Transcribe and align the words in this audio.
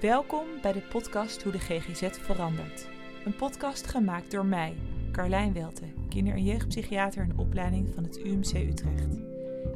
Welkom 0.00 0.46
bij 0.62 0.72
de 0.72 0.80
podcast 0.80 1.42
Hoe 1.42 1.52
de 1.52 1.58
GGZ 1.58 2.08
verandert. 2.10 2.88
Een 3.24 3.36
podcast 3.36 3.86
gemaakt 3.86 4.30
door 4.30 4.46
mij, 4.46 4.74
Carlijn 5.12 5.52
Welte, 5.52 5.84
kinder- 6.08 6.34
en 6.34 6.44
jeugdpsychiater 6.44 7.24
in 7.24 7.38
opleiding 7.38 7.94
van 7.94 8.04
het 8.04 8.18
UMC 8.18 8.52
Utrecht. 8.52 9.16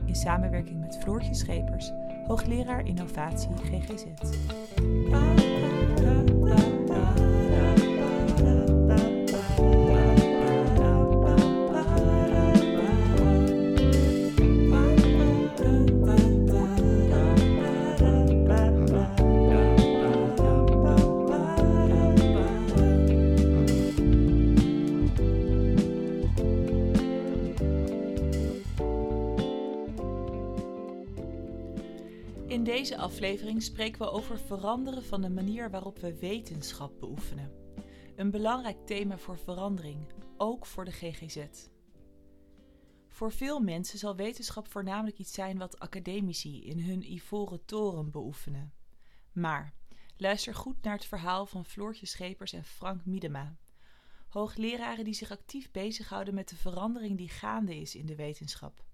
In 0.07 0.15
samenwerking 0.15 0.81
met 0.81 0.99
Floortje 0.99 1.35
Schepers, 1.35 1.91
hoogleraar 2.27 2.87
innovatie 2.87 3.51
GGZ. 3.57 4.05
Aflevering 33.17 33.63
spreken 33.63 33.99
we 33.99 34.11
over 34.11 34.39
veranderen 34.39 35.03
van 35.03 35.21
de 35.21 35.31
manier 35.31 35.71
waarop 35.71 35.99
we 35.99 36.19
wetenschap 36.19 37.01
beoefenen. 37.01 37.53
Een 38.17 38.31
belangrijk 38.31 38.87
thema 38.87 39.19
voor 39.19 39.39
verandering, 39.39 40.13
ook 40.37 40.67
voor 40.67 40.85
de 40.85 40.91
GGZ. 40.91 41.47
Voor 43.09 43.33
veel 43.33 43.61
mensen 43.61 43.99
zal 43.99 44.17
wetenschap 44.17 44.69
voornamelijk 44.69 45.19
iets 45.19 45.33
zijn 45.33 45.59
wat 45.59 45.79
academici 45.79 46.65
in 46.65 46.81
hun 46.81 47.13
ivoren 47.13 47.65
toren 47.65 48.11
beoefenen. 48.11 48.73
Maar 49.33 49.75
luister 50.17 50.55
goed 50.55 50.83
naar 50.83 50.95
het 50.95 51.07
verhaal 51.07 51.47
van 51.47 51.65
Floortje 51.65 52.07
Schepers 52.07 52.53
en 52.53 52.65
Frank 52.65 53.05
Miedema, 53.05 53.57
hoogleraren 54.29 55.05
die 55.05 55.15
zich 55.15 55.31
actief 55.31 55.71
bezighouden 55.71 56.35
met 56.35 56.49
de 56.49 56.57
verandering 56.57 57.17
die 57.17 57.29
gaande 57.29 57.77
is 57.77 57.95
in 57.95 58.07
de 58.07 58.17
wetenschap. 58.17 58.85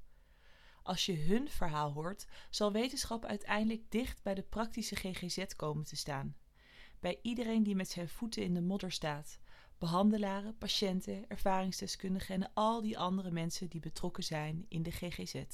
Als 0.83 1.06
je 1.06 1.16
hun 1.16 1.48
verhaal 1.48 1.92
hoort, 1.92 2.27
zal 2.50 2.72
wetenschap 2.72 3.25
uiteindelijk 3.25 3.91
dicht 3.91 4.22
bij 4.22 4.34
de 4.34 4.42
praktische 4.42 4.97
GGZ 4.97 5.44
komen 5.56 5.84
te 5.84 5.97
staan. 5.97 6.36
Bij 7.00 7.19
iedereen 7.22 7.62
die 7.62 7.77
met 7.77 7.91
zijn 7.91 8.08
voeten 8.08 8.42
in 8.42 8.55
de 8.55 8.61
modder 8.61 8.92
staat, 8.92 9.39
behandelaren, 9.78 10.58
patiënten, 10.58 11.28
ervaringsdeskundigen 11.28 12.34
en 12.34 12.50
al 12.55 12.80
die 12.80 12.98
andere 12.98 13.30
mensen 13.30 13.69
die 13.69 13.80
betrokken 13.80 14.24
zijn 14.24 14.66
in 14.69 14.83
de 14.83 14.91
GGZ. 14.91 15.44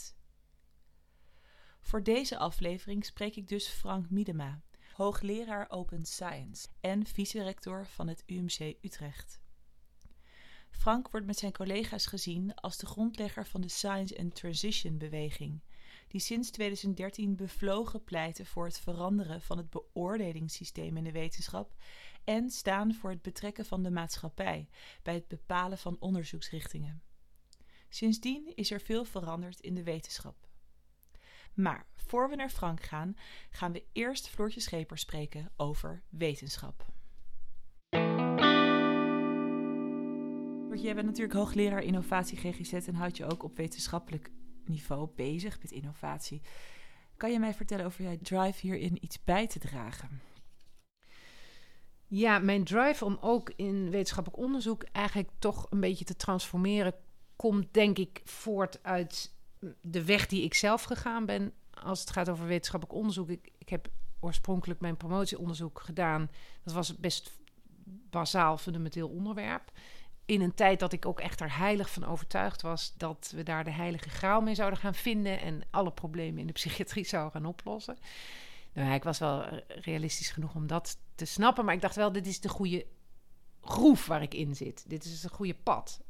Voor 1.80 2.02
deze 2.02 2.38
aflevering 2.38 3.04
spreek 3.04 3.36
ik 3.36 3.48
dus 3.48 3.68
Frank 3.68 4.10
Miedema, 4.10 4.62
hoogleraar 4.92 5.70
Open 5.70 6.04
Science 6.04 6.68
en 6.80 7.06
vice-rector 7.06 7.86
van 7.86 8.08
het 8.08 8.22
UMC 8.26 8.76
Utrecht. 8.82 9.40
Frank 10.70 11.10
wordt 11.10 11.26
met 11.26 11.38
zijn 11.38 11.52
collega's 11.52 12.06
gezien 12.06 12.54
als 12.54 12.76
de 12.76 12.86
grondlegger 12.86 13.46
van 13.46 13.60
de 13.60 13.68
Science 13.68 14.18
and 14.18 14.34
Transition 14.34 14.98
beweging, 14.98 15.60
die 16.08 16.20
sinds 16.20 16.50
2013 16.50 17.36
bevlogen 17.36 18.04
pleiten 18.04 18.46
voor 18.46 18.64
het 18.64 18.78
veranderen 18.78 19.40
van 19.40 19.56
het 19.56 19.70
beoordelingssysteem 19.70 20.96
in 20.96 21.04
de 21.04 21.12
wetenschap 21.12 21.74
en 22.24 22.50
staan 22.50 22.94
voor 22.94 23.10
het 23.10 23.22
betrekken 23.22 23.64
van 23.64 23.82
de 23.82 23.90
maatschappij 23.90 24.68
bij 25.02 25.14
het 25.14 25.28
bepalen 25.28 25.78
van 25.78 25.96
onderzoeksrichtingen. 26.00 27.02
Sindsdien 27.88 28.52
is 28.54 28.70
er 28.70 28.80
veel 28.80 29.04
veranderd 29.04 29.60
in 29.60 29.74
de 29.74 29.82
wetenschap. 29.82 30.48
Maar 31.54 31.86
voor 31.94 32.28
we 32.28 32.36
naar 32.36 32.50
Frank 32.50 32.82
gaan, 32.82 33.16
gaan 33.50 33.72
we 33.72 33.84
eerst 33.92 34.28
Floortje 34.28 34.60
Scheper 34.60 34.98
spreken 34.98 35.52
over 35.56 36.02
wetenschap. 36.08 36.97
Jij 40.74 40.94
bent 40.94 41.06
natuurlijk 41.06 41.34
hoogleraar 41.34 41.82
innovatie 41.82 42.38
GGZ 42.38 42.72
en 42.72 42.94
houdt 42.94 43.16
je 43.16 43.24
ook 43.24 43.42
op 43.42 43.56
wetenschappelijk 43.56 44.30
niveau 44.64 45.08
bezig 45.16 45.60
met 45.62 45.70
innovatie. 45.70 46.42
Kan 47.16 47.32
je 47.32 47.38
mij 47.38 47.54
vertellen 47.54 47.84
over 47.84 48.04
jouw 48.04 48.18
drive 48.22 48.66
hierin 48.66 49.04
iets 49.04 49.24
bij 49.24 49.46
te 49.46 49.58
dragen? 49.58 50.20
Ja, 52.06 52.38
mijn 52.38 52.64
drive 52.64 53.04
om 53.04 53.18
ook 53.20 53.52
in 53.56 53.90
wetenschappelijk 53.90 54.42
onderzoek 54.42 54.82
eigenlijk 54.82 55.30
toch 55.38 55.66
een 55.70 55.80
beetje 55.80 56.04
te 56.04 56.16
transformeren, 56.16 56.94
komt 57.36 57.74
denk 57.74 57.98
ik 57.98 58.20
voort 58.24 58.82
uit 58.82 59.34
de 59.80 60.04
weg 60.04 60.26
die 60.26 60.42
ik 60.42 60.54
zelf 60.54 60.82
gegaan 60.82 61.26
ben 61.26 61.52
als 61.70 62.00
het 62.00 62.10
gaat 62.10 62.28
over 62.28 62.46
wetenschappelijk 62.46 62.98
onderzoek. 62.98 63.28
Ik, 63.28 63.50
ik 63.58 63.68
heb 63.68 63.88
oorspronkelijk 64.20 64.80
mijn 64.80 64.96
promotieonderzoek 64.96 65.80
gedaan. 65.80 66.30
Dat 66.62 66.74
was 66.74 66.96
best 66.96 67.32
bazaal 68.10 68.58
fundamenteel 68.58 69.08
onderwerp 69.08 69.72
in 70.28 70.40
een 70.40 70.54
tijd 70.54 70.80
dat 70.80 70.92
ik 70.92 71.06
ook 71.06 71.20
echt 71.20 71.40
er 71.40 71.56
heilig 71.56 71.90
van 71.90 72.04
overtuigd 72.04 72.62
was 72.62 72.94
dat 72.96 73.32
we 73.34 73.42
daar 73.42 73.64
de 73.64 73.70
heilige 73.70 74.08
graal 74.08 74.40
mee 74.40 74.54
zouden 74.54 74.78
gaan 74.78 74.94
vinden 74.94 75.40
en 75.40 75.62
alle 75.70 75.92
problemen 75.92 76.40
in 76.40 76.46
de 76.46 76.52
psychiatrie 76.52 77.06
zouden 77.14 77.32
gaan 77.32 77.46
oplossen. 77.46 77.98
Nou, 78.72 78.92
ik 78.92 79.02
was 79.02 79.18
wel 79.18 79.44
realistisch 79.66 80.30
genoeg 80.30 80.54
om 80.54 80.66
dat 80.66 80.98
te 81.14 81.24
snappen, 81.24 81.64
maar 81.64 81.74
ik 81.74 81.80
dacht 81.80 81.96
wel, 81.96 82.12
dit 82.12 82.26
is 82.26 82.40
de 82.40 82.48
goede 82.48 82.86
groef 83.60 84.06
waar 84.06 84.22
ik 84.22 84.34
in 84.34 84.56
zit. 84.56 84.84
Dit 84.86 85.04
is 85.04 85.22
het 85.22 85.32
goede 85.32 85.54
pad. 85.54 86.00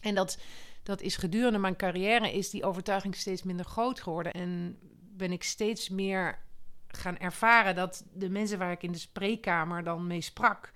En 0.00 0.14
dat, 0.14 0.38
dat 0.82 1.00
is 1.00 1.16
gedurende 1.16 1.58
mijn 1.58 1.76
carrière 1.76 2.32
is 2.32 2.50
die 2.50 2.64
overtuiging 2.64 3.14
steeds 3.16 3.42
minder 3.42 3.66
groot 3.66 4.00
geworden 4.00 4.32
en 4.32 4.78
ben 5.16 5.32
ik 5.32 5.42
steeds 5.42 5.88
meer 5.88 6.38
gaan 6.86 7.18
ervaren 7.18 7.74
dat 7.74 8.04
de 8.12 8.30
mensen 8.30 8.58
waar 8.58 8.72
ik 8.72 8.82
in 8.82 8.92
de 8.92 8.98
spreekkamer 8.98 9.84
dan 9.84 10.06
mee 10.06 10.20
sprak, 10.20 10.72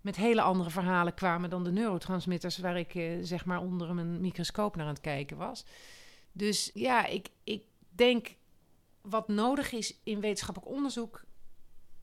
met 0.00 0.16
hele 0.16 0.40
andere 0.40 0.70
verhalen 0.70 1.14
kwamen 1.14 1.50
dan 1.50 1.64
de 1.64 1.72
neurotransmitters 1.72 2.58
waar 2.58 2.78
ik 2.78 2.94
eh, 2.94 3.18
zeg 3.22 3.44
maar 3.44 3.60
onder 3.60 3.94
mijn 3.94 4.20
microscoop 4.20 4.76
naar 4.76 4.86
aan 4.86 4.92
het 4.92 5.02
kijken 5.02 5.36
was. 5.36 5.64
Dus 6.32 6.70
ja, 6.74 7.06
ik, 7.06 7.28
ik 7.44 7.62
denk 7.88 8.36
wat 9.00 9.28
nodig 9.28 9.72
is 9.72 10.00
in 10.02 10.20
wetenschappelijk 10.20 10.72
onderzoek, 10.72 11.24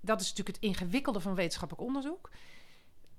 dat 0.01 0.21
is 0.21 0.29
natuurlijk 0.29 0.55
het 0.55 0.65
ingewikkelde 0.65 1.19
van 1.19 1.35
wetenschappelijk 1.35 1.87
onderzoek. 1.87 2.29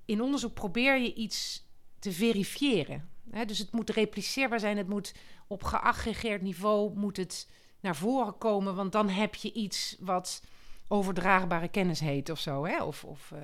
In 0.05 0.21
onderzoek 0.21 0.53
probeer 0.53 0.97
je 0.97 1.13
iets 1.13 1.67
te 1.99 2.11
verifiëren. 2.11 3.09
Hè? 3.29 3.45
Dus 3.45 3.59
het 3.59 3.71
moet 3.71 3.89
repliceerbaar 3.89 4.59
zijn, 4.59 4.77
het 4.77 4.87
moet 4.87 5.13
op 5.47 5.63
geaggregeerd 5.63 6.41
niveau 6.41 6.97
moet 6.97 7.17
het 7.17 7.49
naar 7.79 7.95
voren 7.95 8.37
komen, 8.37 8.75
want 8.75 8.91
dan 8.91 9.09
heb 9.09 9.35
je 9.35 9.53
iets 9.53 9.95
wat 9.99 10.43
overdraagbare 10.87 11.67
kennis 11.67 11.99
heet 11.99 12.29
of 12.29 12.39
zo, 12.39 12.65
hè? 12.65 12.83
of, 12.83 13.03
of 13.03 13.31
uh, 13.31 13.39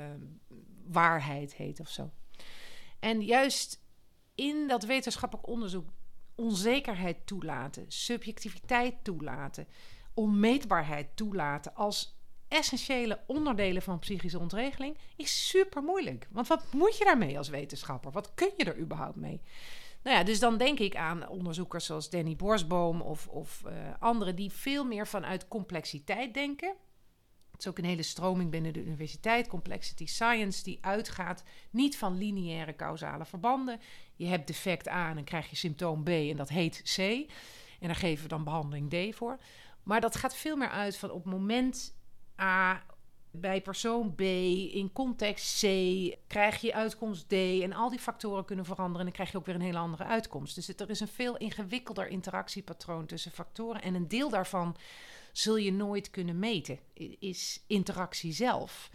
waarheid 0.88 1.54
heet 1.56 1.80
of 1.80 1.90
zo. 1.90 2.12
En 3.00 3.22
juist 3.22 3.84
in 4.36 4.68
dat 4.68 4.84
wetenschappelijk 4.84 5.48
onderzoek 5.48 5.90
onzekerheid 6.36 7.28
toelaten, 7.28 7.86
subjectiviteit 7.88 9.04
toelaten, 9.04 9.68
onmeetbaarheid 10.14 11.16
toelaten 11.16 11.76
als 11.76 12.18
essentiële 12.48 13.20
onderdelen 13.28 13.82
van 13.82 14.00
psychische 14.00 14.40
ontregeling 14.40 14.98
is 15.16 15.48
super 15.50 15.84
moeilijk. 15.84 16.28
Want 16.32 16.48
wat 16.48 16.74
moet 16.74 16.98
je 16.98 17.04
daarmee 17.04 17.38
als 17.38 17.50
wetenschapper? 17.50 18.12
Wat 18.12 18.34
kun 18.34 18.52
je 18.58 18.64
er 18.64 18.80
überhaupt 18.80 19.16
mee? 19.16 19.42
Nou 20.04 20.18
ja, 20.18 20.24
dus 20.24 20.40
dan 20.40 20.58
denk 20.58 20.80
ik 20.80 20.96
aan 20.96 21.28
onderzoekers 21.28 21.86
zoals 21.86 22.10
Danny 22.10 22.36
Borsboom 22.36 23.02
of, 23.02 23.28
of 23.28 23.64
uh, 23.66 23.74
anderen 24.00 24.36
die 24.36 24.52
veel 24.52 24.86
meer 24.86 25.08
vanuit 25.08 25.48
complexiteit 25.48 26.34
denken. 26.34 26.76
Het 27.56 27.64
is 27.64 27.70
ook 27.70 27.78
een 27.78 27.90
hele 27.90 28.04
stroming 28.04 28.52
binnen 28.52 28.74
de 28.74 28.84
universiteit, 28.84 29.48
complexity 29.48 30.06
science, 30.06 30.64
die 30.64 30.78
uitgaat 30.82 31.44
niet 31.70 31.98
van 31.98 32.18
lineaire 32.18 32.76
causale 32.76 33.26
verbanden. 33.26 33.80
Je 34.16 34.26
hebt 34.26 34.48
defect 34.48 34.88
A 34.88 35.10
en 35.10 35.16
dan 35.16 35.24
krijg 35.24 35.50
je 35.50 35.56
symptoom 35.56 36.04
B 36.04 36.08
en 36.08 36.38
dat 36.38 36.50
heet 36.50 36.82
C. 36.96 36.98
En 37.80 37.88
daar 37.88 37.96
geven 37.96 38.24
we 38.24 38.30
dan 38.30 38.44
behandeling 38.44 38.90
D 38.90 39.16
voor. 39.16 39.38
Maar 39.84 40.02
dat 40.02 40.16
gaat 40.16 40.36
veel 40.36 40.56
meer 40.56 40.70
uit 40.70 40.98
van 40.98 41.12
op 41.12 41.26
moment 41.26 41.96
A 42.42 42.84
bij 43.32 43.62
persoon 43.62 44.16
B 44.16 44.22
in 44.22 44.90
context 44.94 45.60
C 45.60 45.68
krijg 46.28 46.62
je 46.62 46.74
uitkomst 46.74 47.30
D 47.30 47.34
en 47.34 47.74
al 47.74 47.90
die 47.90 48.00
factoren 48.00 48.46
kunnen 48.46 48.66
veranderen 48.66 49.00
en 49.00 49.06
dan 49.06 49.14
krijg 49.14 49.32
je 49.32 49.38
ook 49.38 49.46
weer 49.46 49.56
een 49.56 49.62
hele 49.62 49.78
andere 49.78 50.04
uitkomst. 50.04 50.56
Dus 50.56 50.68
er 50.68 50.90
is 50.90 51.00
een 51.00 51.08
veel 51.08 51.38
ingewikkelder 51.38 52.08
interactiepatroon 52.08 53.06
tussen 53.06 53.32
factoren 53.32 53.82
en 53.82 53.96
een 53.96 54.08
deel 54.08 54.30
daarvan 54.30 54.76
zul 55.38 55.56
je 55.56 55.72
nooit 55.72 56.10
kunnen 56.10 56.40
meten, 56.40 56.80
is 57.20 57.64
interactie 57.68 58.34
zelf. 58.34 58.90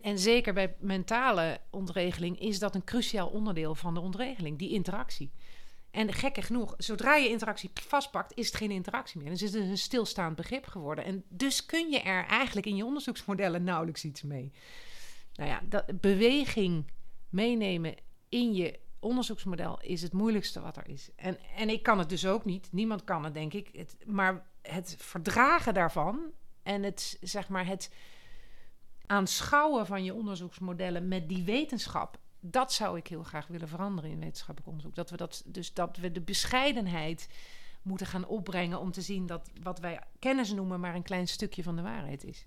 En 0.00 0.18
zeker 0.18 0.54
bij 0.54 0.76
mentale 0.78 1.60
ontregeling 1.70 2.40
is 2.40 2.58
dat 2.58 2.74
een 2.74 2.84
cruciaal 2.84 3.28
onderdeel 3.28 3.74
van 3.74 3.94
de 3.94 4.00
ontregeling, 4.00 4.58
die 4.58 4.70
interactie. 4.70 5.30
En 5.90 6.12
gekke 6.12 6.42
genoeg, 6.42 6.74
zodra 6.76 7.14
je 7.14 7.28
interactie 7.28 7.70
vastpakt, 7.74 8.38
is 8.38 8.46
het 8.46 8.56
geen 8.56 8.70
interactie 8.70 9.20
meer. 9.20 9.30
Dus 9.30 9.42
is 9.42 9.52
het 9.52 9.62
een 9.62 9.78
stilstaand 9.78 10.36
begrip 10.36 10.66
geworden. 10.66 11.04
En 11.04 11.24
dus 11.28 11.66
kun 11.66 11.90
je 11.90 12.00
er 12.00 12.26
eigenlijk 12.26 12.66
in 12.66 12.76
je 12.76 12.84
onderzoeksmodellen 12.84 13.64
nauwelijks 13.64 14.04
iets 14.04 14.22
mee. 14.22 14.52
Nou 15.34 15.50
ja, 15.50 15.62
dat, 15.68 16.00
beweging 16.00 16.90
meenemen 17.28 17.94
in 18.28 18.54
je 18.54 18.78
onderzoeksmodel 19.00 19.80
is 19.80 20.02
het 20.02 20.12
moeilijkste 20.12 20.60
wat 20.60 20.76
er 20.76 20.88
is. 20.88 21.10
En, 21.16 21.38
en 21.56 21.68
ik 21.68 21.82
kan 21.82 21.98
het 21.98 22.08
dus 22.08 22.26
ook 22.26 22.44
niet. 22.44 22.68
Niemand 22.72 23.04
kan 23.04 23.24
het, 23.24 23.34
denk 23.34 23.52
ik. 23.52 23.86
Maar 24.04 24.46
het 24.68 24.94
verdragen 24.98 25.74
daarvan 25.74 26.20
en 26.62 26.82
het, 26.82 27.18
zeg 27.20 27.48
maar, 27.48 27.66
het 27.66 27.90
aanschouwen 29.06 29.86
van 29.86 30.04
je 30.04 30.14
onderzoeksmodellen 30.14 31.08
met 31.08 31.28
die 31.28 31.44
wetenschap. 31.44 32.18
Dat 32.40 32.72
zou 32.72 32.96
ik 32.98 33.06
heel 33.06 33.22
graag 33.22 33.46
willen 33.46 33.68
veranderen 33.68 34.10
in 34.10 34.20
wetenschappelijk 34.20 34.66
onderzoek. 34.66 34.94
Dat 34.94 35.10
we 35.10 35.16
dat, 35.16 35.42
dus 35.46 35.74
dat 35.74 35.96
we 35.96 36.12
de 36.12 36.20
bescheidenheid 36.20 37.28
moeten 37.82 38.06
gaan 38.06 38.26
opbrengen 38.26 38.80
om 38.80 38.92
te 38.92 39.00
zien 39.00 39.26
dat 39.26 39.50
wat 39.62 39.78
wij 39.78 40.00
kennis 40.18 40.52
noemen 40.52 40.80
maar 40.80 40.94
een 40.94 41.02
klein 41.02 41.28
stukje 41.28 41.62
van 41.62 41.76
de 41.76 41.82
waarheid 41.82 42.24
is. 42.24 42.46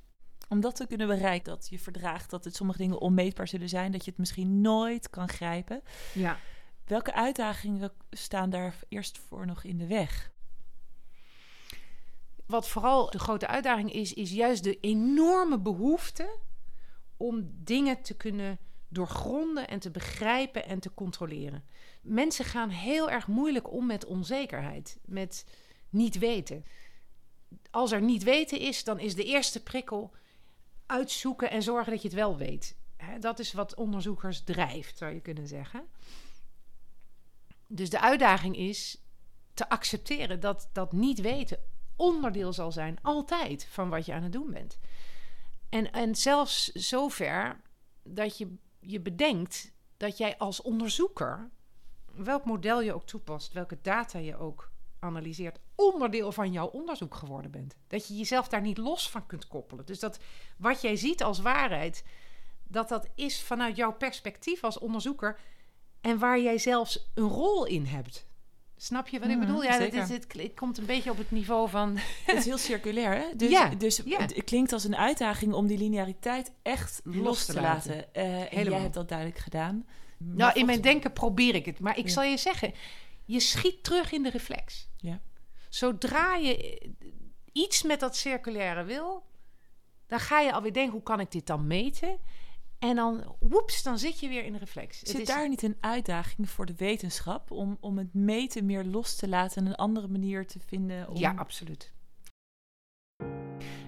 Om 0.50 0.60
dat 0.60 0.75
te 0.75 0.88
kunnen 0.88 1.07
bereiken, 1.07 1.54
dat 1.54 1.68
je 1.69 1.80
verdraagt 1.80 2.30
dat 2.30 2.44
het 2.44 2.56
sommige 2.56 2.80
dingen 2.80 3.00
onmeetbaar 3.00 3.48
zullen 3.48 3.69
zijn, 3.69 3.92
dat 3.92 4.04
je 4.04 4.10
het 4.10 4.19
misschien 4.19 4.62
nooit 4.62 5.10
kan 5.10 5.30
grijpen. 5.30 5.81
Ja. 6.13 6.38
Welke 6.86 7.13
uitdagingen 7.13 7.92
staan 8.12 8.50
daar 8.50 8.75
eerst 8.88 9.18
voor 9.18 9.45
nog 9.45 9.63
in 9.63 9.77
de 9.77 9.88
weg? 9.88 10.31
Wat 12.50 12.68
vooral 12.68 13.10
de 13.10 13.19
grote 13.19 13.48
uitdaging 13.48 13.94
is, 13.94 14.13
is 14.13 14.31
juist 14.31 14.63
de 14.63 14.80
enorme 14.80 15.60
behoefte 15.60 16.38
om 17.18 17.51
dingen 17.63 18.01
te 18.01 18.16
kunnen 18.16 18.60
doorgronden 18.88 19.68
en 19.68 19.80
te 19.80 19.92
begrijpen 19.92 20.66
en 20.66 20.80
te 20.80 20.94
controleren. 20.94 21.63
Mensen 22.01 22.46
gaan 22.46 22.69
heel 22.69 23.10
erg 23.10 23.28
moeilijk 23.28 23.72
om 23.72 23.86
met 23.86 24.06
onzekerheid, 24.06 25.00
met 25.06 25.46
niet 25.90 26.18
weten. 26.18 26.66
Als 27.72 27.92
er 27.92 28.01
niet 28.01 28.24
weten 28.24 28.60
is, 28.60 28.84
dan 28.84 29.00
is 29.00 29.16
de 29.16 29.25
eerste 29.25 29.63
prikkel 29.63 30.12
uitzoeken 30.86 31.52
en 31.52 31.63
zorgen 31.63 31.92
dat 31.92 32.02
je 32.02 32.07
het 32.07 32.18
wel 32.18 32.38
weet. 32.38 32.78
dat 33.19 33.40
is 33.40 33.54
wat 33.54 33.75
onderzoekers 33.75 34.44
drijft, 34.44 34.98
zou 34.98 35.13
je 35.13 35.22
kunnen 35.22 35.48
zeggen. 35.48 35.88
Dus 37.68 37.90
de 37.90 38.00
uitdaging 38.00 38.57
is 38.57 39.02
te 39.54 39.69
accepteren 39.69 40.40
dat 40.40 40.69
dat 40.74 40.92
niet 40.92 41.22
weten 41.22 41.60
onderdeel 42.00 42.54
zal 42.54 42.72
zijn, 42.72 42.98
altijd, 43.01 43.66
van 43.66 43.90
wat 43.90 44.06
je 44.06 44.13
aan 44.13 44.24
het 44.24 44.31
doen 44.31 44.51
bent. 44.51 44.78
En, 45.69 45.92
en 45.92 46.16
zelfs 46.16 46.72
zover 46.72 47.62
dat 48.04 48.38
je 48.38 48.56
je 48.80 49.00
bedenkt 49.00 49.72
dat 49.98 50.18
jij 50.18 50.38
als 50.38 50.62
onderzoeker, 50.62 51.50
welk 52.16 52.46
model 52.46 52.81
je 52.81 52.94
ook 52.94 53.06
toepast, 53.06 53.54
welke 53.54 53.78
data 53.81 54.19
je 54.19 54.38
ook 54.38 54.72
analyseert, 55.00 55.60
onderdeel 55.75 56.31
van 56.31 56.51
jouw 56.51 56.68
onderzoek 56.68 57.16
geworden 57.16 57.51
bent. 57.51 57.75
Dat 57.88 58.07
je 58.07 58.18
jezelf 58.18 58.48
daar 58.48 58.62
niet 58.62 58.78
los 58.78 59.10
van 59.10 59.25
kunt 59.25 59.48
koppelen. 59.48 59.86
Dus 59.86 60.00
dat 60.00 60.19
wat 60.57 60.81
jij 60.81 60.95
ziet 60.95 61.24
als 61.24 61.40
waarheid, 61.40 62.04
dat 62.63 62.90
dat 62.90 63.07
is 63.16 63.42
vanuit 63.42 63.75
jouw 63.75 63.94
perspectief 63.94 64.63
als 64.63 64.80
onderzoeker 64.80 65.40
en 66.02 66.19
waar 66.19 66.40
jij 66.40 66.57
zelfs 66.57 67.10
een 67.13 67.28
rol 67.28 67.66
in 67.66 67.86
hebt. 67.86 68.28
Snap 68.81 69.08
je 69.08 69.20
wat 69.20 69.30
ik 69.30 69.36
mm, 69.36 69.42
bedoel? 69.42 69.64
Ja, 69.64 69.80
het, 69.80 69.94
is, 69.94 70.10
het, 70.10 70.54
komt 70.56 70.78
een 70.78 70.86
beetje 70.86 71.12
op 71.12 71.18
het 71.18 71.31
niveau 71.31 71.70
van. 71.70 71.98
Het 72.26 72.38
is 72.38 72.46
heel 72.46 72.58
circulair, 72.58 73.16
hè? 73.16 73.36
Dus, 73.36 73.50
ja, 73.50 73.70
dus 73.70 73.98
het 73.98 74.44
klinkt 74.44 74.74
als 74.74 74.84
een 74.84 74.96
uitdaging 74.96 75.54
om 75.54 75.68
die 75.68 75.78
lineariteit 75.78 76.52
echt 76.62 77.02
los, 77.04 77.46
te, 77.46 77.62
laten. 77.62 78.06
Uh, 78.14 78.54
en 78.54 78.64
jij 78.64 78.80
hebt 78.80 78.94
dat 78.94 79.10
duidelijk 79.10 79.40
gedaan. 79.40 79.86
nou, 80.18 80.60
in 80.60 80.66
mijn 80.66 80.81
denken 80.81 81.14
probeer 81.14 81.56
ik 81.56 81.66
het. 81.66 81.80
Maar 81.80 81.98
ik 81.98 82.10
zal 82.10 82.24
je 82.24 82.38
zeggen, 82.38 82.74
je 83.26 83.40
schiet 83.40 83.84
terug 83.84 84.12
in 84.12 84.24
de 84.24 84.30
reflex. 84.30 84.88
Ja. 84.98 85.22
Zodra 85.70 86.36
je 86.36 86.81
iets 87.52 87.84
met 87.84 88.00
dat 88.00 88.16
circulaire 88.16 88.84
wil, 88.84 89.24
dan 90.08 90.20
ga 90.20 90.40
je 90.40 90.54
alweer 90.54 90.74
denken: 90.74 90.94
hoe 90.94 91.04
kan 91.04 91.20
ik 91.20 91.31
dit 91.31 91.48
dan 91.48 91.68
meten? 91.68 92.20
En 92.80 92.96
dan, 92.96 93.36
woeps, 93.40 93.84
dan 93.84 94.00
zit 94.00 94.20
je 94.20 94.28
weer 94.28 94.46
in 94.46 94.54
de 94.54 94.60
reflex. 94.60 95.00
Zit 95.00 95.28
daar 95.28 95.50
niet 95.50 95.64
een 95.64 95.78
uitdaging 95.80 96.50
voor 96.50 96.66
de 96.66 96.76
wetenschap 96.76 97.52
om, 97.52 97.78
om 97.80 97.98
het 97.98 98.14
meten 98.14 98.66
meer 98.66 98.84
los 98.84 99.16
te 99.16 99.28
laten 99.28 99.62
en 99.62 99.68
een 99.68 99.76
andere 99.76 100.08
manier 100.08 100.48
te 100.48 100.60
vinden? 100.66 101.10
Om... 101.10 101.18
Ja, 101.18 101.34
absoluut. 101.38 101.92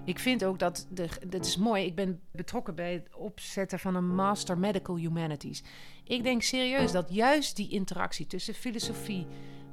Ik 0.04 0.18
vind 0.18 0.44
ook 0.44 0.58
dat, 0.58 0.86
de, 0.90 1.08
dat 1.26 1.46
is 1.46 1.56
mooi, 1.56 1.84
ik 1.84 1.94
ben 1.94 2.20
betrokken 2.32 2.74
bij 2.74 2.92
het 2.92 3.14
opzetten 3.14 3.78
van 3.78 3.94
een 3.94 4.14
Master 4.14 4.58
Medical 4.58 4.96
Humanities. 4.96 5.62
Ik 6.04 6.22
denk 6.22 6.42
serieus 6.42 6.92
dat 6.92 7.14
juist 7.14 7.56
die 7.56 7.68
interactie 7.68 8.26
tussen 8.26 8.54
filosofie, 8.54 9.26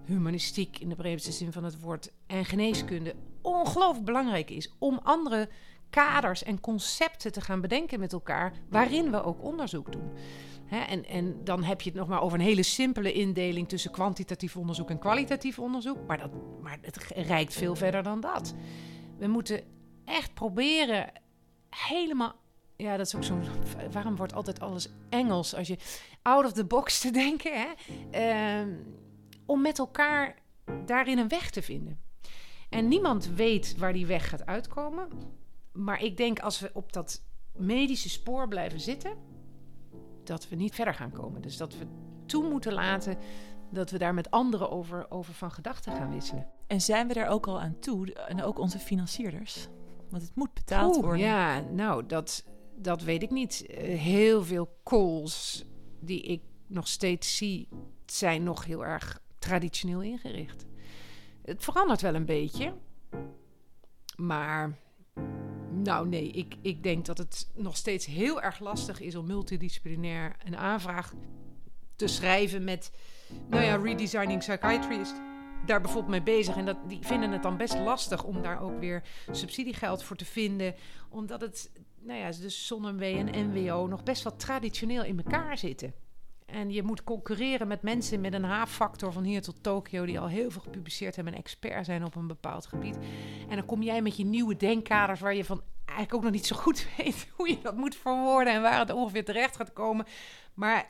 humanistiek 0.05 0.79
in 0.79 0.89
de 0.89 0.95
breedste 0.95 1.31
zin 1.31 1.51
van 1.51 1.63
het 1.63 1.79
woord 1.79 2.11
en 2.27 2.45
geneeskunde 2.45 3.15
ongelooflijk 3.41 4.05
belangrijk 4.05 4.49
is 4.49 4.73
om 4.77 4.99
andere 5.03 5.49
kaders 5.89 6.43
en 6.43 6.59
concepten 6.59 7.31
te 7.31 7.41
gaan 7.41 7.61
bedenken 7.61 7.99
met 7.99 8.13
elkaar, 8.13 8.53
waarin 8.69 9.11
we 9.11 9.23
ook 9.23 9.43
onderzoek 9.43 9.91
doen. 9.91 10.11
en, 10.69 11.05
en, 11.05 11.43
dan 11.43 11.63
heb 11.63 11.81
je 11.81 11.89
het 11.89 11.99
nog 11.99 12.07
maar 12.07 12.21
over 12.21 12.39
een 12.39 12.45
hele 12.45 12.63
simpele 12.63 13.13
indeling 13.13 13.69
tussen 13.69 13.91
kwantitatief 13.91 14.57
onderzoek 14.57 14.89
en 14.89 14.99
kwalitatief 14.99 15.59
onderzoek. 15.59 15.97
Maar, 16.07 16.17
dat, 16.17 16.31
maar 16.61 16.77
het 16.81 16.97
reikt 17.15 17.53
veel 17.53 17.75
verder 17.75 18.03
dan 18.03 18.19
dat. 18.19 18.55
We 19.17 19.27
moeten 19.27 19.63
echt 20.05 20.33
proberen 20.33 21.11
helemaal. 21.69 22.35
Ja, 22.75 22.97
dat 22.97 23.05
is 23.05 23.15
ook 23.15 23.23
zo'n. 23.23 23.43
Waarom 23.91 24.15
wordt 24.15 24.33
altijd 24.33 24.59
alles 24.59 24.89
Engels 25.09 25.55
als 25.55 25.67
je 25.67 25.77
out 26.21 26.45
of 26.45 26.51
the 26.51 26.65
box 26.65 26.99
te 26.99 27.11
denken? 27.11 27.51
Hè? 27.53 27.67
Ehm, 28.11 28.69
om 29.45 29.61
met 29.61 29.79
elkaar 29.79 30.35
daarin 30.85 31.17
een 31.17 31.27
weg 31.27 31.49
te 31.49 31.61
vinden. 31.61 31.99
En 32.69 32.87
niemand 32.87 33.29
weet 33.35 33.77
waar 33.77 33.93
die 33.93 34.05
weg 34.05 34.29
gaat 34.29 34.45
uitkomen 34.45 35.07
maar 35.79 36.03
ik 36.03 36.17
denk 36.17 36.39
als 36.39 36.59
we 36.59 36.69
op 36.73 36.93
dat 36.93 37.21
medische 37.53 38.09
spoor 38.09 38.47
blijven 38.47 38.79
zitten, 38.79 39.17
dat 40.23 40.49
we 40.49 40.55
niet 40.55 40.75
verder 40.75 40.93
gaan 40.93 41.11
komen. 41.11 41.41
Dus 41.41 41.57
dat 41.57 41.77
we 41.77 41.85
toe 42.25 42.49
moeten 42.49 42.73
laten 42.73 43.17
dat 43.71 43.91
we 43.91 43.97
daar 43.97 44.13
met 44.13 44.31
anderen 44.31 44.71
over, 44.71 45.11
over 45.11 45.33
van 45.33 45.51
gedachten 45.51 45.93
gaan 45.93 46.11
wisselen. 46.11 46.47
En 46.67 46.81
zijn 46.81 47.07
we 47.07 47.13
daar 47.13 47.27
ook 47.27 47.47
al 47.47 47.61
aan 47.61 47.79
toe? 47.79 48.13
En 48.13 48.43
ook 48.43 48.59
onze 48.59 48.79
financierders? 48.79 49.67
Want 50.09 50.23
het 50.23 50.35
moet 50.35 50.53
betaald 50.53 50.95
worden. 50.95 51.19
Ja, 51.19 51.59
nou, 51.59 52.05
dat, 52.05 52.45
dat 52.75 53.01
weet 53.01 53.23
ik 53.23 53.29
niet. 53.29 53.65
Eh, 53.65 53.99
heel 53.99 54.43
veel 54.43 54.77
calls 54.83 55.65
die 55.99 56.21
ik 56.21 56.41
nog 56.67 56.87
steeds 56.87 57.37
zie, 57.37 57.67
zijn 58.05 58.43
nog 58.43 58.65
heel 58.65 58.85
erg 58.85 59.21
traditioneel 59.39 60.01
ingericht. 60.01 60.65
Het 61.41 61.63
verandert 61.63 62.01
wel 62.01 62.15
een 62.15 62.25
beetje. 62.25 62.73
Maar 64.15 64.77
nou 65.81 66.07
nee, 66.07 66.27
ik, 66.27 66.55
ik 66.61 66.83
denk 66.83 67.05
dat 67.05 67.17
het 67.17 67.49
nog 67.53 67.77
steeds 67.77 68.05
heel 68.05 68.41
erg 68.41 68.59
lastig 68.59 68.99
is 68.99 69.15
om 69.15 69.25
multidisciplinair 69.25 70.35
een 70.45 70.57
aanvraag 70.57 71.13
te 71.95 72.07
schrijven 72.07 72.63
met, 72.63 72.91
nou 73.49 73.63
ja, 73.63 73.75
redesigning 73.75 74.39
psychiatry 74.39 74.99
is 74.99 75.13
daar 75.65 75.81
bijvoorbeeld 75.81 76.11
mee 76.11 76.35
bezig. 76.35 76.55
En 76.55 76.65
dat, 76.65 76.77
die 76.87 76.99
vinden 77.01 77.31
het 77.31 77.43
dan 77.43 77.57
best 77.57 77.79
lastig 77.79 78.23
om 78.23 78.41
daar 78.41 78.61
ook 78.61 78.79
weer 78.79 79.03
subsidiegeld 79.31 80.03
voor 80.03 80.15
te 80.15 80.25
vinden. 80.25 80.75
Omdat 81.09 81.41
het, 81.41 81.71
nou 81.99 82.19
ja, 82.19 82.31
dus 82.31 82.67
ZonMW 82.67 83.01
en 83.01 83.49
NWO 83.49 83.87
nog 83.87 84.03
best 84.03 84.23
wel 84.23 84.35
traditioneel 84.35 85.03
in 85.03 85.17
elkaar 85.17 85.57
zitten. 85.57 85.93
En 86.51 86.71
je 86.71 86.83
moet 86.83 87.03
concurreren 87.03 87.67
met 87.67 87.81
mensen 87.81 88.21
met 88.21 88.33
een 88.33 88.43
H-factor 88.43 89.13
van 89.13 89.23
hier 89.23 89.41
tot 89.41 89.63
Tokio, 89.63 90.05
die 90.05 90.19
al 90.19 90.27
heel 90.27 90.51
veel 90.51 90.61
gepubliceerd 90.61 91.15
hebben 91.15 91.33
en 91.33 91.39
expert 91.39 91.85
zijn 91.85 92.05
op 92.05 92.15
een 92.15 92.27
bepaald 92.27 92.65
gebied. 92.65 92.97
En 93.49 93.55
dan 93.55 93.65
kom 93.65 93.81
jij 93.81 94.01
met 94.01 94.17
je 94.17 94.25
nieuwe 94.25 94.57
denkkaders, 94.57 95.19
waar 95.19 95.35
je 95.35 95.45
van 95.45 95.61
eigenlijk 95.85 96.13
ook 96.13 96.23
nog 96.23 96.31
niet 96.31 96.47
zo 96.47 96.55
goed 96.55 96.87
weet 96.97 97.27
hoe 97.35 97.49
je 97.49 97.59
dat 97.61 97.75
moet 97.75 97.95
verwoorden 97.95 98.53
en 98.53 98.61
waar 98.61 98.79
het 98.79 98.91
ongeveer 98.91 99.25
terecht 99.25 99.55
gaat 99.55 99.73
komen. 99.73 100.05
Maar 100.53 100.87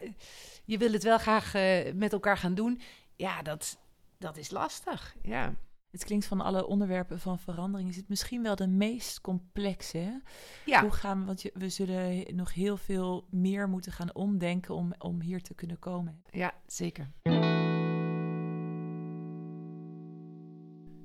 je 0.66 0.78
wil 0.78 0.92
het 0.92 1.04
wel 1.04 1.18
graag 1.18 1.56
uh, 1.56 1.94
met 1.94 2.14
elkaar 2.14 2.38
gaan 2.38 2.54
doen. 2.54 2.82
Ja, 3.16 3.42
dat, 3.42 3.78
dat 4.18 4.38
is 4.38 4.52
lastig. 4.52 5.16
Ja. 5.22 5.54
Het 5.92 6.04
klinkt 6.04 6.26
van 6.26 6.42
alle 6.42 6.66
onderwerpen 6.66 7.20
van 7.20 7.40
verandering 7.40 7.90
is 7.90 7.96
het 7.96 8.10
misschien 8.10 8.44
wel 8.44 8.56
de 8.56 8.68
meest 8.68 9.22
complexe. 9.22 9.98
Hè? 9.98 10.18
Ja. 10.66 10.82
Hoe 10.82 10.92
gaan 10.92 11.20
we, 11.20 11.26
want 11.26 11.42
je, 11.42 11.52
we 11.54 11.70
zullen 11.70 12.36
nog 12.36 12.54
heel 12.54 12.78
veel 12.78 13.28
meer 13.30 13.70
moeten 13.70 13.92
gaan 13.92 14.16
omdenken 14.16 14.76
om, 14.76 14.94
om 14.98 15.22
hier 15.22 15.42
te 15.42 15.54
kunnen 15.54 15.80
komen. 15.80 16.24
Ja, 16.30 16.54
zeker. 16.66 17.12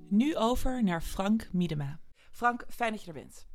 Nu 0.09 0.37
over 0.37 0.83
naar 0.83 1.03
Frank 1.03 1.49
Miedema. 1.53 2.01
Frank, 2.31 2.65
fijn 2.69 2.93
dat 2.93 3.01
je 3.01 3.07
er 3.07 3.15
bent. 3.15 3.47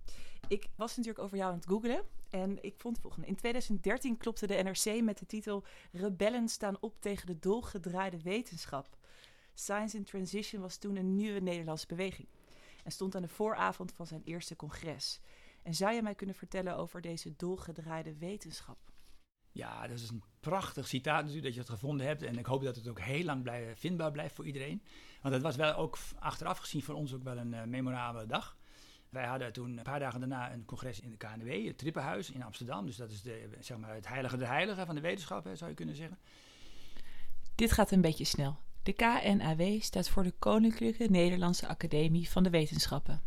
Ik 0.48 0.68
was 0.76 0.98
natuurlijk 0.98 1.24
over 1.24 1.38
jou 1.38 1.52
aan 1.52 1.58
het 1.58 1.68
googlen 1.68 2.04
en 2.30 2.64
ik 2.64 2.74
vond 2.78 2.94
het 2.94 3.04
volgende. 3.04 3.28
In 3.28 3.36
2013 3.36 4.18
klopte 4.18 4.48
de 4.48 4.64
NRC 4.64 5.02
met 5.02 5.18
de 5.18 5.26
titel 5.26 5.64
Rebellen 5.92 6.48
staan 6.48 6.78
op 6.80 7.02
tegen 7.02 7.28
de 7.28 7.40
dolgedraaide 7.40 8.22
wetenschap. 8.22 8.98
Science 9.60 9.98
in 9.98 10.04
Transition 10.04 10.62
was 10.62 10.78
toen 10.78 10.96
een 10.96 11.16
nieuwe 11.16 11.40
Nederlandse 11.40 11.88
beweging 11.88 12.28
en 12.84 12.92
stond 12.92 13.16
aan 13.16 13.22
de 13.22 13.28
vooravond 13.28 13.94
van 13.94 14.08
zijn 14.08 14.22
eerste 14.24 14.56
congres. 14.56 15.20
En 15.64 15.76
zou 15.76 15.94
je 15.94 16.02
mij 16.02 16.16
kunnen 16.16 16.36
vertellen 16.36 16.78
over 16.78 17.02
deze 17.02 17.36
dolgedraaide 17.36 18.18
wetenschap? 18.18 18.78
Ja, 19.52 19.88
dat 19.88 20.00
is 20.00 20.10
een 20.10 20.24
prachtig 20.40 20.88
citaat 20.88 21.20
natuurlijk 21.20 21.44
dat 21.44 21.54
je 21.54 21.60
het 21.60 21.70
gevonden 21.70 22.06
hebt. 22.06 22.22
En 22.22 22.38
ik 22.38 22.46
hoop 22.46 22.64
dat 22.64 22.76
het 22.76 22.88
ook 22.88 23.00
heel 23.00 23.24
lang 23.24 23.44
blij, 23.44 23.76
vindbaar 23.76 24.12
blijft 24.12 24.36
voor 24.36 24.46
iedereen. 24.46 24.84
Want 25.22 25.34
het 25.34 25.44
was 25.44 25.56
wel 25.56 25.74
ook 25.74 25.98
achteraf 26.20 26.58
gezien 26.58 26.84
voor 26.84 26.96
ons 26.96 27.14
ook 27.14 27.24
wel 27.24 27.38
een 27.38 27.54
uh, 27.54 27.64
memorabele 27.64 28.26
dag. 28.26 28.58
Wij 29.10 29.26
hadden 29.26 29.54
toen 29.54 29.78
een 29.78 29.84
paar 29.84 30.00
dagen 30.00 30.20
daarna 30.20 30.54
een 30.54 30.66
congres 30.66 31.00
in 31.00 31.10
de 31.10 31.18
KNW, 31.18 31.68
het 31.68 31.78
Trippenhuis 31.78 32.32
in 32.32 32.44
Amsterdam. 32.44 32.86
Dus 32.86 32.96
dat 32.96 33.12
is 33.12 33.22
de, 33.22 33.50
zeg 33.60 33.78
maar 33.78 33.94
het 33.94 34.08
heilige 34.08 34.38
de 34.38 34.46
heilige 34.46 34.86
van 34.86 34.96
de 34.96 35.02
wetenschap, 35.02 35.50
zou 35.54 35.70
je 35.70 35.76
kunnen 35.76 35.96
zeggen. 35.96 36.18
Dit 37.56 37.72
gaat 37.72 37.92
een 37.92 38.02
beetje 38.02 38.26
snel. 38.26 38.60
De 38.84 38.94
KNAW 38.94 39.82
staat 39.82 40.10
voor 40.10 40.24
de 40.24 40.34
Koninklijke 40.40 41.08
Nederlandse 41.10 41.68
Academie 41.68 42.30
van 42.30 42.44
de 42.44 42.50
Wetenschappen. 42.50 43.22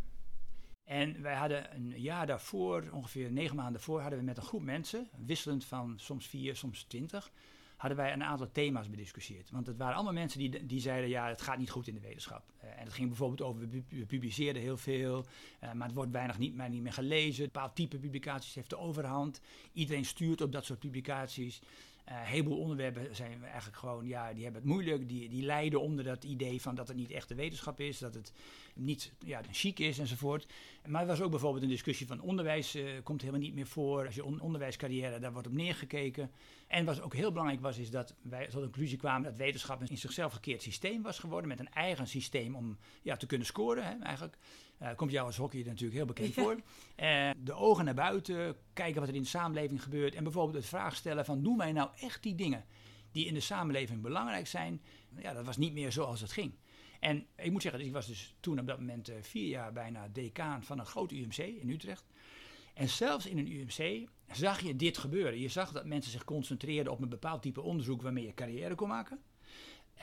En 0.83 1.21
wij 1.21 1.35
hadden 1.35 1.75
een 1.75 1.93
jaar 2.01 2.27
daarvoor, 2.27 2.89
ongeveer 2.91 3.31
negen 3.31 3.55
maanden 3.55 3.73
daarvoor, 3.73 4.01
hadden 4.01 4.19
we 4.19 4.25
met 4.25 4.37
een 4.37 4.43
groep 4.43 4.61
mensen, 4.61 5.09
wisselend 5.25 5.65
van 5.65 5.93
soms 5.97 6.27
vier, 6.27 6.55
soms 6.55 6.83
twintig, 6.83 7.31
hadden 7.77 7.97
wij 7.97 8.13
een 8.13 8.23
aantal 8.23 8.51
thema's 8.51 8.89
bediscussieerd. 8.89 9.51
Want 9.51 9.67
het 9.67 9.77
waren 9.77 9.95
allemaal 9.95 10.13
mensen 10.13 10.39
die, 10.39 10.65
die 10.65 10.79
zeiden, 10.79 11.09
ja, 11.09 11.27
het 11.27 11.41
gaat 11.41 11.57
niet 11.57 11.69
goed 11.69 11.87
in 11.87 11.93
de 11.93 11.99
wetenschap. 11.99 12.43
Uh, 12.63 12.69
en 12.69 12.83
het 12.83 12.93
ging 12.93 13.07
bijvoorbeeld 13.07 13.41
over, 13.41 13.69
we, 13.69 13.83
we 13.89 14.05
publiceerden 14.05 14.61
heel 14.61 14.77
veel, 14.77 15.25
uh, 15.63 15.71
maar 15.73 15.87
het 15.87 15.95
wordt 15.95 16.11
weinig 16.11 16.37
niet, 16.37 16.55
maar 16.55 16.69
niet 16.69 16.81
meer 16.81 16.93
gelezen. 16.93 17.43
Een 17.43 17.51
bepaald 17.53 17.75
type 17.75 17.99
publicaties 17.99 18.55
heeft 18.55 18.69
de 18.69 18.77
overhand. 18.77 19.41
Iedereen 19.73 20.05
stuurt 20.05 20.41
op 20.41 20.51
dat 20.51 20.65
soort 20.65 20.79
publicaties. 20.79 21.61
Uh, 22.09 22.19
een 22.19 22.25
heleboel 22.25 22.57
onderwerpen 22.57 23.15
zijn 23.15 23.43
eigenlijk 23.43 23.77
gewoon, 23.77 24.07
ja, 24.07 24.33
die 24.33 24.43
hebben 24.43 24.61
het 24.61 24.71
moeilijk. 24.71 25.07
Die, 25.07 25.29
die 25.29 25.45
lijden 25.45 25.81
onder 25.81 26.03
dat 26.03 26.23
idee 26.23 26.61
van 26.61 26.75
dat 26.75 26.87
het 26.87 26.97
niet 26.97 27.11
echt 27.11 27.27
de 27.27 27.35
wetenschap 27.35 27.79
is, 27.79 27.97
dat 27.97 28.13
het 28.13 28.33
niet 28.75 29.13
ja, 29.25 29.41
chic 29.51 29.79
is 29.79 29.99
enzovoort. 29.99 30.47
Maar 30.87 31.01
er 31.01 31.07
was 31.07 31.21
ook 31.21 31.29
bijvoorbeeld 31.29 31.63
een 31.63 31.69
discussie 31.69 32.07
van 32.07 32.21
onderwijs, 32.21 32.75
uh, 32.75 32.89
komt 33.03 33.21
helemaal 33.21 33.41
niet 33.41 33.53
meer 33.53 33.67
voor. 33.67 34.05
Als 34.05 34.15
je 34.15 34.25
on 34.25 34.39
onderwijscarrière, 34.39 35.19
daar 35.19 35.31
wordt 35.33 35.47
op 35.47 35.53
neergekeken. 35.53 36.31
En 36.67 36.85
wat 36.85 37.01
ook 37.01 37.13
heel 37.13 37.31
belangrijk 37.31 37.61
was, 37.61 37.77
is 37.77 37.89
dat 37.89 38.15
wij 38.21 38.43
tot 38.43 38.53
de 38.53 38.59
conclusie 38.59 38.97
kwamen 38.97 39.23
dat 39.23 39.37
wetenschap 39.37 39.81
een 39.81 39.87
in 39.87 39.97
zichzelf 39.97 40.31
verkeerd 40.31 40.61
systeem 40.61 41.01
was 41.01 41.19
geworden. 41.19 41.47
Met 41.49 41.59
een 41.59 41.73
eigen 41.73 42.07
systeem 42.07 42.55
om 42.55 42.77
ja, 43.01 43.15
te 43.15 43.25
kunnen 43.25 43.47
scoren, 43.47 43.85
hè, 43.85 43.99
eigenlijk. 43.99 44.37
Uh, 44.83 44.89
komt 44.95 45.11
jou 45.11 45.25
als 45.25 45.37
hockey 45.37 45.63
natuurlijk 45.63 45.93
heel 45.93 46.05
bekend 46.05 46.33
voor. 46.33 46.55
Uh, 46.55 47.29
de 47.37 47.53
ogen 47.53 47.85
naar 47.85 47.93
buiten, 47.93 48.55
kijken 48.73 48.99
wat 48.99 49.09
er 49.09 49.15
in 49.15 49.21
de 49.21 49.27
samenleving 49.27 49.83
gebeurt. 49.83 50.15
En 50.15 50.23
bijvoorbeeld 50.23 50.55
het 50.55 50.65
vraag 50.65 50.95
stellen 50.95 51.25
van, 51.25 51.43
doen 51.43 51.57
wij 51.57 51.71
nou 51.71 51.89
echt 51.99 52.23
die 52.23 52.35
dingen 52.35 52.65
die 53.11 53.25
in 53.25 53.33
de 53.33 53.39
samenleving 53.39 54.01
belangrijk 54.01 54.47
zijn? 54.47 54.81
Ja, 55.17 55.33
dat 55.33 55.45
was 55.45 55.57
niet 55.57 55.73
meer 55.73 55.91
zoals 55.91 56.21
het 56.21 56.31
ging. 56.31 56.53
En 56.99 57.25
ik 57.35 57.51
moet 57.51 57.61
zeggen, 57.61 57.81
ik 57.81 57.91
was 57.91 58.07
dus 58.07 58.35
toen 58.39 58.59
op 58.59 58.67
dat 58.67 58.79
moment 58.79 59.09
uh, 59.09 59.15
vier 59.21 59.47
jaar 59.47 59.73
bijna 59.73 60.07
decaan 60.07 60.63
van 60.63 60.79
een 60.79 60.85
groot 60.85 61.11
UMC 61.11 61.37
in 61.37 61.69
Utrecht. 61.69 62.05
En 62.73 62.89
zelfs 62.89 63.25
in 63.25 63.37
een 63.37 63.51
UMC 63.51 64.09
zag 64.31 64.59
je 64.59 64.75
dit 64.75 64.97
gebeuren. 64.97 65.39
Je 65.39 65.47
zag 65.47 65.71
dat 65.71 65.85
mensen 65.85 66.11
zich 66.11 66.23
concentreerden 66.23 66.93
op 66.93 67.01
een 67.01 67.09
bepaald 67.09 67.41
type 67.41 67.61
onderzoek 67.61 68.01
waarmee 68.01 68.25
je 68.25 68.33
carrière 68.33 68.75
kon 68.75 68.87
maken. 68.87 69.19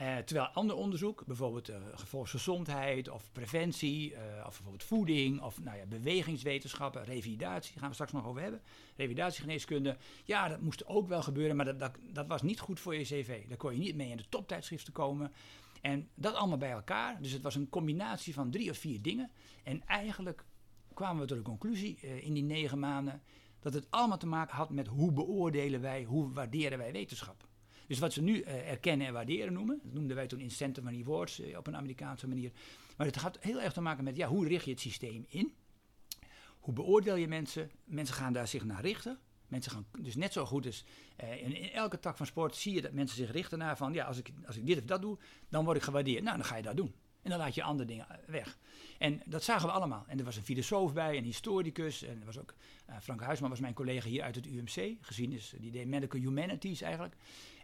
Uh, 0.01 0.17
terwijl 0.17 0.47
ander 0.47 0.75
onderzoek, 0.75 1.25
bijvoorbeeld 1.25 1.69
uh, 1.69 1.75
volksgezondheid 1.93 3.09
of 3.09 3.31
preventie, 3.31 4.11
uh, 4.11 4.17
of 4.45 4.53
bijvoorbeeld 4.53 4.83
voeding 4.83 5.41
of 5.41 5.63
nou 5.63 5.77
ja, 5.77 5.85
bewegingswetenschappen, 5.85 7.03
revalidatie, 7.03 7.79
gaan 7.79 7.87
we 7.87 7.93
straks 7.93 8.11
nog 8.11 8.25
over 8.25 8.41
hebben. 8.41 8.61
Revalidatiegeneeskunde, 8.95 9.97
ja, 10.23 10.47
dat 10.47 10.61
moest 10.61 10.85
ook 10.85 11.07
wel 11.07 11.21
gebeuren, 11.21 11.55
maar 11.55 11.65
dat, 11.65 11.79
dat, 11.79 11.91
dat 12.13 12.27
was 12.27 12.41
niet 12.41 12.59
goed 12.59 12.79
voor 12.79 12.95
je 12.95 13.03
cv. 13.03 13.47
Daar 13.47 13.57
kon 13.57 13.73
je 13.73 13.79
niet 13.79 13.95
mee 13.95 14.09
in 14.09 14.17
de 14.17 14.29
toptijdschriften 14.29 14.93
komen. 14.93 15.31
En 15.81 16.09
dat 16.15 16.33
allemaal 16.33 16.57
bij 16.57 16.71
elkaar. 16.71 17.21
Dus 17.21 17.31
het 17.31 17.41
was 17.41 17.55
een 17.55 17.69
combinatie 17.69 18.33
van 18.33 18.51
drie 18.51 18.69
of 18.69 18.77
vier 18.77 19.01
dingen. 19.01 19.31
En 19.63 19.85
eigenlijk 19.85 20.45
kwamen 20.93 21.21
we 21.21 21.27
tot 21.27 21.37
de 21.37 21.43
conclusie 21.43 21.99
in 21.99 22.33
die 22.33 22.43
negen 22.43 22.79
maanden 22.79 23.21
dat 23.59 23.73
het 23.73 23.87
allemaal 23.89 24.17
te 24.17 24.27
maken 24.27 24.55
had 24.55 24.69
met 24.69 24.87
hoe 24.87 25.11
beoordelen 25.11 25.81
wij, 25.81 26.03
hoe 26.03 26.33
waarderen 26.33 26.77
wij 26.77 26.91
wetenschap. 26.91 27.49
Dus 27.91 27.99
wat 27.99 28.13
ze 28.13 28.21
nu 28.21 28.43
uh, 28.43 28.69
erkennen 28.69 29.07
en 29.07 29.13
waarderen 29.13 29.53
noemen, 29.53 29.79
dat 29.83 29.93
noemden 29.93 30.15
wij 30.15 30.27
toen 30.27 30.39
incentive 30.39 30.85
money 30.85 31.01
awards 31.01 31.39
uh, 31.39 31.57
op 31.57 31.67
een 31.67 31.75
Amerikaanse 31.75 32.27
manier. 32.27 32.51
Maar 32.97 33.07
het 33.07 33.15
had 33.15 33.37
heel 33.39 33.61
erg 33.61 33.73
te 33.73 33.81
maken 33.81 34.03
met 34.03 34.15
ja, 34.15 34.27
hoe 34.27 34.47
richt 34.47 34.65
je 34.65 34.71
het 34.71 34.79
systeem 34.79 35.25
in? 35.27 35.53
Hoe 36.59 36.73
beoordeel 36.73 37.15
je 37.15 37.27
mensen? 37.27 37.71
Mensen 37.83 38.15
gaan 38.15 38.33
daar 38.33 38.47
zich 38.47 38.63
naar 38.63 38.81
richten. 38.81 39.19
Mensen 39.47 39.71
gaan 39.71 39.85
dus 39.99 40.15
net 40.15 40.33
zo 40.33 40.45
goed 40.45 40.65
als 40.65 40.85
uh, 41.23 41.43
in, 41.43 41.71
elke 41.71 41.99
tak 41.99 42.17
van 42.17 42.25
sport 42.25 42.55
zie 42.55 42.73
je 42.73 42.81
dat 42.81 42.91
mensen 42.91 43.17
zich 43.17 43.31
richten 43.31 43.57
naar 43.57 43.77
van 43.77 43.93
ja, 43.93 44.05
als 44.05 44.17
ik, 44.17 44.31
als 44.45 44.57
ik 44.57 44.65
dit 44.65 44.77
of 44.77 44.85
dat 44.85 45.01
doe, 45.01 45.17
dan 45.49 45.65
word 45.65 45.77
ik 45.77 45.83
gewaardeerd. 45.83 46.23
Nou, 46.23 46.37
dan 46.37 46.45
ga 46.45 46.55
je 46.55 46.63
dat 46.63 46.77
doen. 46.77 46.93
En 47.21 47.29
dan 47.29 47.39
laat 47.39 47.55
je 47.55 47.63
andere 47.63 47.87
dingen 47.87 48.07
weg. 48.27 48.57
En 48.97 49.21
dat 49.25 49.43
zagen 49.43 49.67
we 49.67 49.73
allemaal. 49.73 50.05
En 50.07 50.19
er 50.19 50.25
was 50.25 50.35
een 50.35 50.43
filosoof 50.43 50.93
bij, 50.93 51.17
een 51.17 51.23
historicus. 51.23 52.03
En 52.03 52.19
er 52.19 52.25
was 52.25 52.39
ook 52.39 52.53
Frank 53.01 53.21
Huisman 53.21 53.49
was 53.49 53.59
mijn 53.59 53.73
collega 53.73 54.07
hier 54.07 54.23
uit 54.23 54.35
het 54.35 54.45
UMC. 54.45 54.97
Gezien 55.01 55.31
is 55.31 55.53
die 55.59 55.71
deed 55.71 55.87
Medical 55.87 56.21
Humanities 56.21 56.81
eigenlijk. 56.81 57.15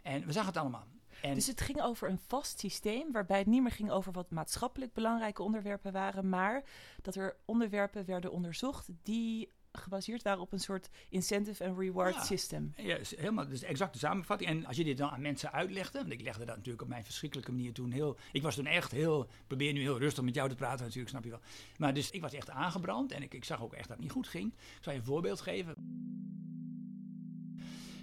En 0.08 0.26
we 0.26 0.32
zagen 0.32 0.48
het 0.48 0.56
allemaal. 0.56 0.86
En 1.22 1.34
dus 1.34 1.46
het 1.46 1.60
ging 1.60 1.82
over 1.82 2.08
een 2.08 2.18
vast 2.26 2.58
systeem 2.58 3.12
waarbij 3.12 3.38
het 3.38 3.46
niet 3.46 3.62
meer 3.62 3.72
ging 3.72 3.90
over 3.90 4.12
wat 4.12 4.30
maatschappelijk 4.30 4.92
belangrijke 4.92 5.42
onderwerpen 5.42 5.92
waren, 5.92 6.28
maar 6.28 6.64
dat 7.02 7.14
er 7.14 7.36
onderwerpen 7.44 8.04
werden 8.04 8.32
onderzocht 8.32 8.88
die 9.02 9.52
gebaseerd 9.72 10.22
waren 10.22 10.40
op 10.40 10.52
een 10.52 10.60
soort 10.60 10.88
incentive 11.08 11.64
en 11.64 11.78
reward 11.78 12.14
ja, 12.14 12.24
system. 12.24 12.72
Ja, 12.76 12.98
helemaal. 13.16 13.48
Dus 13.48 13.62
exact 13.62 13.92
de 13.92 13.98
samenvatting. 13.98 14.50
En 14.50 14.66
als 14.66 14.76
je 14.76 14.84
dit 14.84 14.96
dan 14.96 15.10
aan 15.10 15.20
mensen 15.20 15.52
uitlegde, 15.52 15.98
want 15.98 16.12
ik 16.12 16.20
legde 16.20 16.44
dat 16.44 16.56
natuurlijk 16.56 16.82
op 16.82 16.88
mijn 16.88 17.04
verschrikkelijke 17.04 17.52
manier 17.52 17.72
toen 17.72 17.90
heel. 17.90 18.16
Ik 18.32 18.42
was 18.42 18.54
toen 18.54 18.66
echt 18.66 18.90
heel. 18.90 19.28
Probeer 19.46 19.72
nu 19.72 19.80
heel 19.80 19.98
rustig 19.98 20.24
met 20.24 20.34
jou 20.34 20.48
te 20.48 20.54
praten, 20.54 20.84
natuurlijk, 20.84 21.10
snap 21.10 21.24
je 21.24 21.30
wel. 21.30 21.40
Maar 21.76 21.94
dus 21.94 22.10
ik 22.10 22.20
was 22.20 22.32
echt 22.32 22.50
aangebrand 22.50 23.12
en 23.12 23.22
ik, 23.22 23.34
ik 23.34 23.44
zag 23.44 23.62
ook 23.62 23.72
echt 23.72 23.88
dat 23.88 23.96
het 23.96 24.00
niet 24.00 24.12
goed 24.12 24.28
ging. 24.28 24.52
Ik 24.52 24.78
zal 24.80 24.92
je 24.92 24.98
een 24.98 25.04
voorbeeld 25.04 25.40
geven. 25.40 25.74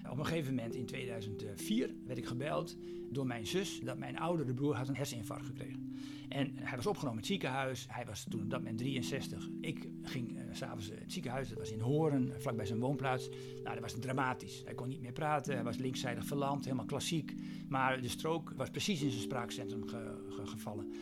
Op 0.09 0.17
een 0.17 0.25
gegeven 0.25 0.55
moment 0.55 0.75
in 0.75 0.85
2004 0.85 1.95
werd 2.05 2.17
ik 2.17 2.25
gebeld 2.25 2.77
door 3.09 3.25
mijn 3.25 3.47
zus 3.47 3.79
dat 3.79 3.97
mijn 3.97 4.19
oudere 4.19 4.53
broer 4.53 4.75
had 4.75 4.87
een 4.87 4.95
herseninfarct 4.95 5.45
gekregen. 5.45 5.93
En 6.29 6.51
hij 6.55 6.75
was 6.75 6.85
opgenomen 6.85 7.11
in 7.13 7.23
het 7.23 7.31
ziekenhuis. 7.31 7.85
Hij 7.89 8.05
was 8.05 8.25
toen 8.29 8.41
op 8.41 8.49
dat 8.49 8.59
moment 8.59 8.77
63. 8.77 9.49
Ik 9.61 9.89
ging 10.01 10.31
uh, 10.31 10.43
s'avonds 10.51 10.89
in 10.89 10.97
het 10.97 11.13
ziekenhuis. 11.13 11.49
Dat 11.49 11.57
was 11.57 11.71
in 11.71 11.79
Horen, 11.79 12.41
vlakbij 12.41 12.65
zijn 12.65 12.79
woonplaats. 12.79 13.29
Nou, 13.63 13.79
dat 13.79 13.79
was 13.79 13.99
dramatisch. 13.99 14.61
Hij 14.65 14.73
kon 14.73 14.87
niet 14.87 15.01
meer 15.01 15.11
praten. 15.11 15.53
Hij 15.53 15.63
was 15.63 15.77
linkszijdig 15.77 16.25
verlamd, 16.25 16.63
helemaal 16.63 16.85
klassiek. 16.85 17.33
Maar 17.67 18.01
de 18.01 18.07
strook 18.07 18.53
was 18.55 18.69
precies 18.69 19.01
in 19.01 19.09
zijn 19.09 19.23
spraakcentrum 19.23 19.87
ge 19.87 20.25
ge 20.29 20.47
gevallen. 20.47 20.93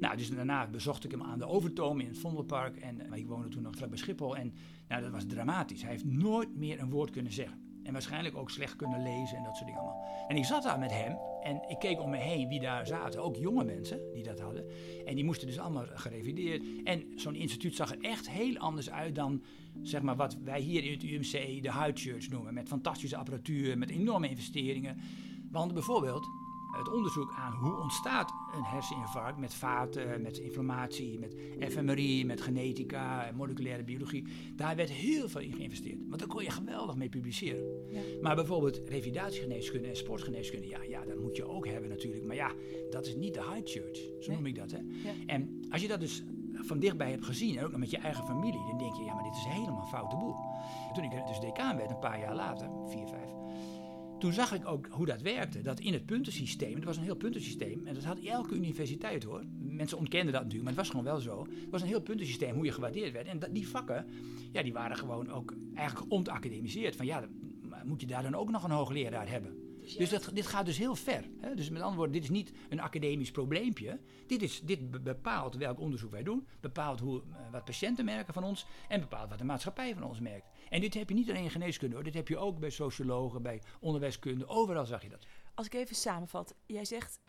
Nou, 0.00 0.16
dus 0.16 0.30
daarna 0.30 0.66
bezocht 0.66 1.04
ik 1.04 1.10
hem 1.10 1.22
aan 1.22 1.38
de 1.38 1.46
Overtoom 1.46 2.00
in 2.00 2.06
het 2.06 2.18
Vondelpark. 2.18 2.76
En 2.76 3.12
ik 3.12 3.26
woonde 3.26 3.48
toen 3.48 3.62
nog 3.62 3.76
vlak 3.76 3.88
bij 3.88 3.98
Schiphol. 3.98 4.36
En 4.36 4.52
nou, 4.88 5.02
dat 5.02 5.10
was 5.10 5.26
dramatisch. 5.26 5.82
Hij 5.82 5.90
heeft 5.90 6.04
nooit 6.04 6.56
meer 6.56 6.80
een 6.80 6.90
woord 6.90 7.10
kunnen 7.10 7.32
zeggen. 7.32 7.65
En 7.86 7.92
waarschijnlijk 7.92 8.36
ook 8.36 8.50
slecht 8.50 8.76
kunnen 8.76 9.02
lezen 9.02 9.36
en 9.36 9.42
dat 9.44 9.54
soort 9.54 9.66
dingen 9.66 9.80
allemaal. 9.80 10.04
En 10.28 10.36
ik 10.36 10.44
zat 10.44 10.62
daar 10.62 10.78
met 10.78 10.90
hem 10.90 11.18
en 11.42 11.62
ik 11.68 11.78
keek 11.78 12.00
om 12.00 12.10
me 12.10 12.16
heen 12.16 12.48
wie 12.48 12.60
daar 12.60 12.86
zaten. 12.86 13.22
Ook 13.22 13.36
jonge 13.36 13.64
mensen 13.64 14.00
die 14.14 14.22
dat 14.22 14.40
hadden. 14.40 14.64
En 15.04 15.14
die 15.14 15.24
moesten 15.24 15.46
dus 15.46 15.58
allemaal 15.58 15.86
gerevideerd. 15.94 16.62
En 16.84 17.12
zo'n 17.14 17.34
instituut 17.34 17.74
zag 17.74 17.90
er 17.90 18.00
echt 18.00 18.30
heel 18.30 18.56
anders 18.56 18.90
uit 18.90 19.14
dan 19.14 19.42
zeg 19.82 20.02
maar, 20.02 20.16
wat 20.16 20.36
wij 20.44 20.60
hier 20.60 20.84
in 20.84 20.92
het 20.92 21.02
UMC 21.02 21.62
de 21.62 21.70
Huid 21.70 22.00
Church 22.00 22.28
noemen. 22.28 22.54
Met 22.54 22.68
fantastische 22.68 23.16
apparatuur, 23.16 23.78
met 23.78 23.90
enorme 23.90 24.28
investeringen. 24.28 25.00
Want 25.50 25.72
bijvoorbeeld 25.72 26.26
het 26.78 26.88
onderzoek 26.92 27.32
aan 27.36 27.52
hoe 27.52 27.80
ontstaat 27.80 28.32
een 28.54 28.62
herseninfarct 28.64 29.38
met 29.38 29.54
vaten, 29.54 30.22
met 30.22 30.38
inflammatie, 30.38 31.18
met 31.18 31.36
fMRI, 31.72 32.24
met 32.24 32.40
genetica, 32.40 33.30
moleculaire 33.34 33.84
biologie. 33.84 34.24
Daar 34.56 34.76
werd 34.76 34.90
heel 34.90 35.28
veel 35.28 35.40
in 35.40 35.52
geïnvesteerd. 35.52 35.98
Want 36.08 36.18
daar 36.18 36.28
kon 36.28 36.42
je 36.42 36.50
geweldig 36.50 36.96
mee 36.96 37.08
publiceren. 37.08 37.64
Ja. 37.88 38.00
Maar 38.22 38.34
bijvoorbeeld 38.34 38.80
revalidatiegeneeskunde 38.88 39.88
en 39.88 39.96
sportgeneeskunde, 39.96 40.68
ja, 40.68 40.82
ja, 40.82 41.04
dat 41.04 41.18
moet 41.18 41.36
je 41.36 41.44
ook 41.44 41.66
hebben 41.66 41.88
natuurlijk. 41.90 42.24
Maar 42.24 42.36
ja, 42.36 42.52
dat 42.90 43.06
is 43.06 43.14
niet 43.16 43.34
de 43.34 43.42
high 43.42 43.60
church, 43.64 43.96
zo 44.20 44.26
Nee. 44.30 44.36
noem 44.36 44.46
ik 44.46 44.54
dat. 44.54 44.70
Hè? 44.70 44.78
Ja. 44.78 45.12
En 45.26 45.60
als 45.70 45.82
je 45.82 45.88
dat 45.88 46.00
dus 46.00 46.22
van 46.52 46.78
dichtbij 46.78 47.10
hebt 47.10 47.24
gezien, 47.24 47.58
en 47.58 47.64
ook 47.64 47.70
nog 47.70 47.80
met 47.80 47.90
je 47.90 47.98
eigen 47.98 48.24
familie, 48.24 48.66
dan 48.68 48.78
denk 48.78 48.94
je, 48.94 49.04
ja, 49.04 49.14
maar 49.14 49.24
dit 49.24 49.36
is 49.36 49.44
helemaal 49.44 49.80
een 49.80 49.86
foute 49.86 50.16
boel. 50.16 50.34
Toen 50.94 51.04
ik 51.04 51.26
dus 51.26 51.40
decaan 51.40 51.76
werd, 51.76 51.90
een 51.90 51.98
paar 51.98 52.18
jaar 52.20 52.34
later, 52.34 52.70
vier, 52.86 53.06
vijf, 53.06 53.30
toen 54.18 54.32
zag 54.32 54.52
ik 54.52 54.68
ook 54.68 54.86
hoe 54.90 55.06
dat 55.06 55.22
werkte. 55.22 55.60
Dat 55.60 55.80
in 55.80 55.92
het 55.92 56.06
puntensysteem, 56.06 56.74
het 56.74 56.84
was 56.84 56.96
een 56.96 57.02
heel 57.02 57.16
puntensysteem, 57.16 57.86
en 57.86 57.94
dat 57.94 58.04
had 58.04 58.18
elke 58.18 58.54
universiteit 58.54 59.24
hoor. 59.24 59.42
Mensen 59.58 59.98
ontkenden 59.98 60.32
dat 60.32 60.42
natuurlijk, 60.42 60.70
maar 60.70 60.72
het 60.72 60.82
was 60.82 60.90
gewoon 60.90 61.04
wel 61.04 61.20
zo. 61.20 61.46
Het 61.60 61.70
was 61.70 61.82
een 61.82 61.88
heel 61.88 62.02
puntensysteem 62.02 62.54
hoe 62.54 62.64
je 62.64 62.72
gewaardeerd 62.72 63.12
werd. 63.12 63.26
En 63.26 63.38
dat, 63.38 63.54
die 63.54 63.68
vakken, 63.68 64.06
ja, 64.52 64.62
die 64.62 64.72
waren 64.72 64.96
gewoon 64.96 65.30
ook 65.30 65.54
eigenlijk 65.74 66.12
ontacademiseerd. 66.12 66.96
Van 66.96 67.06
ja, 67.06 67.28
moet 67.84 68.00
je 68.00 68.06
daar 68.06 68.22
dan 68.22 68.34
ook 68.34 68.50
nog 68.50 68.64
een 68.64 68.70
hoogleraar 68.70 69.28
hebben? 69.28 69.65
Dus 69.94 70.10
dat, 70.10 70.30
dit 70.32 70.46
gaat 70.46 70.66
dus 70.66 70.78
heel 70.78 70.94
ver. 70.94 71.24
Hè? 71.40 71.54
Dus 71.54 71.68
met 71.70 71.78
andere 71.80 71.96
woorden, 71.96 72.14
dit 72.14 72.22
is 72.22 72.30
niet 72.30 72.52
een 72.68 72.80
academisch 72.80 73.30
probleempje. 73.30 74.00
Dit, 74.26 74.42
is, 74.42 74.60
dit 74.60 74.90
be- 74.90 75.00
bepaalt 75.00 75.54
welk 75.56 75.78
onderzoek 75.80 76.10
wij 76.10 76.22
doen, 76.22 76.46
bepaalt 76.60 77.00
hoe, 77.00 77.22
eh, 77.32 77.50
wat 77.50 77.64
patiënten 77.64 78.04
merken 78.04 78.34
van 78.34 78.44
ons 78.44 78.66
en 78.88 79.00
bepaalt 79.00 79.28
wat 79.28 79.38
de 79.38 79.44
maatschappij 79.44 79.94
van 79.94 80.02
ons 80.02 80.20
merkt. 80.20 80.48
En 80.68 80.80
dit 80.80 80.94
heb 80.94 81.08
je 81.08 81.14
niet 81.14 81.30
alleen 81.30 81.42
in 81.42 81.50
geneeskunde 81.50 81.94
hoor, 81.94 82.04
dit 82.04 82.14
heb 82.14 82.28
je 82.28 82.36
ook 82.38 82.58
bij 82.58 82.70
sociologen, 82.70 83.42
bij 83.42 83.62
onderwijskunde, 83.80 84.46
overal 84.48 84.86
zag 84.86 85.02
je 85.02 85.08
dat. 85.08 85.26
Als 85.54 85.66
ik 85.66 85.74
even 85.74 85.96
samenvat, 85.96 86.54
jij 86.66 86.84
zegt, 86.84 87.20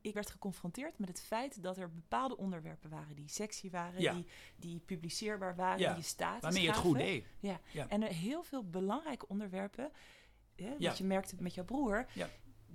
ik 0.00 0.14
werd 0.14 0.30
geconfronteerd 0.30 0.98
met 0.98 1.08
het 1.08 1.20
feit 1.22 1.62
dat 1.62 1.76
er 1.76 1.90
bepaalde 1.94 2.36
onderwerpen 2.36 2.90
waren 2.90 3.16
die 3.16 3.28
sexy 3.28 3.70
waren, 3.70 4.00
Ja. 4.00 4.12
die, 4.12 4.26
die 4.56 4.78
publiceerbaar 4.78 5.56
waren, 5.56 5.78
Ja, 5.80 5.88
die 5.88 6.02
je 6.02 6.08
status 6.08 6.42
Waarmee 6.42 6.62
je 6.62 6.68
het 6.68 6.76
goed 6.76 6.96
deed. 6.96 7.24
Ja. 7.40 7.60
Ja. 7.72 7.88
En 7.88 8.02
er 8.02 8.08
heel 8.12 8.42
veel 8.42 8.64
belangrijke 8.64 9.28
onderwerpen, 9.28 9.90
hè, 10.56 10.68
wat 10.70 10.80
Ja. 10.80 10.94
je 10.96 11.04
merkte 11.04 11.34
met 11.38 11.54
jouw 11.54 11.64
broer, 11.64 12.06
Ja. 12.12 12.28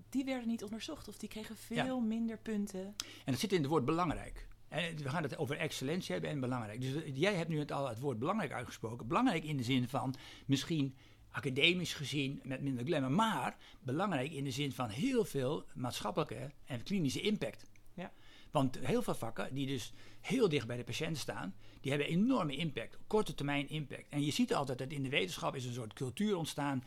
die 0.09 0.24
werden 0.25 0.48
niet 0.48 0.63
onderzocht 0.63 1.07
of 1.07 1.17
die 1.17 1.29
kregen 1.29 1.55
veel 1.57 2.00
minder 2.00 2.38
punten. 2.38 2.79
En 3.25 3.31
het 3.31 3.39
zit 3.39 3.51
in 3.53 3.59
het 3.62 3.69
woord 3.69 3.86
belangrijk. 3.86 4.48
En 4.67 4.98
we 4.98 5.09
gaan 5.09 5.24
het 5.24 5.38
over 5.38 5.57
excellentie 5.57 6.12
hebben 6.12 6.29
en 6.29 6.39
belangrijk. 6.39 6.81
Dus 6.81 7.03
eh, 7.03 7.17
jij 7.17 7.33
hebt 7.36 7.50
nu 7.50 7.59
het 7.59 7.71
al 7.71 7.88
het 7.89 8.00
woord 8.00 8.19
belangrijk 8.19 8.51
uitgesproken. 8.51 9.07
Belangrijk 9.07 9.43
in 9.43 9.57
de 9.57 9.63
zin 9.63 9.88
van 9.88 10.15
misschien 10.45 10.95
academisch 11.31 11.93
gezien 11.93 12.39
met 12.43 12.62
minder 12.62 12.86
glamour, 12.86 13.12
maar 13.12 13.57
belangrijk 13.83 14.31
in 14.31 14.43
de 14.43 14.51
zin 14.51 14.71
van 14.71 14.89
heel 14.89 15.25
veel 15.25 15.65
maatschappelijke 15.74 16.51
en 16.65 16.83
klinische 16.83 17.21
impact. 17.21 17.65
Ja. 17.93 18.12
Want 18.51 18.79
heel 18.79 19.01
veel 19.01 19.15
vakken 19.15 19.53
die 19.53 19.67
dus 19.67 19.93
heel 20.21 20.50
dicht 20.50 20.67
bij 20.67 20.77
de 20.77 20.83
patiënt 20.83 21.17
staan, 21.17 21.55
die 21.81 21.91
hebben 21.91 22.09
enorme 22.09 22.55
impact, 22.55 22.98
korte 23.07 23.33
termijn 23.33 23.69
impact. 23.69 24.09
En 24.09 24.25
je 24.25 24.31
ziet 24.31 24.53
altijd 24.53 24.77
dat 24.77 24.91
in 24.91 25.03
de 25.03 25.09
wetenschap 25.09 25.55
is 25.55 25.65
een 25.65 25.74
soort 25.74 25.93
cultuur 25.93 26.36
ontstaan. 26.38 26.83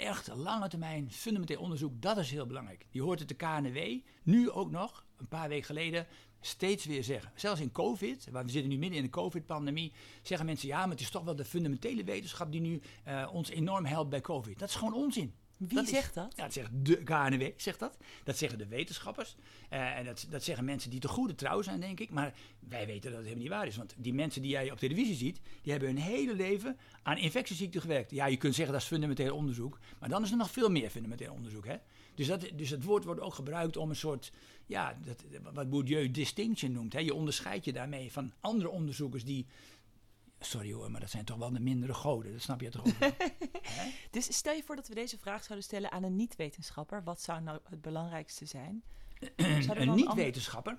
Echt 0.00 0.28
lange 0.34 0.68
termijn, 0.68 1.10
fundamenteel 1.10 1.60
onderzoek, 1.60 2.02
dat 2.02 2.16
is 2.16 2.30
heel 2.30 2.46
belangrijk. 2.46 2.86
Je 2.90 3.02
hoort 3.02 3.18
het 3.18 3.28
de 3.28 3.34
KNW 3.34 3.78
nu 4.22 4.50
ook 4.50 4.70
nog, 4.70 5.04
een 5.16 5.28
paar 5.28 5.48
weken 5.48 5.66
geleden, 5.66 6.06
steeds 6.40 6.84
weer 6.84 7.04
zeggen. 7.04 7.32
Zelfs 7.34 7.60
in 7.60 7.72
COVID, 7.72 8.28
waar 8.30 8.44
we 8.44 8.50
zitten 8.50 8.70
nu 8.70 8.78
midden 8.78 8.98
in 8.98 9.04
de 9.04 9.10
COVID-pandemie, 9.10 9.92
zeggen 10.22 10.46
mensen 10.46 10.68
ja, 10.68 10.80
maar 10.80 10.90
het 10.90 11.00
is 11.00 11.10
toch 11.10 11.24
wel 11.24 11.36
de 11.36 11.44
fundamentele 11.44 12.04
wetenschap 12.04 12.52
die 12.52 12.60
nu 12.60 12.80
uh, 13.08 13.28
ons 13.32 13.48
enorm 13.48 13.84
helpt 13.84 14.10
bij 14.10 14.20
COVID. 14.20 14.58
Dat 14.58 14.68
is 14.68 14.74
gewoon 14.74 14.94
onzin. 14.94 15.34
Wie 15.68 15.76
dat 15.76 15.88
zegt 15.88 16.14
dat? 16.14 16.32
Ja, 16.36 16.42
dat 16.42 16.52
zegt 16.52 16.70
de 16.72 17.02
KNW, 17.02 17.50
zegt 17.56 17.78
dat. 17.78 17.96
Dat 18.24 18.36
zeggen 18.36 18.58
de 18.58 18.66
wetenschappers. 18.66 19.36
Uh, 19.72 19.96
en 19.98 20.04
dat, 20.04 20.26
dat 20.30 20.44
zeggen 20.44 20.64
mensen 20.64 20.90
die 20.90 21.00
te 21.00 21.08
goede 21.08 21.34
trouw 21.34 21.62
zijn, 21.62 21.80
denk 21.80 22.00
ik. 22.00 22.10
Maar 22.10 22.34
wij 22.68 22.86
weten 22.86 23.10
dat 23.10 23.18
het 23.18 23.28
helemaal 23.28 23.42
niet 23.42 23.52
waar 23.52 23.66
is. 23.66 23.76
Want 23.76 23.94
die 23.96 24.14
mensen 24.14 24.42
die 24.42 24.50
jij 24.50 24.70
op 24.70 24.78
televisie 24.78 25.14
ziet, 25.14 25.40
die 25.62 25.72
hebben 25.72 25.88
hun 25.88 25.98
hele 25.98 26.34
leven 26.34 26.76
aan 27.02 27.18
infectieziekten 27.18 27.80
gewerkt. 27.80 28.10
Ja, 28.10 28.26
je 28.26 28.36
kunt 28.36 28.54
zeggen 28.54 28.72
dat 28.72 28.82
is 28.82 28.88
fundamenteel 28.88 29.36
onderzoek. 29.36 29.78
Maar 29.98 30.08
dan 30.08 30.22
is 30.22 30.30
er 30.30 30.36
nog 30.36 30.50
veel 30.50 30.70
meer 30.70 30.90
fundamenteel 30.90 31.32
onderzoek. 31.32 31.66
Hè? 31.66 31.76
Dus, 32.14 32.26
dat, 32.26 32.48
dus 32.54 32.70
het 32.70 32.84
woord 32.84 33.04
wordt 33.04 33.20
ook 33.20 33.34
gebruikt 33.34 33.76
om 33.76 33.90
een 33.90 33.96
soort, 33.96 34.32
ja, 34.66 34.98
dat, 35.04 35.24
wat 35.52 35.70
Bourdieu 35.70 36.10
distinction 36.10 36.72
noemt. 36.72 36.92
Hè? 36.92 36.98
Je 36.98 37.14
onderscheidt 37.14 37.64
je 37.64 37.72
daarmee 37.72 38.12
van 38.12 38.32
andere 38.40 38.70
onderzoekers 38.70 39.24
die 39.24 39.46
Sorry 40.40 40.72
hoor, 40.72 40.90
maar 40.90 41.00
dat 41.00 41.10
zijn 41.10 41.24
toch 41.24 41.36
wel 41.36 41.52
de 41.52 41.60
mindere 41.60 41.94
goden. 41.94 42.32
Dat 42.32 42.42
snap 42.42 42.60
je 42.60 42.70
toch 42.70 42.86
ook 42.86 43.12
dus 44.10 44.36
stel 44.36 44.54
je 44.54 44.62
voor 44.62 44.76
dat 44.76 44.88
we 44.88 44.94
deze 44.94 45.18
vraag 45.18 45.44
zouden 45.44 45.64
stellen 45.64 45.92
aan 45.92 46.02
een 46.02 46.16
niet-wetenschapper. 46.16 47.02
Wat 47.04 47.22
zou 47.22 47.40
nou 47.40 47.58
het 47.64 47.80
belangrijkste 47.80 48.44
zijn? 48.44 48.82
een 49.36 49.94
niet-wetenschapper, 49.94 50.78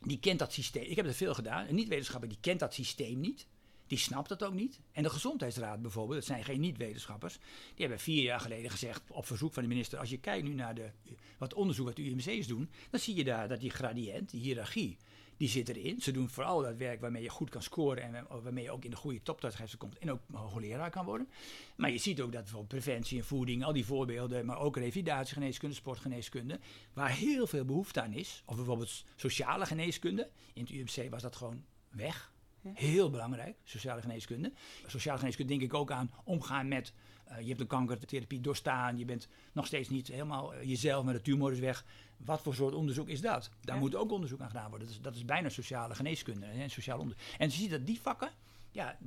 die 0.00 0.18
kent 0.18 0.38
dat 0.38 0.52
systeem. 0.52 0.84
Ik 0.84 0.96
heb 0.96 1.06
het 1.06 1.16
veel 1.16 1.34
gedaan. 1.34 1.66
Een 1.66 1.74
niet-wetenschapper, 1.74 2.28
die 2.28 2.38
kent 2.40 2.60
dat 2.60 2.74
systeem 2.74 3.20
niet. 3.20 3.46
Die 3.94 4.02
snapt 4.02 4.30
het 4.30 4.44
ook 4.44 4.54
niet. 4.54 4.80
En 4.92 5.02
de 5.02 5.10
Gezondheidsraad 5.10 5.82
bijvoorbeeld, 5.82 6.18
dat 6.18 6.28
zijn 6.28 6.44
geen 6.44 6.60
niet-wetenschappers, 6.60 7.38
die 7.74 7.86
hebben 7.86 7.98
vier 7.98 8.22
jaar 8.22 8.40
geleden 8.40 8.70
gezegd, 8.70 9.02
op 9.08 9.26
verzoek 9.26 9.52
van 9.52 9.62
de 9.62 9.68
minister, 9.68 9.98
als 9.98 10.10
je 10.10 10.18
kijkt 10.18 10.44
nu 10.46 10.54
naar 10.54 10.74
de, 10.74 10.90
wat 11.38 11.54
onderzoek 11.54 11.86
wat 11.86 11.96
de 11.96 12.02
UMC's 12.02 12.46
doen, 12.46 12.70
dan 12.90 13.00
zie 13.00 13.14
je 13.14 13.24
daar 13.24 13.48
dat 13.48 13.60
die 13.60 13.70
gradiënt, 13.70 14.30
die 14.30 14.40
hiërarchie, 14.40 14.96
die 15.36 15.48
zit 15.48 15.68
erin. 15.68 16.00
Ze 16.00 16.10
doen 16.12 16.28
vooral 16.28 16.62
dat 16.62 16.76
werk 16.76 17.00
waarmee 17.00 17.22
je 17.22 17.28
goed 17.28 17.50
kan 17.50 17.62
scoren 17.62 18.02
en 18.02 18.26
waarmee 18.42 18.64
je 18.64 18.70
ook 18.70 18.84
in 18.84 18.90
de 18.90 18.96
goede 18.96 19.22
toptijdgever 19.22 19.78
komt 19.78 19.98
en 19.98 20.10
ook 20.10 20.20
hoogleraar 20.32 20.90
kan 20.90 21.04
worden. 21.04 21.28
Maar 21.76 21.90
je 21.90 21.98
ziet 21.98 22.20
ook 22.20 22.32
dat 22.32 22.42
bijvoorbeeld 22.42 22.82
preventie 22.82 23.18
en 23.18 23.24
voeding, 23.24 23.64
al 23.64 23.72
die 23.72 23.86
voorbeelden, 23.86 24.46
maar 24.46 24.58
ook 24.58 24.76
revalidatiegeneeskunde, 24.76 25.74
sportgeneeskunde, 25.74 26.60
waar 26.92 27.10
heel 27.10 27.46
veel 27.46 27.64
behoefte 27.64 28.02
aan 28.02 28.12
is. 28.12 28.42
Of 28.46 28.56
bijvoorbeeld 28.56 29.04
sociale 29.16 29.66
geneeskunde. 29.66 30.30
In 30.52 30.62
het 30.62 30.70
UMC 30.70 31.10
was 31.10 31.22
dat 31.22 31.36
gewoon 31.36 31.64
weg. 31.90 32.32
Heel 32.72 33.10
belangrijk, 33.10 33.56
sociale 33.64 34.00
geneeskunde. 34.00 34.52
Sociale 34.86 35.18
geneeskunde 35.18 35.52
denk 35.52 35.64
ik 35.64 35.74
ook 35.74 35.90
aan 35.90 36.10
omgaan 36.24 36.68
met. 36.68 36.92
Uh, 37.30 37.40
je 37.40 37.48
hebt 37.48 37.60
een 37.60 37.66
kankertherapie 37.66 38.40
doorstaan, 38.40 38.98
je 38.98 39.04
bent 39.04 39.28
nog 39.52 39.66
steeds 39.66 39.88
niet 39.88 40.08
helemaal 40.08 40.54
uh, 40.54 40.62
jezelf, 40.62 41.04
maar 41.04 41.14
de 41.14 41.20
tumor 41.20 41.52
is 41.52 41.58
weg. 41.58 41.84
Wat 42.16 42.42
voor 42.42 42.54
soort 42.54 42.74
onderzoek 42.74 43.08
is 43.08 43.20
dat? 43.20 43.50
Daar 43.60 43.78
moet 43.78 43.94
ook 43.94 44.12
onderzoek 44.12 44.40
aan 44.40 44.50
gedaan 44.50 44.68
worden. 44.68 44.86
Dat 44.86 44.96
is, 44.96 45.02
dat 45.02 45.14
is 45.14 45.24
bijna 45.24 45.48
sociale 45.48 45.94
geneeskunde 45.94 46.46
en 46.46 46.70
sociaal 46.70 46.98
onderzoek. 46.98 47.22
En 47.38 47.48
je 47.48 47.54
ziet 47.54 47.70
dat 47.70 47.86
die 47.86 48.00
vakken, 48.00 48.30
ja, 48.70 48.98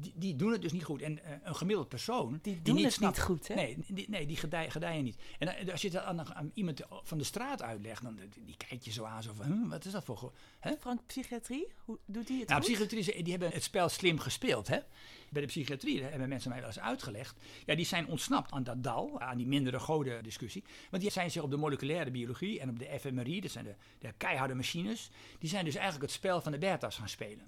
die, 0.00 0.12
die, 0.16 0.36
doen 0.36 0.52
het 0.52 0.62
dus 0.62 0.72
niet 0.72 0.84
goed. 0.84 1.02
En 1.02 1.12
uh, 1.12 1.18
een 1.42 1.56
gemiddeld 1.56 1.88
persoon. 1.88 2.38
Die 2.42 2.62
doen 2.62 2.74
niet 2.74 2.84
het 2.84 2.92
snapt, 2.92 3.16
niet 3.16 3.24
goed, 3.24 3.48
hè? 3.48 3.54
Nee, 3.54 3.76
die, 3.86 4.10
nee, 4.10 4.26
die 4.26 4.36
gedij, 4.36 4.70
gedijen 4.70 5.04
niet. 5.04 5.16
En 5.38 5.66
uh, 5.66 5.72
als 5.72 5.82
je 5.82 5.90
dat 5.90 6.02
aan, 6.02 6.34
aan, 6.34 6.50
iemand 6.54 6.80
van 7.02 7.18
de 7.18 7.24
straat 7.24 7.62
uitlegt, 7.62 8.02
dan 8.02 8.18
die 8.44 8.56
kijkt 8.68 8.84
je 8.84 8.92
zo 8.92 9.04
aan, 9.04 9.22
zo 9.22 9.32
van, 9.34 9.46
hm, 9.46 9.68
wat 9.68 9.84
is 9.84 9.92
dat 9.92 10.04
voor. 10.04 10.32
Hè? 10.60 10.72
Frank, 10.80 11.00
psychiatrie, 11.06 11.66
hoe 11.84 11.98
doet 12.06 12.26
die 12.26 12.38
het? 12.38 12.48
Nou, 12.48 12.62
goed? 12.62 12.72
psychiatrie, 12.72 13.22
die 13.22 13.32
hebben 13.32 13.50
het 13.50 13.62
spel 13.62 13.88
slim 13.88 14.18
gespeeld, 14.18 14.68
hè? 14.68 14.78
Bij 15.30 15.40
de 15.42 15.48
psychiatrie 15.48 16.02
hebben 16.02 16.28
mensen 16.28 16.50
mij 16.50 16.58
wel 16.58 16.68
eens 16.68 16.78
uitgelegd. 16.78 17.36
Ja, 17.66 17.74
die 17.74 17.84
zijn 17.84 18.06
ontsnapt 18.06 18.52
aan 18.52 18.64
dat 18.64 18.82
dal, 18.82 19.20
aan 19.20 19.36
die 19.36 19.46
mindere 19.46 19.80
goden 19.80 20.22
discussie. 20.22 20.64
Want 20.90 21.02
die 21.02 21.12
zijn 21.12 21.30
zich 21.30 21.42
op 21.42 21.50
de 21.50 21.56
moleculaire 21.56 22.10
biologie 22.10 22.60
en 22.60 22.68
op 22.68 22.78
de 22.78 22.98
fMRI, 23.00 23.40
dat 23.40 23.50
zijn 23.50 23.64
de, 23.64 23.74
de 23.98 24.12
keiharde 24.16 24.54
machines, 24.54 25.10
die 25.38 25.48
zijn 25.48 25.64
dus 25.64 25.74
eigenlijk 25.74 26.04
het 26.04 26.14
spel 26.14 26.40
van 26.40 26.52
de 26.52 26.58
beta's 26.58 26.96
gaan 26.96 27.08
spelen. 27.08 27.46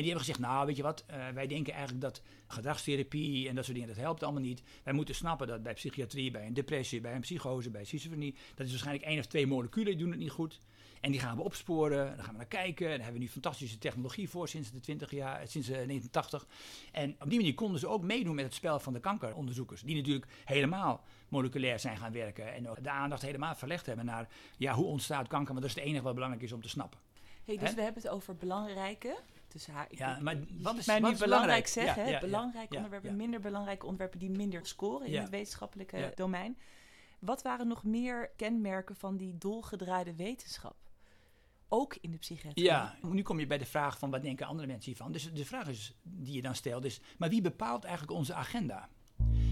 En 0.00 0.06
die 0.06 0.14
hebben 0.14 0.34
gezegd, 0.34 0.52
nou 0.52 0.66
weet 0.66 0.76
je 0.76 0.82
wat, 0.82 1.04
uh, 1.10 1.28
wij 1.28 1.46
denken 1.46 1.72
eigenlijk 1.72 2.02
dat 2.02 2.22
gedragstherapie 2.46 3.48
en 3.48 3.54
dat 3.54 3.64
soort 3.64 3.76
dingen, 3.76 3.94
dat 3.94 4.02
helpt 4.02 4.22
allemaal 4.22 4.42
niet. 4.42 4.62
Wij 4.82 4.92
moeten 4.92 5.14
snappen 5.14 5.46
dat 5.46 5.62
bij 5.62 5.74
psychiatrie, 5.74 6.30
bij 6.30 6.46
een 6.46 6.54
depressie, 6.54 7.00
bij 7.00 7.14
een 7.14 7.20
psychose, 7.20 7.70
bij 7.70 7.84
schizofrenie, 7.84 8.34
dat 8.54 8.66
is 8.66 8.70
waarschijnlijk 8.72 9.06
één 9.06 9.18
of 9.18 9.26
twee 9.26 9.46
moleculen 9.46 9.86
die 9.86 9.96
doen 9.96 10.10
het 10.10 10.18
niet 10.18 10.30
goed. 10.30 10.60
En 11.00 11.10
die 11.10 11.20
gaan 11.20 11.36
we 11.36 11.42
opsporen, 11.42 12.06
daar 12.16 12.24
gaan 12.24 12.32
we 12.32 12.38
naar 12.38 12.46
kijken. 12.46 12.88
Daar 12.88 12.96
hebben 12.96 13.12
we 13.12 13.18
nu 13.18 13.28
fantastische 13.28 13.78
technologie 13.78 14.28
voor 14.28 14.48
sinds 14.48 14.70
de 14.70 14.80
20 14.80 15.10
jaar, 15.10 15.48
sinds 15.48 15.68
uh, 15.68 15.74
1980. 15.74 16.46
En 16.92 17.16
op 17.20 17.28
die 17.28 17.38
manier 17.38 17.54
konden 17.54 17.80
ze 17.80 17.88
ook 17.88 18.02
meedoen 18.02 18.34
met 18.34 18.44
het 18.44 18.54
spel 18.54 18.80
van 18.80 18.92
de 18.92 19.00
kankeronderzoekers. 19.00 19.82
Die 19.82 19.96
natuurlijk 19.96 20.26
helemaal 20.44 21.04
moleculair 21.28 21.78
zijn 21.78 21.96
gaan 21.96 22.12
werken. 22.12 22.54
En 22.54 22.68
de 22.82 22.90
aandacht 22.90 23.22
helemaal 23.22 23.54
verlegd 23.54 23.86
hebben 23.86 24.04
naar 24.04 24.28
ja, 24.56 24.74
hoe 24.74 24.86
ontstaat 24.86 25.28
kanker. 25.28 25.52
Want 25.52 25.60
dat 25.60 25.70
is 25.70 25.76
het 25.76 25.84
enige 25.84 26.04
wat 26.04 26.14
belangrijk 26.14 26.44
is 26.44 26.52
om 26.52 26.62
te 26.62 26.68
snappen. 26.68 26.98
Hey, 27.44 27.56
dus 27.56 27.68
He? 27.68 27.74
we 27.74 27.82
hebben 27.82 28.02
het 28.02 28.12
over 28.12 28.36
belangrijke 28.36 29.16
tussen 29.50 29.72
haar. 29.72 29.86
Ja, 29.90 30.18
maar 30.20 30.36
wat 30.60 30.78
is, 30.78 30.86
mij 30.86 31.00
wat 31.00 31.10
nu 31.10 31.16
is 31.16 31.22
belangrijk 31.22 31.66
zeggen? 31.66 32.08
Ja, 32.08 32.20
belangrijke 32.20 32.76
onderwerpen, 32.76 33.16
minder 33.16 33.40
belangrijke 33.40 33.84
onderwerpen 33.84 34.18
die 34.18 34.30
minder 34.30 34.66
scoren 34.66 35.06
in 35.06 35.20
het 35.20 35.30
wetenschappelijke 35.30 36.12
domein. 36.14 36.58
Wat 37.18 37.42
waren 37.42 37.68
nog 37.68 37.84
meer 37.84 38.30
kenmerken 38.36 38.96
van 38.96 39.16
die 39.16 39.38
dolgedraaide 39.38 40.14
wetenschap? 40.14 40.76
Ook 41.68 41.96
in 42.00 42.10
de 42.10 42.18
psychiatrie. 42.18 42.64
Ja, 42.64 42.96
nu 43.02 43.22
kom 43.22 43.40
je 43.40 43.46
bij 43.46 43.58
de 43.58 43.64
vraag 43.64 43.98
van 43.98 44.10
wat 44.10 44.22
denken 44.22 44.46
andere 44.46 44.66
mensen 44.66 44.86
hiervan. 44.86 45.12
Dus 45.12 45.32
de 45.32 45.44
vraag 45.44 45.68
is, 45.68 45.94
die 46.02 46.34
je 46.34 46.42
dan 46.42 46.54
stelt 46.54 46.84
is, 46.84 47.00
maar 47.18 47.28
wie 47.28 47.40
bepaalt 47.40 47.84
eigenlijk 47.84 48.18
onze 48.18 48.34
agenda? 48.34 48.88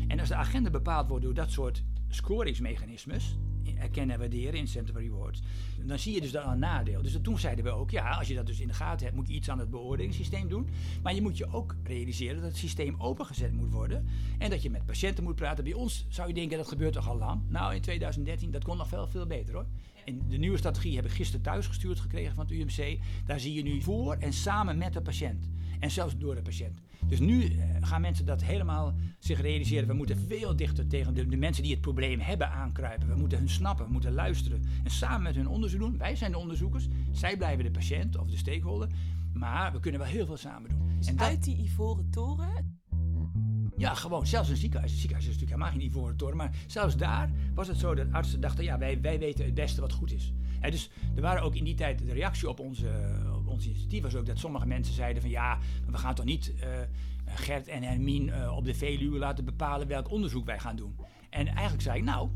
En 0.09 0.21
als 0.21 0.29
de 0.29 0.35
agenda 0.35 0.71
bepaald 0.71 1.09
wordt 1.09 1.25
door 1.25 1.35
dat 1.35 1.51
soort 1.51 1.83
scoringsmechanismes, 2.09 3.37
erkennen 3.77 4.15
en 4.15 4.21
waarderen, 4.21 4.55
incentive 4.55 4.99
rewards, 4.99 5.41
dan 5.87 5.99
zie 5.99 6.15
je 6.15 6.21
dus 6.21 6.31
dat 6.31 6.47
een 6.47 6.59
nadeel. 6.59 7.03
Dus 7.03 7.19
toen 7.23 7.39
zeiden 7.39 7.65
we 7.65 7.71
ook, 7.71 7.91
ja, 7.91 8.11
als 8.11 8.29
je 8.29 8.35
dat 8.35 8.47
dus 8.47 8.61
in 8.61 8.67
de 8.67 8.75
gaten 8.75 9.05
hebt, 9.05 9.17
moet 9.17 9.29
je 9.29 9.35
iets 9.35 9.51
aan 9.51 9.59
het 9.59 9.71
beoordelingssysteem 9.71 10.49
doen. 10.49 10.69
Maar 11.03 11.15
je 11.15 11.23
moet 11.23 11.37
je 11.37 11.53
ook 11.53 11.77
realiseren 11.83 12.37
dat 12.37 12.45
het 12.45 12.57
systeem 12.57 12.95
opengezet 12.99 13.53
moet 13.53 13.71
worden 13.71 14.07
en 14.39 14.51
dat 14.51 14.63
je 14.63 14.71
met 14.71 14.87
patiënten 14.87 15.25
moet 15.25 15.35
praten. 15.35 15.65
Bij 15.65 15.73
ons 15.73 16.07
zou 16.09 16.29
je 16.29 16.35
denken, 16.35 16.57
dat 16.59 16.69
gebeurt 16.69 16.93
toch 16.93 17.09
al 17.09 17.19
lang? 17.19 17.43
Nou, 17.49 17.75
in 17.75 17.81
2013, 17.81 18.51
dat 18.51 18.65
kon 18.65 18.77
nog 18.77 18.89
veel, 18.89 19.07
veel 19.07 19.27
beter 19.27 19.55
hoor. 19.55 19.67
En 20.05 20.23
de 20.29 20.37
nieuwe 20.37 20.59
strategie 20.59 20.97
heb 20.97 21.05
ik 21.05 21.11
gisteren 21.11 21.43
thuisgestuurd 21.43 22.01
gekregen 22.01 22.35
van 22.35 22.47
het 22.47 22.55
UMC. 22.55 22.99
Daar 23.25 23.41
zie 23.41 23.55
je 23.55 23.63
nu 23.63 23.83
voor 23.83 24.15
en 24.15 24.33
samen 24.33 24.79
met 24.79 24.93
de 24.93 25.01
patiënt. 25.01 25.49
En 25.79 25.91
zelfs 25.91 26.17
door 26.17 26.35
de 26.35 26.43
patiënt. 26.43 26.81
Dus 27.07 27.19
nu 27.19 27.45
eh, 27.45 27.59
gaan 27.81 28.01
mensen 28.01 28.27
dat 28.27 28.43
helemaal 28.43 28.95
zich 29.19 29.41
realiseren. 29.41 29.89
We 29.89 29.95
moeten 29.95 30.19
veel 30.19 30.57
dichter 30.57 30.87
tegen 30.87 31.15
de, 31.15 31.27
de 31.27 31.37
mensen 31.37 31.63
die 31.63 31.73
het 31.73 31.81
probleem 31.81 32.21
hebben 32.21 32.51
aankruipen. 32.51 33.09
We 33.09 33.15
moeten 33.15 33.39
hun 33.39 33.49
snappen, 33.49 33.87
we 33.87 33.93
moeten 33.93 34.13
luisteren. 34.13 34.63
En 34.85 34.91
samen 34.91 35.23
met 35.23 35.35
hun 35.35 35.49
onderzoek 35.49 35.81
doen. 35.81 35.99
Wij 35.99 36.17
zijn 36.17 36.33
de 36.33 36.39
onderzoekers. 36.39 36.89
Zij 37.11 37.37
blijven 37.37 37.65
de 37.65 37.71
patiënt 37.71 38.19
of 38.19 38.31
de 38.31 38.37
stakeholder. 38.37 38.89
Maar 39.33 39.73
we 39.73 39.81
kunnen 39.81 40.01
wel 40.01 40.11
heel 40.11 40.27
veel 40.27 40.37
samen 40.37 40.71
doen. 40.71 40.97
Dus 40.97 41.07
en 41.07 41.17
dat, 41.17 41.27
uit 41.27 41.45
die 41.45 41.57
ivoren 41.57 42.11
toren. 42.11 42.81
ja, 43.77 43.95
gewoon. 43.95 44.27
Zelfs 44.27 44.49
een 44.49 44.57
ziekenhuis. 44.57 44.93
Een 44.93 44.99
ziekenhuis 44.99 45.29
is 45.29 45.33
natuurlijk 45.33 45.61
helemaal 45.61 45.81
geen 45.81 45.91
ivoren 45.91 46.17
toren. 46.17 46.37
Maar 46.37 46.57
zelfs 46.67 46.97
daar 46.97 47.31
was 47.55 47.69
het 47.69 47.79
zo 47.79 47.95
dat 47.95 48.13
artsen 48.13 48.41
dachten... 48.41 48.65
ja, 48.65 48.79
wij, 48.79 49.01
wij 49.01 49.19
weten 49.19 49.45
het 49.45 49.55
beste 49.55 49.81
wat 49.81 49.93
goed 49.93 50.13
is. 50.13 50.33
Dus 50.61 50.91
er 51.15 51.23
waren 51.23 51.43
ook 51.43 51.55
in 51.55 51.65
die 51.65 51.75
tijd... 51.75 51.99
de 51.99 52.13
reactie 52.13 52.49
op, 52.49 52.61
onze, 52.61 52.89
ons 53.59 53.67
initiatief 53.67 54.03
was 54.03 54.15
ook 54.15 54.27
dat 54.27 54.39
sommige 54.39 54.67
mensen 54.67 54.95
zeiden 54.95 55.23
van... 55.23 55.31
ja, 55.31 55.59
we 55.91 55.99
gaan 55.99 56.15
toch 56.15 56.25
niet 56.25 56.55
eh, 56.61 56.69
Gert 57.25 57.69
en 57.69 57.83
Hermien 57.83 58.31
eh, 58.31 58.57
op 58.57 58.65
de 58.65 58.75
Veluwe 58.75 59.19
laten 59.19 59.45
bepalen... 59.45 59.87
welk 59.89 60.11
onderzoek 60.11 60.47
wij 60.47 60.59
gaan 60.59 60.77
doen. 60.77 60.95
En 61.31 61.47
eigenlijk 61.47 61.83
zei 61.83 61.99
ik, 61.99 62.05
nou... 62.05 62.29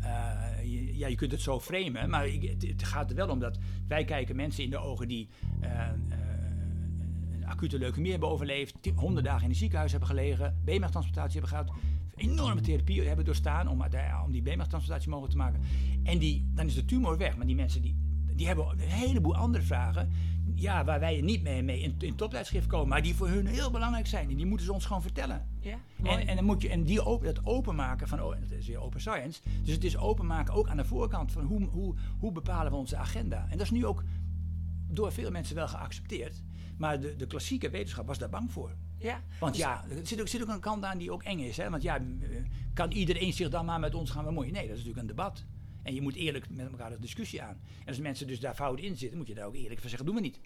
eh, 0.00 0.62
je- 0.62 0.98
ja, 0.98 1.06
je 1.08 1.14
kunt 1.14 1.32
het 1.32 1.40
zo 1.40 1.60
framen, 1.60 2.10
maar 2.10 2.26
het, 2.28 2.82
gaat 2.84 3.10
er 3.10 3.16
wel 3.16 3.28
om 3.28 3.38
dat 3.38 3.58
wij 3.88 4.04
kijken 4.04 4.36
mensen 4.36 4.64
in 4.64 4.70
de 4.70 4.78
ogen 4.78 5.08
die 5.08 5.28
een 7.32 7.46
acute 7.46 7.78
leukemie 7.78 8.10
hebben 8.10 8.28
overleefd, 8.28 8.74
ti- 8.80 8.92
honderd 8.96 9.24
dagen 9.26 9.42
in 9.42 9.48
het 9.48 9.58
ziekenhuis 9.58 9.90
hebben 9.90 10.08
gelegen, 10.08 10.60
beenmergtransplantatie 10.64 11.40
hebben 11.40 11.58
gehad, 11.58 11.72
enorme 12.14 12.60
therapie 12.60 13.02
hebben 13.02 13.24
doorstaan 13.24 13.68
om, 13.68 13.82
om 14.24 14.32
die 14.32 14.42
beenmergtransplantatie 14.42 15.10
mogelijk 15.10 15.32
te 15.36 15.38
maken. 15.42 15.60
En 16.02 16.18
die, 16.18 16.50
dan 16.54 16.66
is 16.66 16.74
de 16.74 16.84
tumor 16.84 17.16
weg, 17.18 17.36
maar 17.36 17.46
die 17.46 17.54
mensen 17.54 17.82
die, 17.82 17.96
die 18.34 18.46
hebben 18.46 18.66
een 18.70 18.78
heleboel 18.78 19.36
andere 19.36 19.64
vragen, 19.64 20.10
ja, 20.60 20.84
waar 20.84 21.00
wij 21.00 21.20
niet 21.20 21.42
mee, 21.42 21.62
mee 21.62 21.80
in, 21.80 21.94
in 21.98 22.14
toptijdschrift 22.14 22.66
komen, 22.66 22.88
maar 22.88 23.02
die 23.02 23.14
voor 23.14 23.28
hun 23.28 23.46
heel 23.46 23.70
belangrijk 23.70 24.06
zijn 24.06 24.30
en 24.30 24.36
die 24.36 24.46
moeten 24.46 24.66
ze 24.66 24.72
ons 24.72 24.84
gewoon 24.86 25.02
vertellen. 25.02 25.48
Ja, 25.60 25.78
En, 26.02 26.26
en 26.26 26.36
dan 26.36 26.44
moet 26.44 26.62
je 26.62 26.68
en 26.68 26.84
die 26.84 27.04
open, 27.04 27.34
dat 27.34 27.46
openmaken 27.46 28.08
van, 28.08 28.22
oh, 28.22 28.30
dat 28.40 28.58
is 28.58 28.66
weer 28.66 28.80
open 28.80 29.00
science. 29.00 29.40
Dus 29.62 29.74
het 29.74 29.84
is 29.84 29.96
openmaken 29.96 30.54
ook 30.54 30.68
aan 30.68 30.76
de 30.76 30.84
voorkant 30.84 31.32
van 31.32 31.44
hoe, 31.44 31.64
hoe, 31.64 31.94
hoe 32.18 32.32
bepalen 32.32 32.72
we 32.72 32.78
onze 32.78 32.96
agenda. 32.96 33.46
En 33.50 33.56
dat 33.56 33.66
is 33.66 33.70
nu 33.70 33.86
ook 33.86 34.04
door 34.88 35.12
veel 35.12 35.30
mensen 35.30 35.54
wel 35.54 35.68
geaccepteerd. 35.68 36.42
Maar 36.76 37.00
de, 37.00 37.16
de 37.16 37.26
klassieke 37.26 37.70
wetenschap 37.70 38.06
was 38.06 38.18
daar 38.18 38.28
bang 38.28 38.52
voor. 38.52 38.70
ja. 38.98 39.20
Want 39.40 39.56
ja, 39.56 39.84
er 39.90 40.06
zit 40.06 40.20
ook, 40.20 40.28
zit 40.28 40.42
ook 40.42 40.48
een 40.48 40.60
kant 40.60 40.84
aan 40.84 40.98
die 40.98 41.12
ook 41.12 41.22
eng 41.22 41.38
is. 41.38 41.56
Hè? 41.56 41.70
Want 41.70 41.82
ja, 41.82 41.96
eh, 41.96 42.02
kan 42.74 42.90
iedereen 42.90 43.32
zich 43.32 43.48
dan 43.48 43.64
maar 43.64 43.80
met 43.80 43.94
ons 43.94 44.10
gaan 44.10 44.24
bemoeien? 44.24 44.52
Nee, 44.52 44.68
dat 44.68 44.76
is 44.76 44.84
natuurlijk 44.84 45.08
een 45.10 45.16
debat. 45.16 45.44
En 45.82 45.94
je 45.94 46.02
moet 46.02 46.14
eerlijk 46.14 46.50
met 46.50 46.70
elkaar 46.70 46.90
de 46.90 46.98
discussie 46.98 47.42
aan. 47.42 47.60
En 47.80 47.86
als 47.86 47.98
mensen 47.98 48.26
dus 48.26 48.40
daar 48.40 48.54
fout 48.54 48.80
in 48.80 48.96
zitten, 48.96 49.18
moet 49.18 49.26
je 49.28 49.34
daar 49.34 49.46
ook 49.46 49.54
eerlijk 49.54 49.80
van 49.80 49.88
zeggen, 49.88 50.06
doen 50.06 50.14
we 50.14 50.20
niet. 50.20 50.40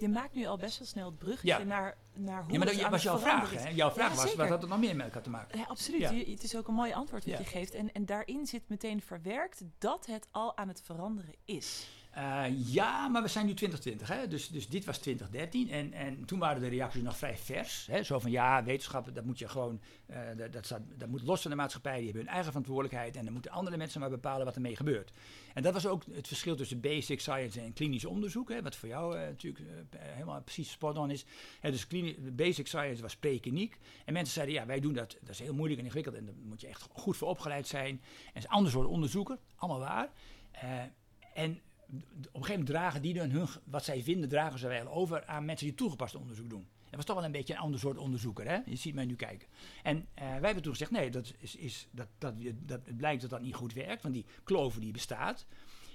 Je 0.00 0.08
maakt 0.08 0.34
nu 0.34 0.46
al 0.46 0.56
best 0.56 0.78
wel 0.78 0.86
snel 0.88 1.06
het 1.06 1.18
bruggetje 1.18 1.48
Ja. 1.48 1.62
naar, 1.62 1.96
naar 2.14 2.42
hoe 2.42 2.52
Ja, 2.52 2.58
maar 2.58 2.66
dat 2.76 2.88
was 2.90 3.02
jouw 3.02 3.18
vraag, 3.18 3.50
hè? 3.62 3.68
Jouw 3.68 3.90
vraag 3.90 4.10
Ja, 4.10 4.22
was, 4.22 4.34
wat 4.34 4.48
had 4.48 4.60
het 4.60 4.70
nog 4.70 4.78
meer 4.78 4.96
met 4.96 5.06
elkaar 5.06 5.22
te 5.22 5.30
maken? 5.30 5.58
Ja, 5.58 5.64
absoluut. 5.68 6.00
Je- 6.00 6.30
het 6.30 6.42
is 6.42 6.56
ook 6.56 6.68
een 6.68 6.74
mooi 6.74 6.92
antwoord 6.92 7.24
wat 7.24 7.38
je 7.38 7.44
geeft. 7.44 7.74
En, 7.74 7.92
en 7.92 8.06
daarin 8.06 8.46
zit 8.46 8.62
meteen 8.68 9.00
verwerkt 9.02 9.62
dat 9.78 10.06
het 10.06 10.26
al 10.30 10.56
aan 10.56 10.68
het 10.68 10.82
veranderen 10.84 11.34
is. 11.44 11.88
Eh, 12.10 12.44
ja, 12.72 13.08
maar 13.08 13.22
we 13.22 13.28
zijn 13.28 13.46
nu 13.46 13.54
2020, 13.54 14.08
hè? 14.08 14.28
Dus, 14.28 14.48
dus 14.48 14.68
dit 14.68 14.84
was 14.84 14.98
2013. 14.98 15.70
En, 15.70 15.92
en 15.92 16.24
toen 16.24 16.38
waren 16.38 16.62
de 16.62 16.68
reacties 16.68 17.02
nog 17.02 17.16
vrij 17.16 17.36
vers. 17.36 17.86
Hè? 17.86 18.02
Zo 18.02 18.18
van 18.18 18.30
ja, 18.30 18.64
wetenschap, 18.64 19.14
dat 19.14 19.24
moet 19.24 19.38
je 19.38 19.48
gewoon. 19.48 19.80
eh, 20.06 20.18
dat, 20.50 20.64
staat, 20.64 20.80
dat 20.96 21.08
moet 21.08 21.22
los 21.22 21.42
van 21.42 21.50
de 21.50 21.56
maatschappij. 21.56 21.96
Die 21.96 22.04
hebben 22.04 22.22
hun 22.22 22.32
eigen 22.32 22.48
verantwoordelijkheid. 22.48 23.16
En 23.16 23.24
dan 23.24 23.32
moeten 23.32 23.50
andere 23.50 23.76
mensen 23.76 24.00
maar 24.00 24.10
bepalen 24.10 24.44
wat 24.44 24.54
ermee 24.54 24.76
gebeurt. 24.76 25.12
En 25.54 25.62
dat 25.62 25.72
was 25.72 25.86
ook 25.86 26.04
het 26.12 26.26
verschil 26.26 26.56
tussen 26.56 26.80
basic 26.80 27.20
science 27.20 27.60
en 27.60 27.72
klinisch 27.72 28.04
onderzoek. 28.04 28.48
Hè? 28.48 28.62
Wat 28.62 28.76
voor 28.76 28.88
jou 28.88 29.16
eh, 29.16 29.26
natuurlijk 29.26 29.64
helemaal 29.98 30.42
precies 30.42 30.70
spot 30.70 30.98
on 30.98 31.10
is. 31.10 31.24
Dus 31.60 31.86
basic 32.32 32.66
science 32.66 33.02
was 33.02 33.16
prekliniek. 33.16 33.78
En 34.04 34.12
mensen 34.12 34.34
zeiden 34.34 34.54
ja, 34.54 34.66
wij 34.66 34.80
doen 34.80 34.92
dat. 34.94 35.16
Dat 35.20 35.30
is 35.30 35.38
heel 35.38 35.54
moeilijk 35.54 35.78
en 35.78 35.84
ingewikkeld. 35.86 36.16
En 36.16 36.24
daar 36.24 36.34
moet 36.42 36.60
je 36.60 36.66
echt 36.66 36.86
goed 36.92 37.16
voor 37.16 37.28
opgeleid 37.28 37.66
zijn. 37.66 37.90
En 37.90 38.00
het 38.24 38.36
is 38.36 38.44
een 38.44 38.50
ander 38.50 38.72
soort 38.72 38.86
onderzoeker. 38.86 39.38
Allemaal 39.56 39.80
waar. 39.80 40.10
En 41.34 41.60
op 41.90 42.02
een 42.12 42.30
gegeven 42.32 42.50
moment 42.50 42.66
dragen 42.66 43.02
die 43.02 43.14
dan 43.14 43.30
hun, 43.30 43.46
wat 43.64 43.84
zij 43.84 44.02
vinden, 44.02 44.28
dragen 44.28 44.58
ze 44.58 44.68
wel 44.68 44.88
over 44.88 45.26
aan 45.26 45.44
mensen 45.44 45.66
die 45.66 45.74
toegepast 45.74 46.14
onderzoek 46.14 46.50
doen. 46.50 46.68
Dat 46.90 46.98
was 46.98 47.04
toch 47.04 47.16
wel 47.16 47.24
een 47.24 47.32
beetje 47.32 47.54
een 47.54 47.60
ander 47.60 47.80
soort 47.80 47.98
onderzoeker, 47.98 48.48
hè? 48.48 48.58
Je 48.64 48.76
ziet 48.76 48.94
mij 48.94 49.04
nu 49.04 49.16
kijken. 49.16 49.48
En 49.82 50.06
eh, 50.14 50.24
wij 50.24 50.40
hebben 50.40 50.62
toen 50.62 50.72
gezegd, 50.72 50.90
nee, 50.90 51.10
dat 51.10 51.32
is, 51.38 51.56
is, 51.56 51.88
dat, 51.90 52.08
dat, 52.18 52.34
dat, 52.54 52.80
het 52.86 52.96
blijkt 52.96 53.20
dat 53.20 53.30
dat 53.30 53.40
niet 53.40 53.54
goed 53.54 53.72
werkt, 53.72 54.02
want 54.02 54.14
die 54.14 54.26
kloof 54.44 54.74
die 54.74 54.92
bestaat. 54.92 55.46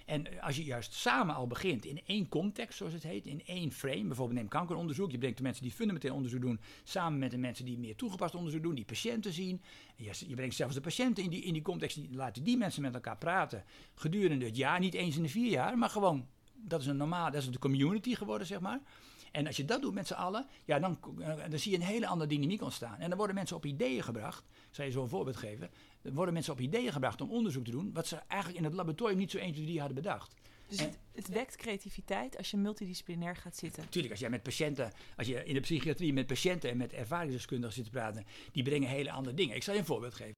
En 0.05 0.41
als 0.41 0.55
je 0.55 0.63
juist 0.63 0.93
samen 0.93 1.35
al 1.35 1.47
begint 1.47 1.85
in 1.85 2.01
één 2.05 2.29
context, 2.29 2.77
zoals 2.77 2.93
het 2.93 3.03
heet, 3.03 3.25
in 3.25 3.41
één 3.45 3.71
frame, 3.71 4.03
bijvoorbeeld 4.03 4.39
neem 4.39 4.47
kankeronderzoek, 4.47 5.11
je 5.11 5.17
brengt 5.17 5.37
de 5.37 5.43
mensen 5.43 5.63
die 5.63 5.71
fundamenteel 5.71 6.13
onderzoek 6.15 6.41
doen, 6.41 6.59
samen 6.83 7.19
met 7.19 7.31
de 7.31 7.37
mensen 7.37 7.65
die 7.65 7.77
meer 7.77 7.95
toegepast 7.95 8.35
onderzoek 8.35 8.63
doen, 8.63 8.75
die 8.75 8.85
patiënten 8.85 9.33
zien. 9.33 9.61
En 9.97 10.03
Je, 10.03 10.11
je 10.27 10.35
brengt 10.35 10.55
zelfs 10.55 10.73
de 10.75 10.81
patiënten 10.81 11.23
in 11.23 11.29
die, 11.29 11.43
in 11.43 11.53
die 11.53 11.61
context, 11.61 11.95
die, 11.95 12.09
laten 12.11 12.43
die 12.43 12.57
mensen 12.57 12.81
met 12.81 12.93
elkaar 12.93 13.17
praten 13.17 13.63
gedurende 13.95 14.45
het 14.45 14.57
jaar, 14.57 14.79
niet 14.79 14.93
eens 14.93 15.15
in 15.15 15.23
de 15.23 15.29
vier 15.29 15.51
jaar, 15.51 15.77
maar 15.77 15.89
gewoon, 15.89 16.27
dat 16.53 16.81
is 16.81 16.87
een 16.87 16.97
normaal, 16.97 17.31
dat 17.31 17.41
is 17.41 17.51
de 17.51 17.59
community 17.59 18.15
geworden, 18.15 18.47
zeg 18.47 18.59
maar. 18.59 18.81
En 19.35 19.47
als 19.47 19.57
je 19.57 19.65
dat 19.65 19.81
doet 19.81 19.93
met 19.93 20.07
z'n 20.07 20.13
allen, 20.13 20.47
ja, 20.65 20.79
dan, 20.79 20.99
eh, 21.19 21.35
dan 21.49 21.59
zie 21.59 21.71
je 21.71 21.77
een 21.77 21.83
hele 21.83 22.07
andere 22.07 22.29
dynamiek 22.29 22.61
ontstaan. 22.61 22.99
En 22.99 23.07
dan 23.09 23.17
worden 23.17 23.35
mensen 23.35 23.55
op 23.55 23.65
ideeën 23.65 24.03
gebracht. 24.03 24.43
Ik 24.49 24.75
zal 24.75 24.85
je 24.85 24.91
zo 24.91 25.01
een 25.01 25.09
voorbeeld 25.09 25.37
geven. 25.37 25.69
Worden 26.13 26.33
mensen 26.33 26.53
op 26.53 26.59
ideeën 26.59 26.91
gebracht 26.91 27.21
om 27.21 27.29
onderzoek 27.29 27.65
te 27.65 27.71
doen, 27.71 27.89
wat 27.93 28.07
ze 28.07 28.15
eigenlijk 28.27 28.59
in 28.59 28.65
het 28.65 28.73
laboratorium 28.75 29.17
niet 29.17 29.31
zo 29.31 29.37
1, 29.37 29.53
2, 29.53 29.65
3 29.65 29.77
hadden 29.79 29.95
bedacht. 29.95 30.35
Dus 30.67 30.77
En- 30.77 30.85
het, 30.85 30.97
het 31.11 31.27
wekt 31.27 31.55
creativiteit 31.55 32.37
als 32.37 32.51
je 32.51 32.57
multidisciplinair 32.57 33.35
gaat 33.35 33.55
zitten. 33.57 33.83
Natuurlijk, 33.83 34.11
als 34.13 34.21
jij 34.21 34.29
met 34.29 34.43
patiënten, 34.43 34.91
als 35.17 35.27
je 35.27 35.45
in 35.45 35.53
de 35.53 35.59
psychiatrie 35.59 36.13
met 36.13 36.27
patiënten 36.27 36.69
en 36.69 36.77
met 36.77 36.93
ervaringsdeskundigen 36.93 37.73
zit 37.75 37.83
te 37.83 37.89
praten, 37.89 38.25
die 38.51 38.63
brengen 38.63 38.89
hele 38.89 39.11
andere 39.11 39.35
dingen. 39.35 39.55
Ik 39.55 39.63
zal 39.63 39.73
je 39.73 39.79
een 39.79 39.85
voorbeeld 39.85 40.13
geven. 40.13 40.33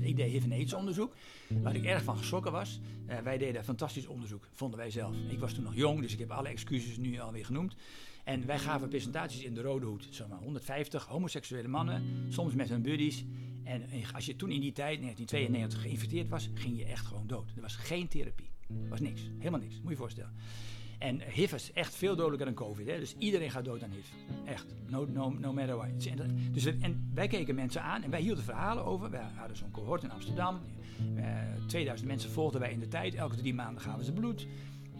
Ik 0.00 0.16
deed 0.16 0.30
HIV 0.30 0.44
en 0.44 0.52
AIDS 0.52 0.72
onderzoek, 0.72 1.14
waar 1.48 1.74
ik 1.74 1.84
erg 1.84 2.02
van 2.02 2.16
geschrokken 2.16 2.52
was. 2.52 2.80
Eh, 3.06 3.18
wij 3.18 3.38
deden 3.38 3.64
fantastisch 3.64 4.06
onderzoek, 4.06 4.48
vonden 4.52 4.78
wij 4.78 4.90
zelf. 4.90 5.14
Ik 5.28 5.38
was 5.38 5.54
toen 5.54 5.64
nog 5.64 5.74
jong, 5.74 6.00
dus 6.00 6.12
ik 6.12 6.18
heb 6.18 6.30
alle 6.30 6.48
excuses 6.48 6.96
nu 6.96 7.18
alweer 7.20 7.44
genoemd. 7.44 7.74
En 8.24 8.46
wij 8.46 8.58
gaven 8.58 8.88
presentaties 8.88 9.42
in 9.42 9.54
de 9.54 9.60
Rode 9.60 9.86
Hoed. 9.86 10.06
Zeg 10.10 10.28
maar 10.28 10.38
150 10.38 11.06
homoseksuele 11.06 11.68
mannen, 11.68 12.02
soms 12.28 12.54
met 12.54 12.68
hun 12.68 12.82
buddies. 12.82 13.24
En 13.64 13.82
als 14.14 14.26
je 14.26 14.36
toen 14.36 14.50
in 14.50 14.60
die 14.60 14.72
tijd, 14.72 15.00
1992, 15.00 15.80
geïnfecteerd 15.80 16.28
was, 16.28 16.50
ging 16.54 16.78
je 16.78 16.84
echt 16.84 17.06
gewoon 17.06 17.26
dood. 17.26 17.52
Er 17.56 17.62
was 17.62 17.76
geen 17.76 18.08
therapie. 18.08 18.50
Er 18.68 18.88
was 18.88 19.00
niks. 19.00 19.30
Helemaal 19.38 19.60
niks. 19.60 19.74
Moet 19.74 19.82
je 19.84 19.90
je 19.90 19.96
voorstellen. 19.96 20.32
En 20.98 21.20
HIV 21.20 21.52
is 21.52 21.72
echt 21.72 21.94
veel 21.94 22.16
dodelijker 22.16 22.46
dan 22.46 22.54
COVID. 22.54 22.86
Hè? 22.86 22.98
Dus 22.98 23.14
iedereen 23.18 23.50
gaat 23.50 23.64
dood 23.64 23.82
aan 23.82 23.90
HIV. 23.90 24.06
Echt. 24.44 24.74
No, 24.88 25.06
no, 25.06 25.30
no 25.30 25.52
matter 25.52 25.76
what. 25.76 25.88
Dus, 26.52 26.64
en 26.64 27.10
wij 27.14 27.28
keken 27.28 27.54
mensen 27.54 27.82
aan 27.82 28.02
en 28.02 28.10
wij 28.10 28.20
hielden 28.20 28.44
verhalen 28.44 28.84
over. 28.84 29.10
Wij 29.10 29.24
hadden 29.34 29.56
zo'n 29.56 29.70
cohort 29.70 30.02
in 30.02 30.10
Amsterdam. 30.10 30.60
Eh 31.16 31.52
2000 31.66 32.08
mensen 32.08 32.30
volgden 32.30 32.60
wij 32.60 32.72
in 32.72 32.78
de 32.78 32.88
tijd. 32.88 33.14
Elke 33.14 33.36
drie 33.36 33.54
maanden 33.54 33.82
gaven 33.82 34.04
ze 34.04 34.12
bloed. 34.12 34.46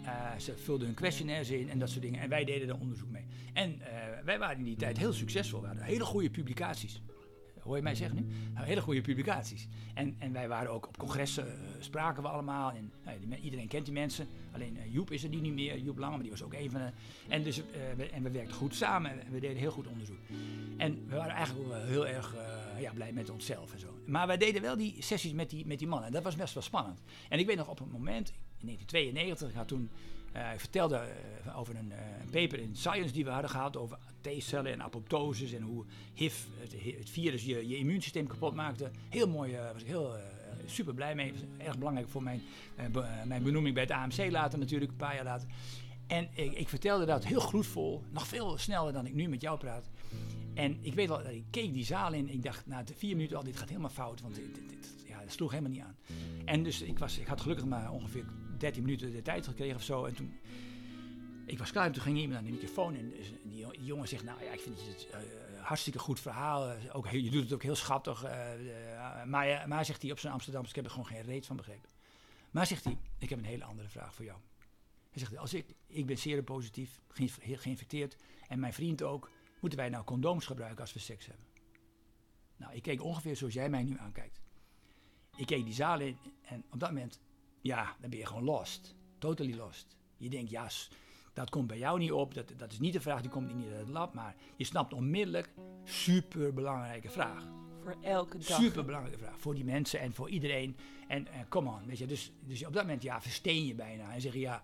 Eh, 0.05 0.39
ze 0.39 0.57
vulden 0.57 0.87
hun 0.87 0.97
questionnaires 0.97 1.51
in 1.51 1.71
en 1.71 1.79
dat 1.79 1.91
soort 1.91 2.03
dingen. 2.03 2.21
En 2.21 2.29
wij 2.29 2.45
deden 2.45 2.69
er 2.69 2.79
onderzoek 2.79 3.11
mee. 3.11 3.25
En 3.53 3.81
eh, 3.81 4.25
wij 4.25 4.39
waren 4.39 4.59
in 4.59 4.65
die 4.65 4.77
tijd 4.77 4.99
heel 4.99 5.13
succesvol. 5.13 5.61
We 5.61 5.67
hadden 5.67 5.85
hele 5.85 6.05
goede 6.05 6.31
publicaties. 6.31 7.03
Hoor 7.61 7.77
je 7.77 7.83
mij 7.83 7.95
zeggen 7.95 8.17
nu? 8.17 8.27
Hele 8.55 8.81
goede 8.81 9.01
publicaties. 9.01 9.69
En, 9.95 10.17
en 10.19 10.33
wij 10.33 10.49
waren 10.49 10.71
ook 10.71 10.89
op 10.89 10.99
congressen, 10.99 11.47
eh, 11.47 11.53
spraken 11.79 12.23
we 12.23 12.29
allemaal. 12.29 12.73
Nou, 13.05 13.41
iedereen 13.41 13.69
kent 13.69 13.85
die 13.85 13.95
mensen. 13.95 14.27
Alleen 14.53 14.79
Joep 14.91 15.11
is 15.11 15.25
er 15.25 15.31
die 15.31 15.41
niet 15.41 15.53
meer, 15.53 15.79
Joep 15.79 15.99
Lange, 15.99 16.13
maar 16.13 16.23
die 16.23 16.31
was 16.31 16.43
ook 16.43 16.55
een 16.55 16.71
van 16.71 16.81
de... 16.81 16.91
En, 17.29 17.43
dus, 17.43 17.63
we, 17.97 18.11
en 18.11 18.23
we 18.23 18.31
werkten 18.31 18.57
goed 18.57 18.75
samen 18.75 19.11
en 19.11 19.33
we 19.33 19.41
deden 19.41 19.57
heel 19.57 19.71
goed 19.71 19.87
onderzoek. 19.87 20.19
En 20.77 21.07
we 21.09 21.17
waren 21.17 21.35
eigenlijk 21.35 21.75
heel 21.75 22.07
erg 22.07 22.35
ja, 22.81 22.93
blij 22.93 23.13
met 23.13 23.31
onszelf 23.31 23.73
en 23.73 23.79
zo. 23.79 23.99
Maar 24.07 24.27
wij 24.27 24.37
deden 24.37 24.63
wel 24.63 24.77
die 24.77 24.97
sessies 24.99 25.33
met 25.33 25.51
die, 25.51 25.67
met 25.67 25.79
die 25.79 25.89
mannen. 25.89 26.07
En 26.07 26.13
dat 26.13 26.23
was 26.23 26.37
best 26.37 26.55
wel 26.55 26.63
spannend. 26.63 27.01
En 27.29 27.39
ik 27.39 27.47
weet 27.47 27.57
nog 27.57 27.69
op 27.69 27.81
een 27.81 27.91
moment, 27.91 28.33
in 28.63 28.69
1992, 28.69 29.49
ik 29.49 29.55
had 29.55 29.69
toen... 29.69 29.91
eh, 30.33 30.53
ik 30.53 30.61
vertelde 30.61 30.97
eh, 30.97 31.59
over 31.59 31.77
een, 31.77 31.93
eh, 31.93 31.99
een 32.23 32.31
paper 32.31 32.59
in 32.59 32.77
Science 32.77 33.13
die 33.13 33.25
we 33.25 33.31
hadden 33.31 33.51
gehad 33.51 33.77
over 33.77 33.99
T-cellen 34.21 34.73
en 34.73 34.83
apoptosis 34.83 35.53
en 35.53 35.63
hoe 35.63 35.85
HIV, 36.15 36.45
het, 36.99 37.11
virus, 37.11 37.45
je, 37.45 37.69
je 37.69 37.77
immuunsysteem 37.77 38.27
kapot 38.27 38.55
maakte. 38.55 38.91
Heel 39.09 39.29
mooi, 39.29 39.57
was 39.73 39.83
ik 39.83 39.89
heel 39.89 40.15
super 40.67 40.95
blij 40.95 41.15
mee. 41.15 41.33
Erg 41.59 41.79
belangrijk 41.79 42.09
voor 42.09 42.23
mijn, 42.23 42.43
mijn 43.27 43.43
benoeming 43.43 43.75
bij 43.75 43.83
het 43.83 43.93
AMC 43.93 44.31
later 44.31 44.59
natuurlijk, 44.59 44.91
een 44.91 44.97
paar 44.97 45.15
jaar 45.15 45.25
later. 45.25 45.49
En 46.07 46.29
ik, 46.35 46.53
ik 46.53 46.69
vertelde 46.69 47.05
dat 47.05 47.25
heel 47.25 47.41
gloedvol, 47.41 48.03
nog 48.11 48.27
veel 48.27 48.59
sneller 48.59 48.93
dan 48.93 49.07
ik 49.07 49.15
nu 49.15 49.29
met 49.29 49.41
jou 49.41 49.59
praat. 49.59 49.91
En 50.55 50.79
ik 50.81 50.95
weet 50.95 51.09
wel, 51.09 51.27
ik 51.29 51.45
keek 51.51 51.73
die 51.73 51.85
zaal 51.85 52.13
in. 52.13 52.29
Ik 52.29 52.43
dacht 52.43 52.67
na 52.67 52.83
de 52.83 52.95
vier 52.95 53.17
minuten 53.17 53.37
al, 53.37 53.43
dit 53.45 53.57
gaat 53.57 53.69
helemaal 53.69 53.91
fout. 53.91 54.21
Want 54.21 54.35
dit, 54.35 54.55
dit- 54.55 54.95
ja, 55.09 55.21
dat 55.21 55.33
sloeg 55.33 55.51
helemaal 55.51 55.73
niet 55.73 55.81
aan. 55.83 55.97
En 56.45 56.63
dus 56.63 56.83
ik, 56.83 56.99
was, 56.99 57.19
ik 57.19 57.27
had 57.27 57.41
gelukkig 57.41 57.67
maar 57.67 57.91
ongeveer 57.93 58.25
13 58.63 58.83
minuten 58.83 59.13
de 59.13 59.23
tijd 59.23 59.47
gekregen 59.47 59.77
of 59.77 59.83
zo. 59.83 60.05
En 60.05 60.15
toen, 60.15 60.39
ik 61.47 61.59
was 61.59 61.71
klaar 61.73 61.87
en 61.87 61.93
toen 61.93 62.03
ging 62.03 62.19
iemand 62.19 62.39
aan 62.39 62.45
de 62.45 62.51
microfoon. 62.51 62.95
En 62.95 63.11
dus 63.11 63.33
die, 63.43 63.57
jo- 63.59 63.71
die 63.71 63.85
jongen 63.85 64.09
zegt, 64.09 64.25
nou 64.25 64.43
ja, 64.45 64.53
ik 64.53 64.61
vind 64.61 64.79
het 64.87 65.07
eh, 65.11 65.19
hartstikke 65.63 65.99
goed 65.99 66.21
verhaal. 66.21 66.71
Eh, 66.71 66.97
Ook, 66.97 67.09
je 67.09 67.31
doet 67.31 67.43
het 67.43 67.53
ook 67.53 67.63
heel 67.63 67.75
schattig. 67.75 68.23
eh, 68.25 68.93
eh, 69.21 69.25
maar, 69.27 69.69
maar 69.69 69.85
zegt 69.85 70.03
hij 70.03 70.11
op 70.11 70.19
zijn 70.19 70.33
Amsterdams, 70.33 70.69
ik 70.69 70.75
heb 70.75 70.85
er 70.85 70.91
gewoon 70.91 71.07
geen 71.07 71.23
reet 71.23 71.47
van 71.47 71.57
begrepen. 71.57 71.91
Maar 72.51 72.67
zegt 72.67 72.85
hij, 72.85 72.99
ik 73.19 73.29
heb 73.31 73.39
een 73.39 73.45
hele 73.45 73.65
andere 73.65 73.89
vraag 73.89 74.15
voor 74.15 74.25
jou. 74.25 74.39
Hij 75.11 75.19
zegt, 75.21 75.37
als 75.37 75.55
ik, 75.55 75.75
ik 75.87 76.07
ben 76.07 76.17
seropositief, 76.19 77.01
geïnf- 77.09 77.39
geïnfecteerd 77.43 78.17
en 78.49 78.61
mijn 78.61 78.73
vriend 78.73 79.03
ook, 79.03 79.31
moeten 79.61 79.79
wij 79.79 79.89
nou 79.89 80.05
condooms 80.05 80.47
gebruiken 80.47 80.81
als 80.81 80.93
we 80.93 80.99
seks 80.99 81.27
hebben? 81.27 81.47
Nou, 82.57 82.75
ik 82.75 82.83
keek 82.83 83.03
ongeveer 83.03 83.37
zoals 83.37 83.55
jij 83.55 83.69
mij 83.69 83.83
nu 83.83 83.99
aankijkt. 83.99 84.41
Ik 85.37 85.47
keek 85.47 85.65
die 85.65 85.75
zaal 85.75 86.01
in 86.01 86.19
en 86.43 86.65
op 86.71 86.81
dat 86.81 86.89
moment, 86.91 87.21
ja, 87.63 87.97
dan 88.01 88.11
ben 88.11 88.19
je 88.19 88.27
gewoon 88.27 88.45
lost. 88.45 88.95
Totally 89.19 89.55
lost. 89.55 89.97
Je 90.17 90.29
denkt, 90.29 90.51
ja, 90.51 90.69
dat 91.33 91.51
komt 91.51 91.67
bij 91.67 91.79
jou 91.79 91.99
niet 91.99 92.13
op, 92.13 92.35
dat, 92.35 92.53
dat 92.57 92.73
is 92.73 92.79
niet 92.79 92.93
de 92.93 93.01
vraag, 93.01 93.21
die 93.21 93.31
komt 93.31 93.55
niet 93.55 93.71
uit 93.71 93.79
het 93.79 93.89
lab, 93.89 94.15
maar 94.15 94.37
je 94.57 94.65
snapt 94.65 94.93
onmiddellijk, 94.93 95.51
super 95.85 96.55
belangrijke 96.55 97.09
vraag. 97.09 97.45
Voor 97.83 97.97
elke 98.01 98.39
dag. 98.39 98.61
Super 98.61 98.85
belangrijke 98.85 99.19
vraag 99.19 99.41
voor 99.41 99.55
die 99.55 99.65
mensen 99.65 100.01
en 100.01 100.15
voor 100.15 100.29
iedereen. 100.31 100.77
En 101.09 101.27
eh 101.27 101.41
come 101.49 101.71
on, 101.71 101.87
weet 101.87 101.99
je. 101.99 102.07
Dus, 102.07 102.33
dus 102.41 102.67
op 102.67 102.73
dat 102.73 102.83
moment, 102.83 103.03
ja, 103.03 103.21
versteen 103.21 103.67
je 103.67 103.75
bijna. 103.75 104.13
En 104.13 104.21
zeg 104.21 104.33
je, 104.33 104.39
ja, 104.39 104.63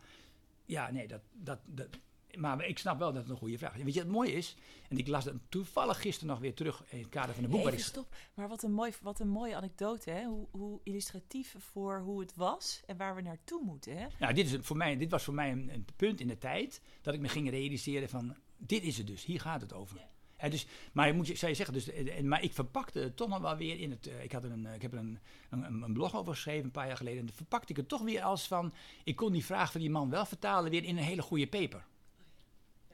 ja 0.64 0.90
nee, 0.90 1.08
dat, 1.08 1.20
dat, 1.32 1.58
dat. 1.66 1.88
Maar 2.36 2.64
ik 2.64 2.78
snap 2.78 2.98
wel 2.98 3.12
dat 3.12 3.22
het 3.22 3.30
een 3.30 3.36
goede 3.36 3.58
vraag 3.58 3.76
is. 3.76 3.82
Weet 3.82 3.94
je 3.94 4.02
wat 4.02 4.12
mooi 4.12 4.30
is? 4.32 4.56
En 4.88 4.98
ik 4.98 5.06
las 5.08 5.24
dat 5.24 5.34
toevallig 5.48 6.00
gisteren 6.00 6.28
nog 6.28 6.38
weer 6.38 6.54
terug 6.54 6.84
in 6.88 6.98
het 6.98 7.08
kader 7.08 7.34
van 7.34 7.44
een 7.44 7.50
boek. 7.50 7.60
Even 7.60 7.72
ik, 7.72 7.78
stop. 7.78 8.14
Maar 8.34 8.48
wat 8.48 8.62
een, 8.62 8.72
mooi, 8.72 8.92
wat 9.02 9.20
een 9.20 9.28
mooie 9.28 9.56
anekdote, 9.56 10.10
hè? 10.10 10.24
Hoe, 10.24 10.46
hoe 10.50 10.80
illustratief 10.82 11.54
voor 11.58 12.00
hoe 12.00 12.20
het 12.20 12.34
was 12.36 12.82
en 12.86 12.96
waar 12.96 13.14
we 13.14 13.22
naartoe 13.22 13.62
moeten, 13.64 13.96
hè? 13.98 14.06
nou, 14.18 14.34
dit, 14.34 14.46
is 14.52 14.56
voor 14.60 14.76
mij, 14.76 14.96
dit 14.96 15.10
was 15.10 15.24
voor 15.24 15.34
mij 15.34 15.52
een, 15.52 15.70
een 15.72 15.84
punt 15.96 16.20
in 16.20 16.28
de 16.28 16.38
tijd 16.38 16.80
dat 17.02 17.14
ik 17.14 17.20
me 17.20 17.28
ging 17.28 17.50
realiseren 17.50 18.08
van, 18.08 18.36
dit 18.56 18.82
is 18.82 18.98
het 18.98 19.06
dus, 19.06 19.24
hier 19.24 19.40
gaat 19.40 19.60
het 19.60 19.72
over. 19.72 20.06
Dus, 20.50 20.66
maar 20.92 21.14
moet 21.14 21.26
je, 21.26 21.34
zou 21.36 21.50
je 21.50 21.56
zeggen, 21.56 21.74
dus, 21.74 21.90
eh, 21.90 22.18
en- 22.18 22.28
maar 22.28 22.42
ik 22.42 22.52
verpakte 22.52 22.98
het 22.98 23.16
toch 23.16 23.28
nog 23.28 23.38
wel 23.40 23.56
weer 23.56 23.80
in 23.80 23.90
het. 23.90 24.06
eh, 24.06 24.22
ik, 24.22 24.32
had 24.32 24.44
er 24.44 24.50
een, 24.50 24.66
eh, 24.66 24.74
ik 24.74 24.82
heb 24.82 24.92
er 24.92 24.98
een, 24.98 25.18
een, 25.50 25.82
een 25.82 25.92
blog 25.92 26.16
over 26.16 26.32
geschreven 26.34 26.64
een 26.64 26.70
paar 26.70 26.86
jaar 26.86 26.96
geleden. 26.96 27.18
En 27.20 27.26
dan 27.26 27.34
verpakte 27.34 27.70
ik 27.70 27.76
het 27.76 27.88
toch 27.88 28.02
weer 28.02 28.22
als 28.22 28.46
van. 28.46 28.72
Ik 29.04 29.16
kon 29.16 29.32
die 29.32 29.44
vraag 29.44 29.72
van 29.72 29.80
die 29.80 29.90
man 29.90 30.10
wel 30.10 30.26
vertalen 30.26 30.70
weer 30.70 30.84
in 30.84 30.96
een 30.96 31.02
hele 31.02 31.22
goede 31.22 31.46
paper. 31.46 31.84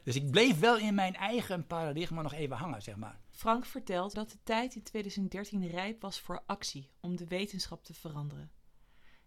Dus 0.05 0.17
ik 0.17 0.31
bleef 0.31 0.59
wel 0.59 0.79
in 0.79 0.95
mijn 0.95 1.15
eigen 1.15 1.67
paradigma 1.67 2.23
nog 2.23 2.33
even 2.33 2.57
hangen, 2.57 2.83
zeg 2.83 2.97
maar. 2.97 3.21
Frank 3.31 3.67
vertelt 3.67 4.15
dat 4.15 4.31
de 4.31 4.39
tijd 4.43 4.75
in 4.75 4.83
2013 4.83 5.67
rijp 5.67 6.01
was 6.01 6.21
voor 6.21 6.43
actie 6.47 6.91
om 7.01 7.17
de 7.17 7.27
wetenschap 7.27 7.85
te 7.85 7.95
veranderen. 7.95 8.51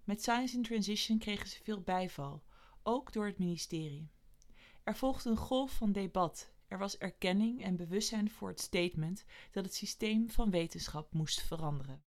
Met 0.03 0.21
Science 0.21 0.55
in 0.55 0.63
Transition 0.63 1.17
kregen 1.17 1.47
ze 1.47 1.63
veel 1.63 1.81
bijval, 1.81 2.43
ook 2.83 3.13
door 3.13 3.25
het 3.25 3.37
ministerie. 3.37 4.11
Er 4.83 4.95
volgde 4.95 5.29
een 5.29 5.37
golf 5.37 5.71
van 5.71 5.91
debat. 5.91 6.51
Er 6.67 6.77
was 6.77 6.97
erkenning 6.97 7.63
en 7.63 7.75
bewustzijn 7.75 8.31
voor 8.31 8.49
het 8.49 8.59
statement 8.59 9.25
dat 9.51 9.65
het 9.65 9.73
systeem 9.73 10.29
van 10.29 10.49
wetenschap 10.49 11.13
moest 11.13 11.41
veranderen. 11.41 12.06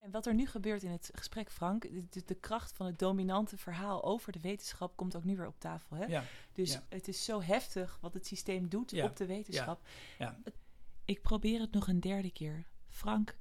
En 0.00 0.10
wat 0.10 0.26
er 0.26 0.34
nu 0.34 0.46
gebeurt 0.46 0.82
in 0.82 0.90
het 0.90 1.10
gesprek, 1.14 1.50
Frank, 1.50 1.82
de, 2.10 2.22
de 2.24 2.34
kracht 2.34 2.72
van 2.72 2.86
het 2.86 2.98
dominante 2.98 3.56
verhaal 3.56 4.04
over 4.04 4.32
de 4.32 4.40
wetenschap 4.40 4.96
komt 4.96 5.16
ook 5.16 5.24
nu 5.24 5.36
weer 5.36 5.46
op 5.46 5.60
tafel. 5.60 5.96
Hè? 5.96 6.04
Ja, 6.04 6.24
Dus 6.52 6.72
ja. 6.72 6.84
het 6.88 7.08
is 7.08 7.24
zo 7.24 7.42
heftig 7.42 7.98
wat 8.00 8.14
het 8.14 8.26
systeem 8.26 8.68
doet 8.68 8.90
Ja, 8.90 9.04
op 9.04 9.16
de 9.16 9.26
wetenschap. 9.26 9.80
Ik 11.04 11.22
probeer 11.22 11.60
het 11.60 11.72
nog 11.72 11.88
een 11.88 12.00
derde 12.00 12.30
keer. 12.30 12.66
Frank, 12.88 13.36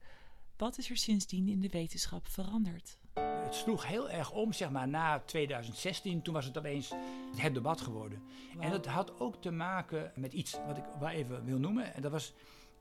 wat 0.58 0.78
is 0.78 0.90
er 0.90 0.98
sindsdien 0.98 1.48
in 1.48 1.60
de 1.60 1.70
wetenschap 1.70 2.28
veranderd? 2.28 2.98
Het 3.14 3.56
sloeg 3.56 3.88
heel 3.88 4.10
erg 4.10 4.32
om, 4.32 4.54
zeg 4.54 4.70
maar, 4.70 4.88
na 4.88 5.20
2016. 5.20 6.22
Toen 6.22 6.34
was 6.34 6.46
het 6.46 6.58
opeens 6.58 6.92
het 7.36 7.54
debat 7.54 7.82
geworden. 7.82 8.24
En 8.60 8.72
dat 8.72 8.86
had 8.86 9.20
ook 9.20 9.42
te 9.42 9.52
maken 9.52 10.12
met 10.16 10.34
iets 10.34 10.58
wat 10.68 10.78
ik 10.78 10.84
wel 11.00 11.10
even 11.10 11.46
wil 11.46 11.60
noemen. 11.60 11.94
En 11.94 12.02
dat 12.02 12.12
was 12.12 12.34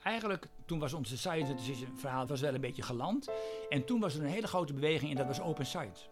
eigenlijk, 0.02 0.48
toen 0.64 0.78
was 0.78 0.92
onze 0.92 1.18
Science 1.18 1.54
Decision 1.54 1.98
verhaal 1.98 2.26
was 2.26 2.40
wel 2.40 2.54
een 2.54 2.60
beetje 2.60 2.82
geland. 2.82 3.30
En 3.68 3.84
toen 3.84 4.00
was 4.00 4.14
er 4.14 4.22
een 4.22 4.30
hele 4.30 4.46
grote 4.46 4.72
beweging 4.72 5.10
en 5.10 5.16
dat 5.16 5.26
was 5.26 5.40
Open 5.40 5.66
Science. 5.66 6.06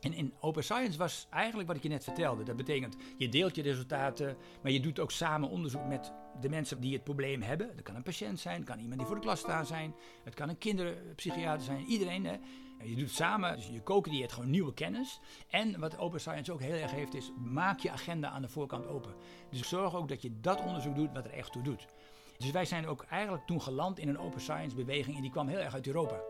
En 0.00 0.12
in 0.12 0.34
Open 0.40 0.64
Science 0.64 0.98
was 0.98 1.26
eigenlijk 1.30 1.68
wat 1.68 1.76
ik 1.76 1.82
je 1.82 1.88
net 1.88 2.04
vertelde. 2.04 2.42
Dat 2.42 2.56
betekent, 2.56 2.96
je 3.16 3.28
deelt 3.28 3.56
je 3.56 3.62
resultaten, 3.62 4.36
maar 4.62 4.72
je 4.72 4.80
doet 4.80 4.98
ook 4.98 5.10
samen 5.10 5.48
onderzoek 5.48 5.86
met 5.86 6.12
de 6.40 6.48
mensen 6.48 6.80
die 6.80 6.92
het 6.92 7.04
probleem 7.04 7.42
hebben. 7.42 7.70
Dat 7.74 7.84
kan 7.84 7.96
een 7.96 8.02
patiënt 8.02 8.40
zijn, 8.40 8.56
het 8.56 8.64
kan 8.64 8.78
iemand 8.78 8.98
die 8.98 9.06
voor 9.06 9.16
de 9.16 9.22
klas 9.22 9.40
staan 9.40 9.66
zijn, 9.66 9.94
het 10.24 10.34
kan 10.34 10.48
een 10.48 10.58
kinderpsychiater 10.58 11.64
zijn, 11.64 11.84
iedereen. 11.84 12.24
Hè. 12.24 12.36
Je 12.82 12.96
doet 12.96 13.10
samen, 13.10 13.56
dus 13.56 13.66
je 13.66 13.82
co-creëert 13.82 14.32
gewoon 14.32 14.50
nieuwe 14.50 14.74
kennis. 14.74 15.20
En 15.48 15.80
wat 15.80 15.98
Open 15.98 16.20
Science 16.20 16.52
ook 16.52 16.60
heel 16.60 16.76
erg 16.76 16.90
heeft, 16.90 17.14
is 17.14 17.32
maak 17.36 17.78
je 17.78 17.90
agenda 17.90 18.28
aan 18.28 18.42
de 18.42 18.48
voorkant 18.48 18.86
open. 18.86 19.14
Dus 19.50 19.68
zorg 19.68 19.94
ook 19.94 20.08
dat 20.08 20.22
je 20.22 20.40
dat 20.40 20.60
onderzoek 20.60 20.94
doet 20.94 21.12
wat 21.12 21.24
er 21.24 21.32
echt 21.32 21.52
toe 21.52 21.62
doet. 21.62 21.86
Dus 22.36 22.50
wij 22.50 22.64
zijn 22.64 22.86
ook 22.86 23.02
eigenlijk 23.02 23.46
toen 23.46 23.62
geland 23.62 23.98
in 23.98 24.08
een 24.08 24.18
Open 24.18 24.40
Science 24.40 24.76
beweging 24.76 25.16
en 25.16 25.22
die 25.22 25.30
kwam 25.30 25.48
heel 25.48 25.58
erg 25.58 25.74
uit 25.74 25.86
Europa. 25.86 26.20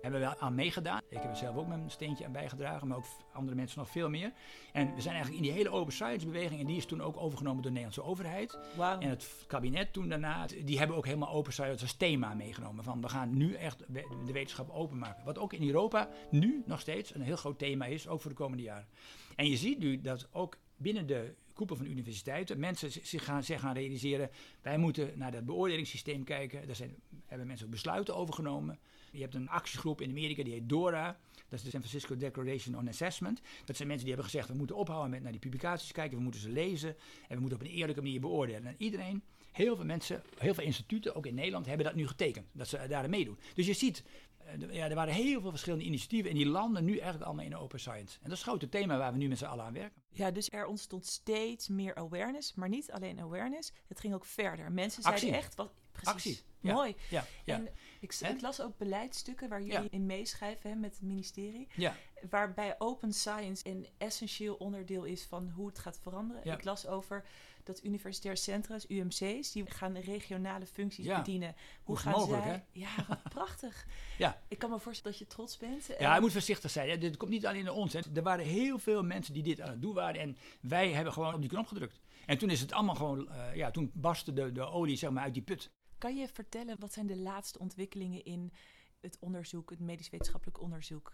Hebben 0.00 0.20
we 0.20 0.26
wel 0.26 0.36
aan 0.38 0.54
meegedaan. 0.54 1.00
Ik 1.08 1.18
heb 1.18 1.30
er 1.30 1.36
zelf 1.36 1.56
ook 1.56 1.66
mijn 1.66 1.90
steentje 1.90 2.24
aan 2.24 2.32
bijgedragen, 2.32 2.88
maar 2.88 2.96
ook 2.96 3.04
andere 3.32 3.56
mensen 3.56 3.78
nog 3.78 3.90
veel 3.90 4.08
meer. 4.08 4.32
En 4.72 4.94
we 4.94 5.00
zijn 5.00 5.14
eigenlijk 5.14 5.44
in 5.44 5.50
die 5.50 5.58
hele 5.58 5.70
Open 5.70 5.92
Science 5.92 6.26
beweging, 6.26 6.60
en 6.60 6.66
die 6.66 6.76
is 6.76 6.86
toen 6.86 7.02
ook 7.02 7.16
overgenomen 7.16 7.62
door 7.62 7.72
de 7.72 7.78
Nederlandse 7.78 8.10
overheid. 8.10 8.58
En 8.78 9.08
het 9.08 9.44
kabinet 9.46 9.92
toen 9.92 10.08
daarna, 10.08 10.46
die 10.64 10.78
hebben 10.78 10.96
ook 10.96 11.06
helemaal 11.06 11.32
Open 11.32 11.52
Science 11.52 11.82
als 11.82 11.96
thema 11.96 12.34
meegenomen. 12.34 12.84
Van 12.84 13.00
we 13.00 13.08
gaan 13.08 13.36
nu 13.36 13.54
echt 13.54 13.78
de 13.88 14.32
wetenschap 14.32 14.70
openmaken. 14.70 15.24
Wat 15.24 15.38
ook 15.38 15.52
in 15.52 15.66
Europa 15.66 16.08
nu 16.30 16.62
nog 16.66 16.80
steeds 16.80 17.14
een 17.14 17.22
heel 17.22 17.36
groot 17.36 17.58
thema 17.58 17.84
is, 17.84 18.08
ook 18.08 18.20
voor 18.20 18.30
de 18.30 18.36
komende 18.36 18.62
jaren. 18.62 18.88
En 19.36 19.48
je 19.48 19.56
ziet 19.56 19.78
nu 19.78 20.00
dat 20.00 20.28
ook 20.32 20.56
binnen 20.76 21.06
de 21.06 21.34
koepel 21.54 21.76
van 21.76 21.86
universiteiten 21.86 22.58
mensen 22.58 22.90
zi- 22.92 23.00
zich 23.04 23.24
gaan, 23.24 23.44
zich 23.44 23.60
gaan 23.60 23.74
realiseren... 23.74 24.30
wij 24.62 24.78
moeten 24.78 25.12
naar 25.18 25.32
dat 25.32 25.44
beoordelingssysteem 25.44 26.24
kijken. 26.24 26.66
Daar 26.66 26.76
zijn, 26.76 26.94
hebben 27.26 27.46
mensen 27.46 27.66
ook 27.66 27.72
besluiten 27.72 28.16
over 28.16 28.34
genomen. 28.34 28.78
Je 29.12 29.20
hebt 29.20 29.34
een 29.34 29.48
actiegroep 29.48 30.00
in 30.00 30.10
Amerika, 30.10 30.42
die 30.42 30.52
heet 30.52 30.68
DORA. 30.68 31.18
Dat 31.48 31.58
is 31.58 31.62
de 31.64 31.70
San 31.70 31.80
Francisco 31.80 32.16
Declaration 32.16 32.76
on 32.76 32.88
Assessment. 32.88 33.40
Dat 33.64 33.76
zijn 33.76 33.88
mensen 33.88 34.06
die 34.06 34.14
hebben 34.14 34.32
gezegd... 34.32 34.48
we 34.48 34.54
moeten 34.54 34.76
ophouden 34.76 35.10
met 35.10 35.22
naar 35.22 35.32
die 35.32 35.40
publicaties 35.40 35.92
kijken, 35.92 36.16
we 36.16 36.22
moeten 36.22 36.40
ze 36.40 36.48
lezen... 36.50 36.96
en 37.28 37.34
we 37.34 37.40
moeten 37.40 37.58
op 37.58 37.64
een 37.64 37.72
eerlijke 37.72 38.02
manier 38.02 38.20
beoordelen. 38.20 38.66
En 38.66 38.74
iedereen, 38.78 39.22
heel 39.52 39.76
veel 39.76 39.84
mensen, 39.84 40.22
heel 40.38 40.54
veel 40.54 40.64
instituten, 40.64 41.14
ook 41.14 41.26
in 41.26 41.34
Nederland... 41.34 41.66
hebben 41.66 41.86
dat 41.86 41.94
nu 41.94 42.06
getekend, 42.06 42.46
dat 42.52 42.68
ze 42.68 42.86
daarin 42.88 43.10
meedoen. 43.10 43.38
Dus 43.54 43.66
je 43.66 43.72
ziet... 43.72 44.04
eh, 44.38 44.72
Ja, 44.74 44.88
er 44.88 44.94
waren 44.94 45.14
heel 45.14 45.40
veel 45.40 45.50
verschillende 45.50 45.84
initiatieven 45.84 46.30
en 46.30 46.36
die 46.36 46.46
landen 46.46 46.84
nu 46.84 46.92
eigenlijk 46.92 47.24
allemaal 47.24 47.44
in 47.44 47.56
open 47.56 47.80
science. 47.80 48.14
En 48.14 48.28
dat 48.28 48.32
is 48.32 48.38
het 48.38 48.48
grote 48.48 48.68
thema 48.68 48.98
waar 48.98 49.12
we 49.12 49.18
nu 49.18 49.28
met 49.28 49.38
z'n 49.38 49.44
allen 49.44 49.64
aan 49.64 49.72
werken. 49.72 50.02
Ja, 50.14 50.30
dus 50.30 50.50
er 50.50 50.66
ontstond 50.66 51.06
steeds 51.06 51.68
meer 51.68 51.94
awareness, 51.94 52.54
maar 52.54 52.68
niet 52.68 52.92
alleen 52.92 53.20
awareness. 53.20 53.72
Het 53.86 54.00
ging 54.00 54.14
ook 54.14 54.24
verder. 54.24 54.72
Mensen 54.72 55.02
Actie. 55.02 55.20
zeiden 55.20 55.40
echt 55.40 55.54
wat. 55.54 55.72
Precies. 55.92 56.12
Actie. 56.12 56.42
Ja. 56.60 56.72
Mooi. 56.72 56.96
Ja, 57.10 57.24
ja, 57.44 57.54
En 57.54 57.68
ik, 58.00 58.14
ik 58.14 58.40
las 58.40 58.60
ook 58.60 58.76
beleidsstukken 58.78 59.48
waar 59.48 59.62
jullie 59.62 59.90
in 59.90 60.06
meeschrijven 60.06 60.70
hè, 60.70 60.76
met 60.76 60.92
het 60.92 61.02
ministerie. 61.02 61.68
ja. 61.74 61.96
Waarbij 62.30 62.74
open 62.78 63.12
science 63.12 63.68
een 63.68 63.88
essentieel 63.98 64.54
onderdeel 64.54 65.04
is 65.04 65.22
van 65.24 65.50
hoe 65.50 65.66
het 65.66 65.78
gaat 65.78 65.98
veranderen. 66.02 66.44
Ik 66.44 66.64
las 66.64 66.86
over 66.86 67.24
dat 67.64 67.84
universitair 67.84 68.36
centra's, 68.36 68.84
UMC's, 68.88 69.52
die 69.52 69.70
gaan 69.70 69.96
regionale 69.96 70.66
functies 70.66 71.04
Ja. 71.06 71.16
bedienen. 71.18 71.54
Hoe 71.82 71.96
gaan 71.96 72.12
mogelijk, 72.12 72.42
zij? 72.44 72.64
Ja, 72.72 72.88
wat 73.08 73.22
prachtig. 73.34 73.86
Ja. 74.18 74.42
Ik 74.48 74.58
kan 74.58 74.70
me 74.70 74.78
voorstellen 74.80 75.18
dat 75.18 75.28
je 75.28 75.34
trots 75.34 75.56
bent. 75.56 75.86
Ja, 75.98 76.10
hij 76.10 76.20
moet 76.20 76.32
voorzichtig 76.32 76.70
zijn. 76.70 76.88
hè. 76.88 76.98
Dit 76.98 77.16
komt 77.16 77.30
niet 77.30 77.46
alleen 77.46 77.64
naar 77.64 77.72
ons. 77.72 77.92
Hè. 77.92 78.00
Er 78.14 78.22
waren 78.22 78.44
heel 78.44 78.78
veel 78.78 79.02
mensen 79.02 79.34
die 79.34 79.42
dit 79.42 79.60
aan 79.60 79.70
het 79.70 79.82
doen 79.82 79.94
waren. 79.94 80.20
En 80.20 80.36
wij 80.60 80.90
hebben 80.92 81.12
gewoon 81.12 81.34
op 81.34 81.40
die 81.40 81.50
knop 81.50 81.66
gedrukt. 81.66 82.00
En 82.26 82.38
toen 82.38 82.50
is 82.50 82.60
het 82.60 82.72
allemaal 82.72 82.94
gewoon, 82.94 83.28
eh, 83.30 83.54
ja, 83.56 83.70
toen 83.70 83.90
barstte 83.94 84.32
de, 84.32 84.52
de 84.52 84.64
olie 84.66 84.96
zeg 84.96 85.10
maar 85.10 85.22
uit 85.22 85.34
die 85.34 85.42
put. 85.42 85.70
Kan 85.98 86.16
je 86.16 86.28
vertellen 86.32 86.76
wat 86.78 86.92
zijn 86.92 87.06
de 87.06 87.16
laatste 87.16 87.58
ontwikkelingen 87.58 88.24
in 88.24 88.52
het 89.00 89.16
onderzoek, 89.20 89.70
het 89.70 89.80
medisch 89.80 90.10
wetenschappelijk 90.10 90.60
onderzoek? 90.60 91.12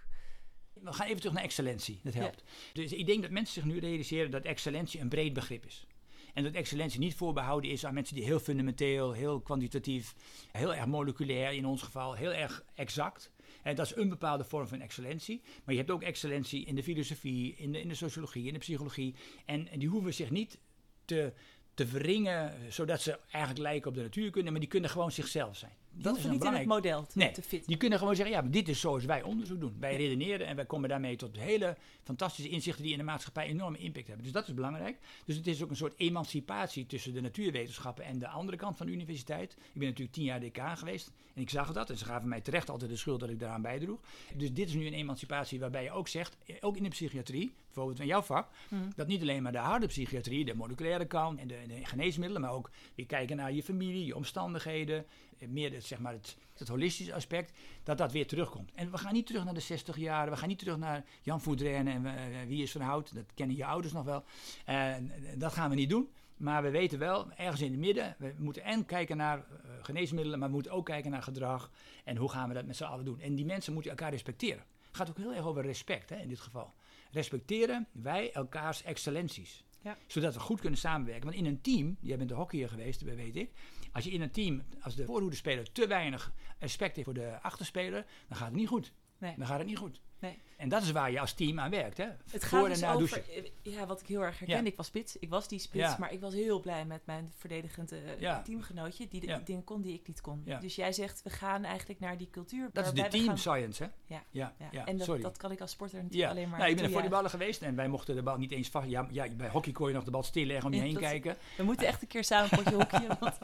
We 0.73 0.93
gaan 0.93 1.07
even 1.07 1.19
terug 1.21 1.33
naar 1.35 1.43
excellentie. 1.45 2.01
Dat 2.03 2.15
helpt. 2.15 2.43
Dus 2.73 2.93
ik 2.93 3.07
denk 3.07 3.23
dat 3.23 3.31
mensen 3.31 3.55
zich 3.55 3.65
nu 3.65 3.79
realiseren 3.79 4.31
dat 4.31 4.45
excellentie 4.45 5.01
een 5.01 5.09
breed 5.09 5.33
begrip 5.33 5.67
is. 5.67 5.87
En 6.35 6.43
dat 6.43 6.53
excellentie 6.53 7.01
niet 7.01 7.15
voorbehouden 7.15 7.71
is 7.71 7.85
aan 7.87 7.95
mensen 7.95 8.15
die 8.15 8.25
heel 8.25 8.39
fundamenteel, 8.39 9.13
heel 9.13 9.41
kwantitatief, 9.41 10.15
heel 10.53 10.75
erg 10.75 10.87
moleculair 10.87 11.53
in 11.53 11.67
ons 11.67 11.83
geval, 11.83 12.15
heel 12.15 12.33
erg 12.33 12.65
exact. 12.75 13.31
En 13.63 13.75
dat 13.75 13.87
is 13.87 13.97
een 13.97 14.09
bepaalde 14.09 14.45
vorm 14.45 14.67
van 14.67 14.81
excellentie. 14.81 15.41
Maar 15.65 15.75
je 15.75 15.81
hebt 15.81 15.93
ook 15.93 16.03
excellentie 16.03 16.65
in 16.65 16.75
de 16.75 16.83
filosofie, 16.83 17.55
in 17.57 17.73
de, 17.73 17.81
in 17.81 17.89
de 17.89 17.95
sociologie, 17.95 18.47
in 18.47 18.53
de 18.53 18.59
psychologie. 18.59 19.15
En, 19.45 19.69
die 19.79 19.89
hoeven 19.89 20.15
zich 20.15 20.31
niet 20.31 20.59
te, 21.05 21.33
te 21.75 21.87
verringen, 21.87 22.73
zodat 22.73 23.01
ze 23.01 23.19
eigenlijk 23.31 23.63
lijken 23.65 23.91
op 23.91 23.97
de 23.97 24.03
natuurkunde, 24.03 24.51
maar 24.51 24.61
die 24.61 24.69
kunnen 24.69 24.91
gewoon 24.91 25.13
zichzelf 25.13 25.57
zijn. 25.57 25.73
Dat 25.93 26.17
is 26.17 26.23
niet 26.23 26.25
in 26.25 26.31
het 26.31 26.39
belangrijk. 26.39 26.69
model 26.69 27.07
te, 27.07 27.19
Nee, 27.19 27.31
te 27.33 27.43
fit. 27.43 27.67
Die 27.67 27.77
kunnen 27.77 27.99
gewoon 27.99 28.17
zeggen, 28.17 28.35
ja, 28.35 28.41
maar 28.41 28.51
dit 28.51 28.69
is 28.69 28.81
zoals 28.81 29.05
wij 29.05 29.23
onderzoek 29.23 29.61
doen. 29.61 29.77
Wij 29.81 29.97
redeneren 29.97 30.47
en 30.47 30.57
wij 30.57 30.65
komen 30.67 30.89
daarmee 30.89 31.17
tot 31.17 31.37
hele 31.37 31.77
fantastische 32.03 32.51
inzichten 32.51 32.83
die 32.83 32.93
in 32.93 32.99
de 32.99 33.05
maatschappij 33.05 33.47
enorme 33.47 33.79
impact 33.79 34.07
hebben. 34.07 34.25
Dus 34.25 34.33
dat 34.33 34.49
is 34.49 34.55
belangrijk. 34.55 34.99
Dus 35.25 35.37
het 35.37 35.47
is 35.47 35.63
ook 35.63 35.71
een 35.71 35.77
soort 35.77 35.95
emancipatie 35.97 36.87
tussen 36.87 37.13
de 37.15 37.21
natuurwetenschappen 37.21 38.05
en 38.05 38.19
de 38.19 38.29
andere 38.29 38.57
kant 38.57 38.77
van 38.77 38.87
de 38.87 38.93
universiteit. 38.93 39.53
Ik 39.53 39.59
ben 39.79 39.89
natuurlijk 39.89 40.13
tien 40.13 40.25
jaar 40.25 40.41
decaan 40.41 40.77
geweest 40.77 41.13
en 41.35 41.43
ik 41.43 41.51
zag 41.51 41.73
dat. 41.73 41.91
En 41.91 41.99
ze 41.99 42.05
gaven 42.05 42.29
mij 42.29 42.41
terecht 42.41 42.71
altijd 42.71 42.91
de 42.91 42.97
schuld 42.97 43.21
dat 43.21 43.29
ik 43.31 43.39
daaraan 43.39 43.63
bijdroeg. 43.63 44.01
Dus 44.37 44.53
dit 44.53 44.69
is 44.69 44.75
nu 44.75 44.87
een 44.87 44.93
emancipatie 44.95 45.61
waarbij 45.61 45.83
je 45.83 45.91
ook 45.91 46.09
zegt, 46.09 46.37
ook 46.61 46.77
in 46.77 46.83
de 46.83 46.89
psychiatrie, 46.89 47.53
bijvoorbeeld 47.65 47.97
van 47.97 48.07
jouw 48.07 48.23
vak, 48.23 48.49
Hmm. 48.69 48.89
dat 48.97 49.07
niet 49.07 49.21
alleen 49.21 49.43
maar 49.43 49.53
de 49.53 49.59
harde 49.59 49.87
psychiatrie, 49.87 50.45
de 50.45 50.55
moleculaire 50.55 51.05
kant 51.07 51.39
en 51.39 51.49
de, 51.49 51.59
de 51.69 51.85
geneesmiddelen, 51.87 52.43
maar 52.43 52.53
ook 52.53 52.71
weer 52.95 53.07
kijken 53.07 53.37
naar 53.37 53.53
je 53.53 53.63
familie, 53.63 54.07
je 54.07 54.17
omstandigheden, 54.17 55.05
meer 55.49 55.73
het, 55.73 55.85
zeg 55.85 55.99
maar 55.99 56.13
het, 56.13 56.37
het 56.55 56.69
holistische 56.69 57.15
aspect, 57.15 57.53
dat 57.83 57.99
dat 57.99 58.13
weer 58.13 58.27
terugkomt. 58.27 58.71
En 58.75 58.91
we 58.91 58.99
gaan 58.99 59.13
niet 59.13 59.27
terug 59.27 59.45
naar 59.45 59.55
de 59.55 59.61
60 59.61 59.97
jaren, 59.97 60.33
we 60.33 60.39
gaan 60.39 60.49
niet 60.49 60.59
terug 60.59 60.77
naar 60.77 61.05
Jan 61.23 61.41
Voudrenne 61.41 61.91
en 61.91 62.07
eh, 62.07 62.47
wie 62.47 62.63
is 62.63 62.73
van 62.73 62.81
Hout, 62.81 63.15
dat 63.15 63.25
kennen 63.35 63.57
je 63.57 63.65
ouders 63.65 63.93
nog 63.93 64.05
wel. 64.05 64.25
Eh, 64.65 64.95
dat 65.37 65.53
gaan 65.53 65.71
we 65.71 65.77
niet 65.77 65.91
doen. 65.91 66.09
Maar 66.37 66.63
we 66.63 66.71
weten 66.71 66.99
wel, 66.99 67.33
ergens 67.33 67.61
in 67.61 67.71
het 67.71 67.81
midden, 67.81 68.15
we 68.19 68.35
moeten 68.39 68.63
en 68.63 68.85
kijken 68.85 69.17
naar 69.17 69.39
eh, 69.39 69.45
geneesmiddelen, 69.83 70.39
maar 70.39 70.49
we 70.49 70.55
moeten 70.55 70.73
ook 70.73 70.85
kijken 70.85 71.11
naar 71.11 71.23
gedrag 71.23 71.71
en 72.05 72.17
hoe 72.17 72.31
gaan 72.31 72.49
we 72.49 72.55
dat 72.55 72.67
met 72.67 72.77
z'n 72.77 72.85
allen 72.85 73.05
doen. 73.05 73.21
En 73.21 73.35
die 73.35 73.45
mensen 73.45 73.73
moeten 73.73 73.91
elkaar 73.91 74.11
respecteren. 74.11 74.65
Het 74.87 74.97
gaat 74.97 75.09
ook 75.09 75.17
heel 75.17 75.35
erg 75.35 75.47
over 75.47 75.63
respect 75.63 76.09
hè, 76.11 76.17
in 76.17 76.29
dit 76.29 76.41
geval. 76.41 76.73
Respecteren 77.11 77.87
wij 77.93 78.33
elkaars 78.33 78.83
excellenties. 78.83 79.65
Ja. 79.81 79.97
Zodat 80.07 80.35
we 80.35 80.41
goed 80.41 80.61
kunnen 80.61 80.79
samenwerken. 80.79 81.25
Want 81.25 81.37
in 81.37 81.47
een 81.47 81.61
team, 81.61 81.97
jij 82.01 82.17
bent 82.17 82.29
de 82.29 82.35
hockeyer 82.35 82.69
geweest, 82.69 83.07
dat 83.07 83.15
weet 83.15 83.37
ik. 83.37 83.51
Als 83.93 84.05
je 84.05 84.11
in 84.11 84.21
een 84.21 84.31
team, 84.31 84.63
als 84.81 84.95
de 84.95 85.05
voorhoedespeler 85.05 85.73
te 85.73 85.87
weinig 85.87 86.33
respect 86.59 86.95
heeft 86.95 87.07
voor 87.07 87.19
de 87.19 87.39
achterspeler, 87.43 88.07
dan 88.29 88.37
gaat 88.37 88.49
het 88.49 88.57
niet 88.57 88.69
goed. 88.69 88.93
Nee. 89.21 89.35
Dan 89.37 89.47
gaat 89.47 89.59
het 89.59 89.67
niet 89.67 89.79
goed. 89.79 90.01
Nee. 90.19 90.39
En 90.57 90.69
dat 90.69 90.83
is 90.83 90.91
waar 90.91 91.11
je 91.11 91.21
als 91.21 91.33
team 91.33 91.61
aan 91.61 91.71
werkt. 91.71 91.97
Hè? 91.97 92.05
Het 92.05 92.19
Voor 92.31 92.41
gaat 92.41 92.65
en 92.65 92.71
dus 92.71 92.81
na 92.81 92.93
over, 92.93 93.23
ja, 93.63 93.87
wat 93.87 94.01
ik 94.01 94.07
heel 94.07 94.21
erg 94.23 94.39
herken. 94.39 94.57
Ja. 94.65 94.71
Ik 94.71 94.77
was 94.77 94.87
spits, 94.87 95.17
ik 95.19 95.29
was 95.29 95.49
die 95.49 95.59
spits, 95.59 95.85
Ja. 95.85 95.97
maar 95.99 96.13
ik 96.13 96.21
was 96.21 96.35
heel 96.35 96.61
blij 96.61 96.85
met 96.85 97.07
mijn 97.07 97.33
verdedigend 97.37 97.93
eh, 97.93 98.21
Ja. 98.21 98.43
teamgenootje, 98.43 99.09
die 99.09 99.21
de 99.21 99.41
dingen 99.45 99.65
kon 99.65 99.81
die 99.83 99.95
ik 99.95 100.07
niet 100.07 100.21
kon. 100.21 100.45
Dus 100.61 100.75
jij 100.75 100.93
zegt, 100.93 101.23
we 101.23 101.31
gaan 101.31 101.65
eigenlijk 101.65 102.01
naar 102.01 102.17
die 102.19 102.31
cultuur. 102.31 102.69
Dat 102.73 102.87
is 102.87 102.93
de 103.03 103.09
team 103.09 103.25
gaan- 103.27 103.39
science, 103.39 103.83
hè? 103.83 103.89
Ja. 104.07 104.23
Ja, 104.71 104.85
en 104.85 104.97
dat, 104.99 105.21
dat 105.21 105.37
kan 105.37 105.51
ik 105.51 105.61
als 105.61 105.71
sporter 105.71 106.03
natuurlijk 106.03 106.31
alleen 106.31 106.49
maar 106.49 106.59
nou, 106.59 106.71
ik 106.71 106.77
ben 106.77 106.91
volleyballer 106.91 107.31
geweest 107.31 107.63
en 107.63 107.75
wij 107.75 107.89
mochten 107.89 108.15
de 108.15 108.23
bal 108.23 108.37
niet 108.39 108.53
eens 108.53 108.69
vast. 108.69 108.89
Ja, 108.89 109.09
ja, 109.11 109.29
bij 109.29 109.49
hockey 109.49 109.73
kon 109.73 109.89
je 109.89 109.95
nog 109.95 110.05
de 110.05 110.11
bal 110.11 110.23
stilleggen 110.23 110.67
om 110.67 110.73
je 110.75 110.81
heen 110.81 110.93
dat- 110.93 111.03
kijken. 111.03 111.37
We 111.57 111.63
moeten 111.63 111.87
echt 111.87 112.03
een 112.03 112.09
keer 112.09 112.25
samen 112.25 112.53
een 112.53 112.63
potje 112.63 112.77
hockeyen. 112.79 113.17
Want 113.21 113.39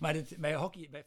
Maar 0.00 0.14
het, 0.14 0.34
bij 0.38 0.54
hockey, 0.54 0.88
bij. 0.90 1.04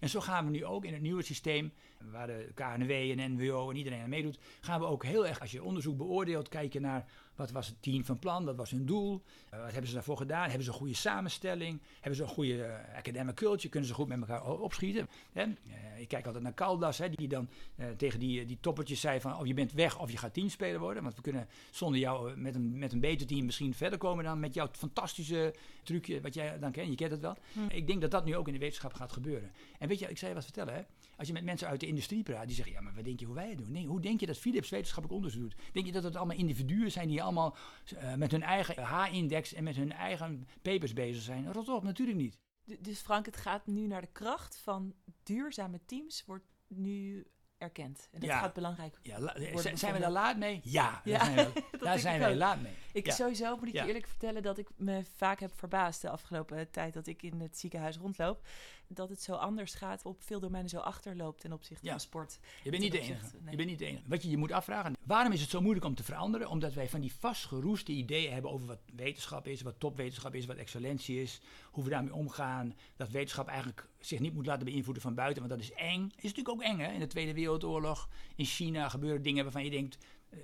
En 0.00 0.08
zo 0.08 0.20
gaan 0.20 0.44
we 0.44 0.50
nu 0.50 0.64
ook 0.64 0.84
in 0.84 0.92
het 0.92 1.02
nieuwe 1.02 1.22
systeem, 1.22 1.72
waar 2.10 2.26
de 2.26 2.50
KNW 2.54 2.90
en 2.90 3.34
NWO 3.34 3.70
en 3.70 3.76
iedereen 3.76 4.02
aan 4.02 4.08
meedoet, 4.08 4.38
gaan 4.60 4.80
we 4.80 4.86
ook 4.86 5.04
heel 5.04 5.26
erg, 5.26 5.40
als 5.40 5.50
je 5.50 5.62
onderzoek 5.62 5.96
beoordeelt, 5.96 6.48
kijken 6.48 6.82
naar 6.82 7.06
Wat 7.34 7.50
was 7.50 7.66
het 7.66 7.82
team 7.82 8.04
van 8.04 8.18
plan? 8.18 8.44
Wat 8.44 8.56
was 8.56 8.70
hun 8.70 8.86
doel? 8.86 9.22
Uh, 9.54 9.60
wat 9.60 9.70
hebben 9.70 9.88
ze 9.88 9.94
daarvoor 9.94 10.16
gedaan? 10.16 10.44
Hebben 10.44 10.64
ze 10.64 10.70
een 10.70 10.76
goede 10.76 10.94
samenstelling? 10.94 11.80
Hebben 11.94 12.14
ze 12.14 12.22
een 12.22 12.28
goede 12.28 12.56
uh, 12.56 12.96
academic 12.96 13.34
culture? 13.34 13.68
Kunnen 13.68 13.88
ze 13.88 13.94
goed 13.94 14.08
met 14.08 14.20
elkaar 14.20 14.46
opschieten? 14.46 15.08
Hè? 15.32 15.44
Uh, 15.44 16.00
ik 16.00 16.08
kijk 16.08 16.26
altijd 16.26 16.44
naar 16.44 16.54
Caldas, 16.54 16.98
hè, 16.98 17.08
die 17.10 17.28
dan 17.28 17.48
tegen 17.96 18.20
die, 18.20 18.44
die 18.44 18.58
toppertjes 18.60 19.00
zei 19.00 19.20
van... 19.20 19.36
of 19.36 19.46
je 19.46 19.54
bent 19.54 19.72
weg 19.72 19.98
of 19.98 20.10
je 20.10 20.16
gaat 20.16 20.34
teamspeler 20.34 20.80
worden. 20.80 21.02
Want 21.02 21.14
we 21.14 21.22
kunnen 21.22 21.48
zonder 21.70 22.00
jou 22.00 22.36
met 22.36 22.54
een, 22.54 22.78
met 22.78 22.92
een 22.92 23.00
beter 23.00 23.26
team 23.26 23.44
misschien 23.44 23.74
verder 23.74 23.98
komen... 23.98 24.24
dan 24.24 24.40
met 24.40 24.54
jouw 24.54 24.68
fantastische 24.72 25.54
trucje 25.82 26.20
wat 26.20 26.34
jij 26.34 26.58
dan 26.58 26.72
kent. 26.72 26.88
Je 26.88 26.94
kent 26.94 27.10
het 27.10 27.20
wel. 27.20 27.36
Hm. 27.52 27.60
Ik 27.68 27.86
denk 27.86 28.00
dat 28.00 28.10
dat 28.10 28.24
nu 28.24 28.36
ook 28.36 28.46
in 28.46 28.52
de 28.52 28.58
wetenschap 28.58 28.92
gaat 28.92 29.12
gebeuren. 29.12 29.50
En 29.78 29.88
weet 29.88 29.98
je, 29.98 30.08
ik 30.08 30.18
zei 30.18 30.30
je 30.30 30.36
wat 30.36 30.44
vertellen. 30.44 30.74
Hè? 30.74 30.82
Als 31.20 31.28
je 31.28 31.34
met 31.34 31.44
mensen 31.44 31.68
uit 31.68 31.80
de 31.80 31.86
industrie 31.86 32.22
praat, 32.22 32.46
die 32.46 32.54
zeggen... 32.54 32.74
ja, 32.74 32.80
maar 32.80 32.94
wat 32.94 33.04
denk 33.04 33.20
je 33.20 33.26
hoe 33.26 33.34
wij 33.34 33.48
het 33.48 33.58
doen? 33.58 33.72
Nee, 33.72 33.86
hoe 33.86 34.00
denk 34.00 34.20
je 34.20 34.26
dat 34.26 34.38
Philips 34.38 34.70
wetenschappelijk 34.70 35.14
onderzoek 35.14 35.42
doet? 35.42 35.54
Denk 35.72 35.86
je 35.86 35.92
dat 35.92 36.02
het 36.02 36.16
allemaal 36.16 36.36
individuen 36.36 36.92
zijn 36.92 37.08
die 37.08 37.22
allemaal 37.22 37.56
uh, 37.92 38.14
met 38.14 38.30
hun 38.30 38.42
eigen 38.42 38.82
H-index 38.82 39.52
en 39.52 39.64
met 39.64 39.76
hun 39.76 39.92
eigen 39.92 40.48
papers 40.62 40.92
bezig 40.92 41.22
zijn? 41.22 41.52
Rot 41.52 41.68
op, 41.68 41.82
natuurlijk 41.82 42.18
niet. 42.18 42.38
Dus 42.78 43.00
Frank, 43.00 43.26
het 43.26 43.36
gaat 43.36 43.66
nu 43.66 43.86
naar 43.86 44.00
de 44.00 44.12
kracht 44.12 44.56
van 44.56 44.94
duurzame 45.22 45.80
teams, 45.86 46.24
wordt 46.26 46.44
nu 46.66 47.26
erkend. 47.58 48.08
En 48.12 48.20
dat 48.20 48.28
ja. 48.28 48.38
gaat 48.38 48.52
belangrijk 48.52 48.98
ja, 49.02 49.20
worden. 49.20 49.78
Zijn 49.78 49.92
we 49.92 49.98
daar 49.98 50.10
laat 50.10 50.36
mee? 50.36 50.60
Ja, 50.62 51.00
ja. 51.04 51.18
daar 51.18 51.26
zijn 51.34 51.52
we, 51.52 51.78
daar 51.84 51.98
zijn 51.98 52.20
we 52.20 52.36
laat 52.36 52.60
mee. 52.62 52.74
Ik 52.92 53.12
sowieso 53.12 53.56
moet 53.56 53.68
ik 53.68 53.74
je 53.74 53.86
eerlijk 53.86 54.06
vertellen 54.06 54.42
dat 54.42 54.58
ik 54.58 54.68
me 54.76 55.04
vaak 55.16 55.40
heb 55.40 55.52
verbaasd 55.58 56.02
de 56.02 56.10
afgelopen 56.10 56.70
tijd 56.70 56.94
dat 56.94 57.06
ik 57.06 57.22
in 57.22 57.40
het 57.40 57.58
ziekenhuis 57.58 57.96
rondloop. 57.96 58.46
Dat 58.92 59.08
het 59.08 59.22
zo 59.22 59.34
anders 59.34 59.74
gaat, 59.74 60.04
op 60.04 60.22
veel 60.22 60.40
domeinen 60.40 60.70
zo 60.70 60.78
achterloopt 60.78 61.40
ten 61.40 61.52
opzichte 61.52 61.88
van 61.88 62.00
sport. 62.00 62.38
Je 62.62 62.70
bent 62.70 62.82
niet 62.82 62.92
de 62.92 63.00
enige. 63.00 63.36
Nee. 63.40 63.50
Je 63.50 63.56
bent 63.56 63.68
niet 63.68 63.78
de 63.78 63.84
enige. 63.84 64.02
Wat 64.06 64.22
je 64.22 64.30
je 64.30 64.36
moet 64.36 64.52
afvragen, 64.52 64.96
waarom 65.04 65.32
is 65.32 65.40
het 65.40 65.50
zo 65.50 65.60
moeilijk 65.60 65.86
om 65.86 65.94
te 65.94 66.02
veranderen? 66.02 66.48
Omdat 66.48 66.74
wij 66.74 66.88
van 66.88 67.00
die 67.00 67.12
vastgeroeste 67.12 67.92
ideeën 67.92 68.32
hebben 68.32 68.50
over 68.50 68.66
wat 68.66 68.80
wetenschap 68.94 69.46
is, 69.46 69.62
wat 69.62 69.80
topwetenschap 69.80 70.34
is, 70.34 70.46
wat 70.46 70.56
excellentie 70.56 71.22
is, 71.22 71.40
hoe 71.70 71.84
we 71.84 71.90
daarmee 71.90 72.14
omgaan. 72.14 72.74
Dat 72.96 73.10
wetenschap 73.10 73.48
eigenlijk 73.48 73.88
zich 73.98 74.18
niet 74.18 74.34
moet 74.34 74.46
laten 74.46 74.64
beïnvloeden 74.64 75.02
van 75.02 75.14
buiten, 75.14 75.48
want 75.48 75.60
dat 75.60 75.70
is 75.70 75.76
eng. 75.76 76.06
Is 76.16 76.22
natuurlijk 76.22 76.48
ook 76.48 76.62
eng, 76.62 76.78
hè? 76.78 76.92
In 76.92 77.00
de 77.00 77.06
Tweede 77.06 77.34
Wereldoorlog, 77.34 78.08
in 78.36 78.44
China 78.44 78.88
gebeuren 78.88 79.22
dingen 79.22 79.42
waarvan 79.42 79.64
je 79.64 79.70
denkt, 79.70 79.98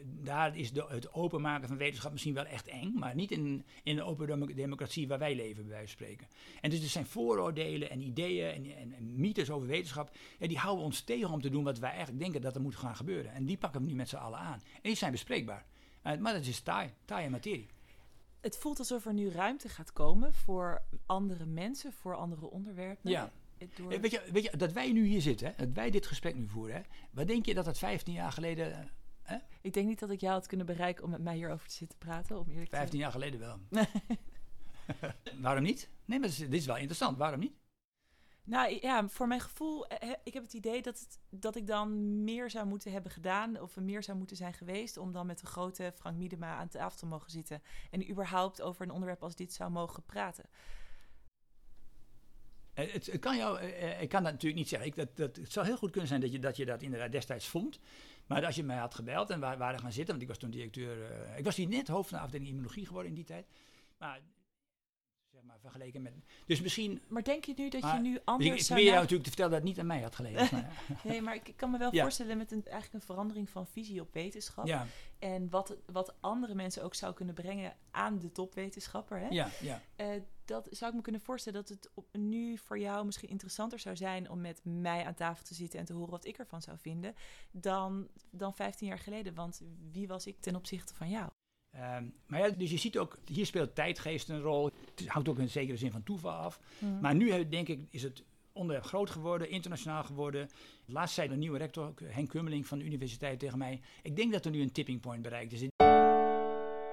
daar 0.05 0.57
is 0.57 0.73
de, 0.73 0.85
het 0.89 1.13
openmaken 1.13 1.69
van 1.69 1.77
wetenschap 1.77 2.13
misschien 2.13 2.35
wel 2.35 2.47
echt 2.47 2.67
eng, 2.67 2.93
maar 2.99 3.15
niet 3.15 3.31
in, 3.31 3.65
in 3.83 3.97
een 3.97 4.05
open 4.05 4.55
democratie 4.55 5.09
waar 5.09 5.19
wij 5.19 5.35
leven, 5.35 5.63
bij 5.63 5.73
wijze 5.73 5.97
van 5.97 6.07
spreken. 6.07 6.27
En 6.61 6.71
dus 6.71 6.83
er 6.83 6.89
zijn 6.89 7.07
vooroordelen 7.07 7.91
en 7.91 8.01
ideeën 8.01 8.55
en, 8.55 8.77
en, 8.77 8.93
en 8.93 9.21
mythes 9.21 9.51
over 9.51 9.69
wetenschap, 9.69 10.17
en 10.39 10.49
die 10.49 10.59
houden 10.59 10.85
ons 10.85 11.01
tegen 11.01 11.31
om 11.31 11.41
te 11.41 11.51
doen 11.51 11.65
wat 11.65 11.79
wij 11.79 11.91
eigenlijk 11.91 12.21
denken 12.21 12.41
dat 12.41 12.55
er 12.55 12.61
moet 12.61 12.77
gaan 12.77 12.97
gebeuren. 12.97 13.33
En 13.33 13.45
die 13.45 13.57
pakken 13.57 13.81
we 13.81 13.87
nu 13.87 13.95
met 13.95 14.09
z'n 14.09 14.17
allen 14.17 14.39
aan. 14.39 14.63
En 14.75 14.81
die 14.83 14.95
zijn 14.95 15.13
bespreekbaar. 15.13 15.65
Uh, 16.05 16.19
maar 16.19 16.33
dat 16.33 16.47
is 16.47 16.61
taai, 16.61 16.91
taaie 17.05 17.31
materie. 17.31 17.69
Het 18.41 18.57
voelt 18.57 18.79
alsof 18.79 19.07
er 19.07 19.15
nu 19.15 19.31
ruimte 19.31 19.69
gaat 19.69 19.93
komen 19.93 20.35
voor 20.35 20.83
andere 21.07 21.47
mensen, 21.47 21.93
voor 21.93 22.17
andere 22.17 22.51
onderwerpen. 22.51 23.11
Ja. 23.11 23.33
Door... 23.75 23.89
Weet, 23.89 24.11
je, 24.11 24.23
weet 24.33 24.43
je, 24.43 24.57
dat 24.57 24.73
wij 24.73 24.93
nu 24.93 25.07
hier 25.07 25.21
zitten, 25.21 25.47
hè, 25.47 25.53
dat 25.57 25.75
wij 25.75 25.91
dit 25.91 26.07
gesprek 26.07 26.35
nu 26.35 26.49
voeren, 26.49 26.77
hè, 26.77 26.83
wat 27.11 27.27
denk 27.27 27.47
je 27.47 27.55
dat 27.55 27.65
dat 27.65 27.79
15 27.79 28.15
jaar 28.15 28.33
geleden 28.33 28.91
ik 29.67 29.73
denk 29.73 29.87
niet 29.87 29.99
dat 29.99 30.11
ik 30.11 30.21
jou 30.21 30.33
had 30.33 30.47
kunnen 30.47 30.67
bereiken 30.67 31.05
om 31.05 31.11
met 31.11 31.23
mij 31.23 31.35
hierover 31.35 31.69
te 31.69 31.75
zitten 31.75 31.99
praten, 31.99 32.39
om 32.39 32.49
eerlijk 32.49 32.71
15 32.71 32.99
jaar 32.99 33.11
geleden 33.11 33.41
wel. 33.41 33.59
Waarom 35.41 35.63
niet? 35.63 35.91
Nee, 36.05 36.19
maar 36.19 36.29
dit 36.29 36.53
is 36.53 36.67
wel 36.67 36.77
interessant. 36.77 37.19
Waarom 37.19 37.41
niet? 37.41 37.55
Nou 38.45 38.79
ja, 38.81 39.09
voor 39.09 39.27
mijn 39.27 39.41
gevoel, 39.41 39.87
ik 40.25 40.35
heb 40.35 40.43
het 40.43 40.53
idee 40.53 40.83
dat, 40.83 40.99
het, 40.99 41.19
dat 41.31 41.57
ik 41.57 41.67
dan 41.67 42.25
meer 42.25 42.51
zou 42.51 42.67
moeten 42.67 42.93
hebben 42.93 43.11
gedaan 43.11 43.61
of 43.61 43.77
meer 43.77 44.03
zou 44.03 44.19
moeten 44.19 44.37
zijn 44.37 44.55
geweest 44.55 44.97
om 44.97 45.13
dan 45.13 45.27
met 45.27 45.41
de 45.41 45.47
grote 45.47 45.93
Frank 45.95 46.17
Miedema 46.17 46.57
aan 46.57 46.69
tafel 46.69 46.99
te 46.99 47.07
mogen 47.07 47.31
zitten 47.31 47.63
en 47.91 48.11
überhaupt 48.11 48.63
over 48.63 48.83
een 48.83 48.91
onderwerp 48.91 49.23
als 49.23 49.37
dit 49.37 49.53
zou 49.53 49.71
mogen 49.71 50.03
praten. 50.03 50.45
Eh, 52.77 52.93
het, 52.93 53.07
het, 53.07 53.21
kan 53.21 53.37
jou, 53.37 53.59
eh, 53.59 53.93
eh, 53.93 54.03
ik 54.03 54.09
kan 54.09 54.23
dat 54.23 54.33
natuurlijk 54.33 54.61
niet 54.61 54.69
zeggen. 54.69 54.89
Ik, 54.89 54.97
dat, 54.97 55.17
dat, 55.17 55.37
het 55.37 55.53
zou 55.53 55.67
heel 55.67 55.77
goed 55.77 55.91
kunnen 55.91 56.09
zijn 56.09 56.21
dat 56.21 56.33
je, 56.33 56.39
dat 56.39 56.57
je 56.57 56.65
dat 56.65 56.83
inderdaad 56.83 57.13
destijds 57.13 57.49
vond. 57.49 57.79
Maar 58.27 58.47
als 58.47 58.57
je 58.57 58.65
mij 58.65 58.77
had 58.77 58.95
gebeld 58.95 59.31
en 59.31 59.41
waar 59.41 59.59
waren 59.59 59.81
gaan 59.81 59.93
zitten, 59.93 60.11
want 60.11 60.23
ik 60.23 60.29
was 60.29 60.39
toen 60.39 60.51
directeur, 60.51 60.99
uh, 60.99 61.39
ik 61.39 61.45
was 61.45 61.57
hier 61.57 61.69
net 61.69 61.89
hoofd 61.89 62.09
van 62.09 62.19
de 62.19 62.25
afdeling 62.25 62.49
immunologie 62.49 62.87
geworden 62.87 63.11
in 63.11 63.17
die 63.17 63.25
tijd. 63.25 63.47
Maar 63.99 64.21
zeg 65.37 65.43
maar 65.45 65.61
vergeleken 65.61 66.03
met. 66.03 66.13
Dus 66.47 66.61
misschien. 66.61 67.03
Maar 67.09 67.23
denk 67.23 67.45
je 67.45 67.53
nu 67.57 67.69
dat 67.69 67.83
je 67.83 67.99
nu 67.99 68.19
anders. 68.25 68.51
Ik, 68.51 68.59
ik 68.59 68.67
probeer 68.67 68.85
jou 68.85 68.97
natuurlijk 68.97 69.23
te 69.23 69.29
vertellen 69.29 69.51
dat 69.51 69.61
het 69.61 69.69
niet 69.69 69.79
aan 69.79 69.87
mij 69.87 70.01
had 70.01 70.15
gelegen. 70.15 70.49
maar, 70.53 70.71
nee, 71.05 71.23
maar 71.23 71.35
ik, 71.35 71.53
kan 71.57 71.71
me 71.71 71.79
wel 71.79 71.93
voorstellen 71.93 72.37
met 72.37 72.53
een, 72.53 72.65
eigenlijk 72.65 72.95
een 72.95 73.15
verandering 73.15 73.51
van 73.51 73.67
visie 73.67 74.01
op 74.01 74.13
wetenschap. 74.13 74.67
Ja. 74.67 74.87
En 75.19 75.51
wat, 75.51 75.77
wat 75.87 76.15
andere 76.21 76.55
mensen 76.55 76.83
ook 76.83 76.95
zou 76.95 77.15
kunnen 77.15 77.35
brengen 77.35 77.77
aan 77.91 78.19
de 78.19 78.33
topwetenschapper. 78.33 79.19
Hè? 79.19 79.29
Ja, 79.29 79.49
ja. 79.61 79.83
Uh, 79.97 80.07
dat 80.47 80.69
zou 80.71 80.91
ik 80.91 80.97
me 80.97 81.03
kunnen 81.03 81.21
voorstellen 81.21 81.61
dat 81.61 81.69
het 81.69 81.91
op, 81.95 82.07
nu 82.13 82.59
voor 82.59 82.79
jou 82.79 83.05
misschien 83.05 83.29
interessanter 83.29 83.79
zou 83.79 83.97
zijn 83.97 84.31
om 84.31 84.41
met 84.41 84.61
mij 84.65 85.05
aan 85.05 85.15
tafel 85.15 85.45
te 85.45 85.55
zitten 85.55 85.79
en 85.79 85.85
te 85.85 85.93
horen 85.93 86.11
wat 86.11 86.25
ik 86.25 86.39
ervan 86.39 86.63
zou 86.63 86.79
vinden, 86.79 87.15
dan, 87.51 88.09
dan 88.31 88.55
15 88.55 88.87
jaar 88.87 88.99
geleden. 88.99 89.35
Want 89.35 89.63
wie 89.91 90.09
was 90.09 90.27
ik 90.27 90.41
ten 90.41 90.57
opzichte 90.57 90.95
van 90.95 91.09
jou? 91.09 91.29
Um, 91.75 92.15
maar 92.27 92.41
ja, 92.41 92.49
dus 92.49 92.71
je 92.71 92.79
ziet 92.79 92.99
ook, 92.99 93.19
hier 93.25 93.47
speelt 93.47 93.75
tijdgeest 93.75 94.29
een 94.29 94.41
rol. 94.41 94.71
Het 94.95 95.07
hangt 95.07 95.29
ook 95.29 95.39
in 95.39 95.49
zekere 95.49 95.77
zin 95.77 95.91
van 95.91 96.03
toeval 96.03 96.33
af. 96.33 96.61
Mm. 96.79 97.01
Maar 97.01 97.15
nu 97.15 97.49
denk 97.49 97.69
ik, 97.69 97.87
is 97.91 98.03
het 98.03 98.25
onderwerp 98.53 98.85
groot 98.85 99.11
geworden, 99.11 99.51
internationaal 99.51 100.05
geworden. 100.05 100.49
Laatst 100.87 101.15
zei 101.15 101.29
de 101.29 101.37
nieuwe 101.37 101.59
rector, 101.59 101.93
Henk 102.05 102.29
Kummeling 102.29 102.67
van 102.67 102.79
de 102.79 102.85
universiteit 102.85 103.39
tegen 103.39 103.59
mij... 103.59 103.81
ik 104.03 104.17
denk 104.17 104.33
dat 104.33 104.45
er 104.45 104.51
nu 104.51 104.63
een 104.63 104.73
tipping 104.73 105.01
point 105.01 105.23
bereikt 105.23 105.53
is. 105.53 105.86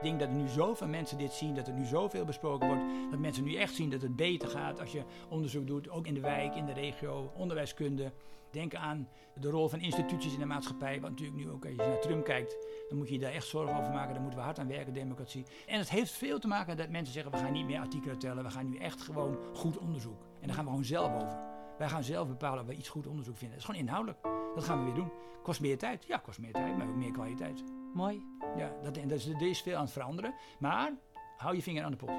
Ik 0.04 0.10
denk 0.10 0.22
dat 0.22 0.30
er 0.30 0.44
nu 0.44 0.48
zoveel 0.48 0.88
mensen 0.88 1.18
dit 1.18 1.34
zien, 1.34 1.56
dat 1.56 1.68
er 1.68 1.74
nu 1.74 1.86
zoveel 1.86 2.26
besproken 2.26 2.68
wordt, 2.68 2.84
dat 3.10 3.20
mensen 3.20 3.44
nu 3.44 3.56
echt 3.56 3.76
zien 3.76 3.90
dat 3.90 4.02
het 4.02 4.16
beter 4.16 4.50
gaat 4.50 4.80
als 4.80 4.92
je 4.92 5.04
onderzoek 5.30 5.68
doet, 5.68 5.90
ook 5.90 6.08
in 6.08 6.14
de 6.14 6.20
wijk, 6.20 6.56
in 6.56 6.66
de 6.66 6.74
regio, 6.74 7.32
onderwijskunde. 7.36 8.12
Denk 8.52 8.76
aan 8.76 9.08
de 9.40 9.50
rol 9.50 9.70
van 9.70 9.80
instituties 9.80 10.34
in 10.34 10.40
de 10.40 10.46
maatschappij, 10.46 11.02
wat 11.02 11.10
natuurlijk 11.10 11.38
nu 11.38 11.50
ook 11.50 11.66
als 11.66 11.72
je 11.72 11.78
naar 11.78 12.00
Trump 12.00 12.26
kijkt, 12.26 12.58
dan 12.90 12.98
moet 12.98 13.08
je 13.08 13.14
je 13.14 13.20
daar 13.20 13.32
echt 13.32 13.48
zorgen 13.48 13.78
over 13.78 13.94
maken, 13.94 14.14
daar 14.14 14.22
moeten 14.22 14.40
we 14.40 14.46
hard 14.46 14.60
aan 14.60 14.68
werken, 14.68 14.94
democratie. 14.94 15.46
En 15.68 15.78
het 15.78 15.90
heeft 15.90 16.12
veel 16.12 16.40
te 16.40 16.48
maken 16.48 16.78
dat 16.78 16.90
mensen 16.90 17.14
zeggen, 17.14 17.32
we 17.32 17.38
gaan 17.38 17.52
niet 17.52 17.66
meer 17.66 17.80
artikelen 17.80 18.20
tellen, 18.20 18.44
we 18.44 18.50
gaan 18.50 18.70
nu 18.70 18.78
echt 18.78 19.02
gewoon 19.02 19.38
goed 19.54 19.78
onderzoek. 19.78 20.22
En 20.40 20.48
daar 20.48 20.56
gaan 20.56 20.64
we 20.64 20.70
gewoon 20.70 20.86
zelf 20.86 21.14
over. 21.14 21.40
Wij 21.78 21.90
gaan 21.90 22.04
zelf 22.04 22.28
bepalen 22.28 22.62
of 22.62 22.68
we 22.68 22.76
iets 22.76 22.90
goed 22.90 23.08
onderzoek 23.08 23.38
vinden. 23.38 23.58
Dat 23.58 23.70
is 23.70 23.74
gewoon 23.74 23.88
inhoudelijk. 23.88 24.22
Dat 24.56 24.64
gaan 24.64 24.80
we 24.80 24.86
weer 24.86 24.94
doen. 24.94 25.12
Kost 25.44 25.62
meer 25.62 25.78
tijd? 25.78 26.06
Ja, 26.06 26.18
kost 26.18 26.40
meer 26.40 26.54
tijd, 26.54 26.78
maar 26.78 26.88
ook 26.88 26.96
meer 26.96 27.12
kwaliteit. 27.12 27.64
Mooi. 27.94 28.26
Ja, 28.58 28.72
dat, 28.84 28.96
dat 28.96 29.12
is, 29.12 29.28
er 29.28 29.42
is 29.42 29.62
veel 29.62 29.76
aan 29.76 29.84
het 29.84 29.92
veranderen. 29.92 30.34
Maar 30.60 30.92
hou 31.38 31.56
je 31.56 31.62
vinger 31.62 31.84
aan 31.84 31.92
de 31.92 31.98
pols. 31.98 32.18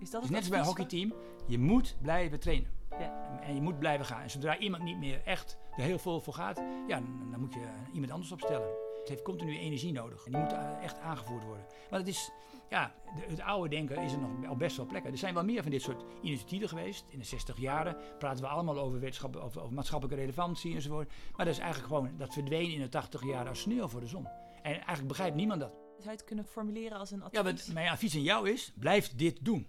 Is 0.00 0.10
dat 0.10 0.20
dus 0.20 0.30
net 0.30 0.40
als 0.40 0.48
bij 0.48 0.58
een 0.58 0.64
hockeyteam. 0.64 1.14
Je 1.46 1.58
moet 1.58 1.96
blijven 2.02 2.40
trainen. 2.40 2.70
Ja. 2.98 3.40
En 3.40 3.54
je 3.54 3.60
moet 3.60 3.78
blijven 3.78 4.06
gaan. 4.06 4.22
En 4.22 4.30
zodra 4.30 4.58
iemand 4.58 4.82
niet 4.82 4.98
meer 4.98 5.22
echt 5.24 5.58
er 5.76 5.82
heel 5.82 5.98
veel 5.98 6.20
voor 6.20 6.34
gaat, 6.34 6.62
ja, 6.88 7.00
dan, 7.30 7.40
moet 7.40 7.54
je 7.54 7.60
iemand 7.92 8.12
anders 8.12 8.32
opstellen. 8.32 8.68
Het 8.98 9.08
heeft 9.08 9.22
continu 9.22 9.58
energie 9.58 9.92
nodig. 9.92 10.24
En 10.24 10.32
die 10.32 10.40
moet 10.40 10.52
eh, 10.52 10.82
echt 10.82 10.98
aangevoerd 10.98 11.44
worden. 11.44 11.66
Maar 11.90 11.98
het 11.98 12.08
is, 12.08 12.30
ja, 12.70 12.94
het 13.14 13.40
oude 13.40 13.68
denken 13.68 14.02
is 14.02 14.12
er 14.12 14.18
nog 14.18 14.50
op 14.50 14.58
best 14.58 14.76
wel 14.76 14.86
plekken. 14.86 15.12
Er 15.12 15.18
zijn 15.18 15.34
wel 15.34 15.44
meer 15.44 15.62
van 15.62 15.70
dit 15.70 15.82
soort 15.82 16.04
initiatieven 16.22 16.68
geweest. 16.68 17.04
In 17.08 17.18
de 17.18 17.24
60 17.24 17.58
jaren 17.58 17.96
praten 18.18 18.42
we 18.42 18.48
allemaal 18.48 18.78
over 18.78 19.00
wetenschap, 19.00 19.36
over, 19.36 19.62
over 19.62 19.74
maatschappelijke 19.74 20.20
relevantie 20.20 20.74
enzovoort. 20.74 21.08
Maar 21.36 21.46
dat 21.46 21.54
is 21.54 21.60
eigenlijk 21.60 21.92
gewoon, 21.92 22.10
dat 22.16 22.32
verdween 22.32 22.72
in 22.72 22.80
de 22.80 22.88
80 22.88 23.24
jaar 23.24 23.48
als 23.48 23.60
sneeuw 23.60 23.88
voor 23.88 24.00
de 24.00 24.06
zon. 24.06 24.26
En 24.66 24.72
eigenlijk 24.72 25.08
begrijpt 25.08 25.36
niemand 25.36 25.60
dat. 25.60 25.70
Zou 25.70 26.02
je 26.02 26.10
het 26.10 26.24
kunnen 26.24 26.44
formuleren 26.44 26.98
als 26.98 27.10
een 27.10 27.22
advies? 27.22 27.38
Ja, 27.38 27.44
wat 27.44 27.68
mijn 27.72 27.88
advies 27.88 28.14
aan 28.14 28.22
jou 28.22 28.50
is, 28.50 28.72
blijf 28.74 29.14
dit 29.14 29.38
doen. 29.44 29.66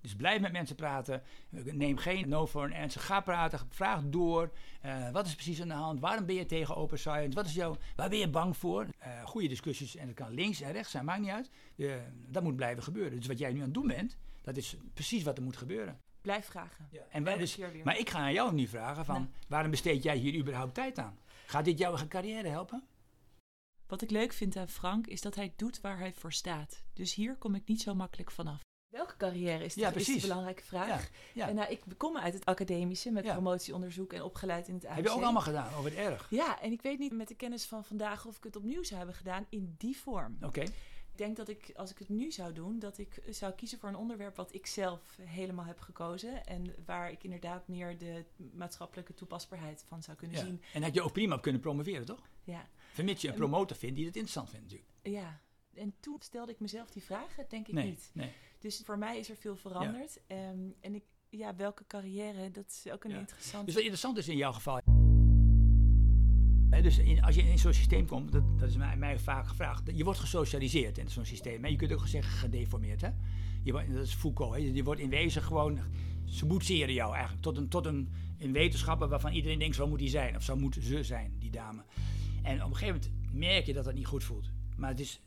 Dus 0.00 0.16
blijf 0.16 0.40
met 0.40 0.52
mensen 0.52 0.76
praten. 0.76 1.22
Neem 1.50 1.96
geen 1.96 2.28
no 2.28 2.46
voor 2.46 2.64
een 2.64 2.74
answer. 2.74 3.02
Ga 3.02 3.20
praten. 3.20 3.60
Vraag 3.68 4.02
door. 4.04 4.50
Uh, 4.84 5.10
wat 5.10 5.26
is 5.26 5.34
precies 5.34 5.60
aan 5.60 5.68
de 5.68 5.74
hand? 5.74 6.00
Waarom 6.00 6.26
ben 6.26 6.34
je 6.34 6.46
tegen 6.46 6.76
open 6.76 6.98
science? 6.98 7.34
Wat 7.34 7.46
is 7.46 7.54
jouw, 7.54 7.76
waar 7.96 8.08
ben 8.08 8.18
je 8.18 8.28
bang 8.28 8.56
voor? 8.56 8.86
Uh, 9.06 9.24
goede 9.24 9.48
discussies. 9.48 9.96
En 9.96 10.06
dat 10.06 10.14
kan 10.14 10.34
links 10.34 10.60
en 10.60 10.72
rechts 10.72 10.90
zijn. 10.90 11.04
Maakt 11.04 11.20
niet 11.20 11.30
uit. 11.30 11.50
Uh, 11.76 11.94
dat 12.26 12.42
moet 12.42 12.56
blijven 12.56 12.82
gebeuren. 12.82 13.18
Dus 13.18 13.26
wat 13.26 13.38
jij 13.38 13.52
nu 13.52 13.58
aan 13.58 13.64
het 13.64 13.74
doen 13.74 13.86
bent, 13.86 14.16
dat 14.42 14.56
is 14.56 14.76
precies 14.94 15.22
wat 15.22 15.36
er 15.36 15.42
moet 15.42 15.56
gebeuren. 15.56 16.00
Blijf 16.20 16.46
vragen. 16.46 16.88
Ja. 16.90 17.02
En 17.10 17.24
wij 17.24 17.36
dus, 17.36 17.58
maar 17.84 17.98
ik 17.98 18.10
ga 18.10 18.18
aan 18.18 18.32
jou 18.32 18.54
nu 18.54 18.66
vragen 18.66 19.04
van, 19.04 19.20
nee. 19.20 19.30
waarom 19.48 19.70
besteed 19.70 20.02
jij 20.02 20.16
hier 20.16 20.34
überhaupt 20.34 20.74
tijd 20.74 20.98
aan? 20.98 21.18
Gaat 21.46 21.64
dit 21.64 21.78
jouw 21.78 21.96
carrière 22.08 22.48
helpen? 22.48 22.82
Wat 23.88 24.02
ik 24.02 24.10
leuk 24.10 24.32
vind 24.32 24.56
aan 24.56 24.68
Frank 24.68 25.06
is 25.06 25.20
dat 25.20 25.34
hij 25.34 25.52
doet 25.56 25.80
waar 25.80 25.98
hij 25.98 26.12
voor 26.12 26.32
staat. 26.32 26.82
Dus 26.92 27.14
hier 27.14 27.36
kom 27.36 27.54
ik 27.54 27.66
niet 27.66 27.80
zo 27.80 27.94
makkelijk 27.94 28.30
vanaf. 28.30 28.60
Welke 28.88 29.16
carrière 29.16 29.64
is, 29.64 29.74
de, 29.74 29.80
ja, 29.80 29.92
is 29.92 30.06
de 30.06 30.20
belangrijke 30.20 30.62
vraag? 30.62 31.10
Ja, 31.34 31.48
En 31.48 31.54
nou, 31.54 31.70
ik 31.70 31.80
kom 31.96 32.16
uit 32.18 32.34
het 32.34 32.44
academische 32.44 33.10
met 33.10 33.24
promotieonderzoek 33.24 34.12
en 34.12 34.22
opgeleid 34.22 34.68
in 34.68 34.74
het 34.74 34.84
AMC. 34.84 34.94
Heb 34.94 35.04
je 35.04 35.10
ook 35.10 35.22
allemaal 35.22 35.42
gedaan, 35.42 35.74
over 35.74 35.90
het 35.90 35.98
erg? 35.98 36.26
Ja, 36.30 36.60
en 36.60 36.72
ik 36.72 36.82
weet 36.82 36.98
niet 36.98 37.12
met 37.12 37.28
de 37.28 37.34
kennis 37.34 37.66
van 37.66 37.84
vandaag 37.84 38.26
of 38.26 38.36
ik 38.36 38.44
het 38.44 38.56
opnieuw 38.56 38.82
zou 38.82 38.96
hebben 38.96 39.16
gedaan 39.16 39.46
in 39.48 39.74
die 39.78 39.96
vorm. 39.96 40.36
Oké. 40.42 40.60
Ik 40.60 41.24
denk 41.24 41.36
dat 41.36 41.48
ik, 41.48 41.72
als 41.76 41.90
ik 41.90 41.98
het 41.98 42.08
nu 42.08 42.30
zou 42.30 42.52
doen, 42.52 42.78
dat 42.78 42.98
ik 42.98 43.22
zou 43.28 43.52
kiezen 43.52 43.78
voor 43.78 43.88
een 43.88 43.96
onderwerp 43.96 44.36
wat 44.36 44.54
ik 44.54 44.66
zelf 44.66 45.00
helemaal 45.20 45.64
heb 45.64 45.80
gekozen. 45.80 46.46
En 46.46 46.74
waar 46.84 47.10
ik 47.10 47.24
inderdaad 47.24 47.68
meer 47.68 47.98
de 47.98 48.24
maatschappelijke 48.52 49.14
toepasbaarheid 49.14 49.84
van 49.88 50.02
zou 50.02 50.16
kunnen 50.16 50.38
zien. 50.38 50.62
En 50.74 50.82
had 50.82 50.94
je 50.94 51.02
ook 51.02 51.12
prima 51.12 51.34
op 51.34 51.42
kunnen 51.42 51.60
promoveren, 51.60 52.06
toch? 52.06 52.28
Ja. 52.44 52.68
Vermits 52.98 53.22
je 53.22 53.28
een 53.28 53.34
promotor 53.34 53.76
vindt 53.76 53.96
die 53.96 54.04
het 54.06 54.16
interessant 54.16 54.50
vindt 54.50 54.64
natuurlijk. 54.64 54.90
Ja, 55.02 55.40
En 55.74 55.94
toen 56.00 56.16
stelde 56.20 56.52
ik 56.52 56.60
mezelf 56.60 56.90
die 56.90 57.02
vragen, 57.02 57.44
denk 57.48 57.68
ik 57.68 57.74
nee, 57.74 57.84
niet. 57.86 58.10
nee. 58.12 58.32
Dus 58.58 58.82
voor 58.84 58.98
mij 58.98 59.18
is 59.18 59.30
er 59.30 59.36
veel 59.36 59.56
veranderd. 59.56 60.20
Ehm, 60.26 60.58
en 60.80 60.94
ik, 60.94 61.04
ja, 61.28 61.56
welke 61.56 61.84
carrière, 61.86 62.50
dat 62.50 62.64
is 62.68 62.92
ook 62.92 63.04
een 63.04 63.10
Ja. 63.10 63.18
interessante... 63.18 63.64
Dus 63.64 63.74
wat 63.74 63.82
interessant 63.82 64.18
is 64.18 64.28
in 64.28 64.36
jouw 64.36 64.52
geval. 64.52 64.78
Dus 66.82 66.98
in, 66.98 67.22
als 67.22 67.34
je 67.34 67.42
in 67.42 67.58
zo'n 67.58 67.72
systeem 67.72 68.06
komt, 68.06 68.32
dat, 68.32 68.58
dat 68.58 68.68
is 68.68 68.76
mij, 68.76 68.96
mij 68.96 69.18
vaak 69.18 69.46
gevraagd. 69.46 69.82
Je 69.96 70.04
wordt 70.04 70.18
gesocialiseerd 70.18 70.98
in 70.98 71.08
zo'n 71.08 71.24
systeem. 71.24 71.62
Hè? 71.64 71.68
Je 71.70 71.76
kunt 71.76 71.92
ook 71.92 72.06
zeggen 72.06 72.32
gedeformeerd. 72.32 73.00
Hè? 73.00 73.10
Je, 73.62 73.72
dat 73.72 74.06
is 74.06 74.14
Foucault. 74.14 74.54
Hè? 74.54 74.60
Je 74.60 74.84
wordt 74.84 75.00
in 75.00 75.10
wezen 75.10 75.42
gewoon. 75.42 75.78
Ze 76.24 76.46
boetseren 76.46 76.94
jou 76.94 77.12
eigenlijk 77.12 77.42
tot 77.42 77.56
een, 77.56 77.68
tot 77.68 77.86
een, 77.86 78.08
een 78.38 78.52
wetenschapper 78.52 79.08
waarvan 79.08 79.32
iedereen 79.32 79.58
denkt: 79.58 79.76
zo 79.76 79.86
moet 79.86 80.00
hij 80.00 80.08
zijn. 80.08 80.36
Of 80.36 80.42
zo 80.42 80.56
moet 80.56 80.76
ze 80.80 81.02
zijn, 81.04 81.36
die 81.38 81.50
dame. 81.50 81.82
En 82.48 82.64
op 82.64 82.70
een 82.70 82.76
gegeven 82.76 83.00
moment 83.00 83.32
merk 83.32 83.66
je 83.66 83.72
dat 83.72 83.84
dat 83.84 83.94
niet 83.94 84.06
goed 84.06 84.24
voelt. 84.24 84.50
Maar 84.76 84.90
het 84.90 85.00
is 85.00 85.20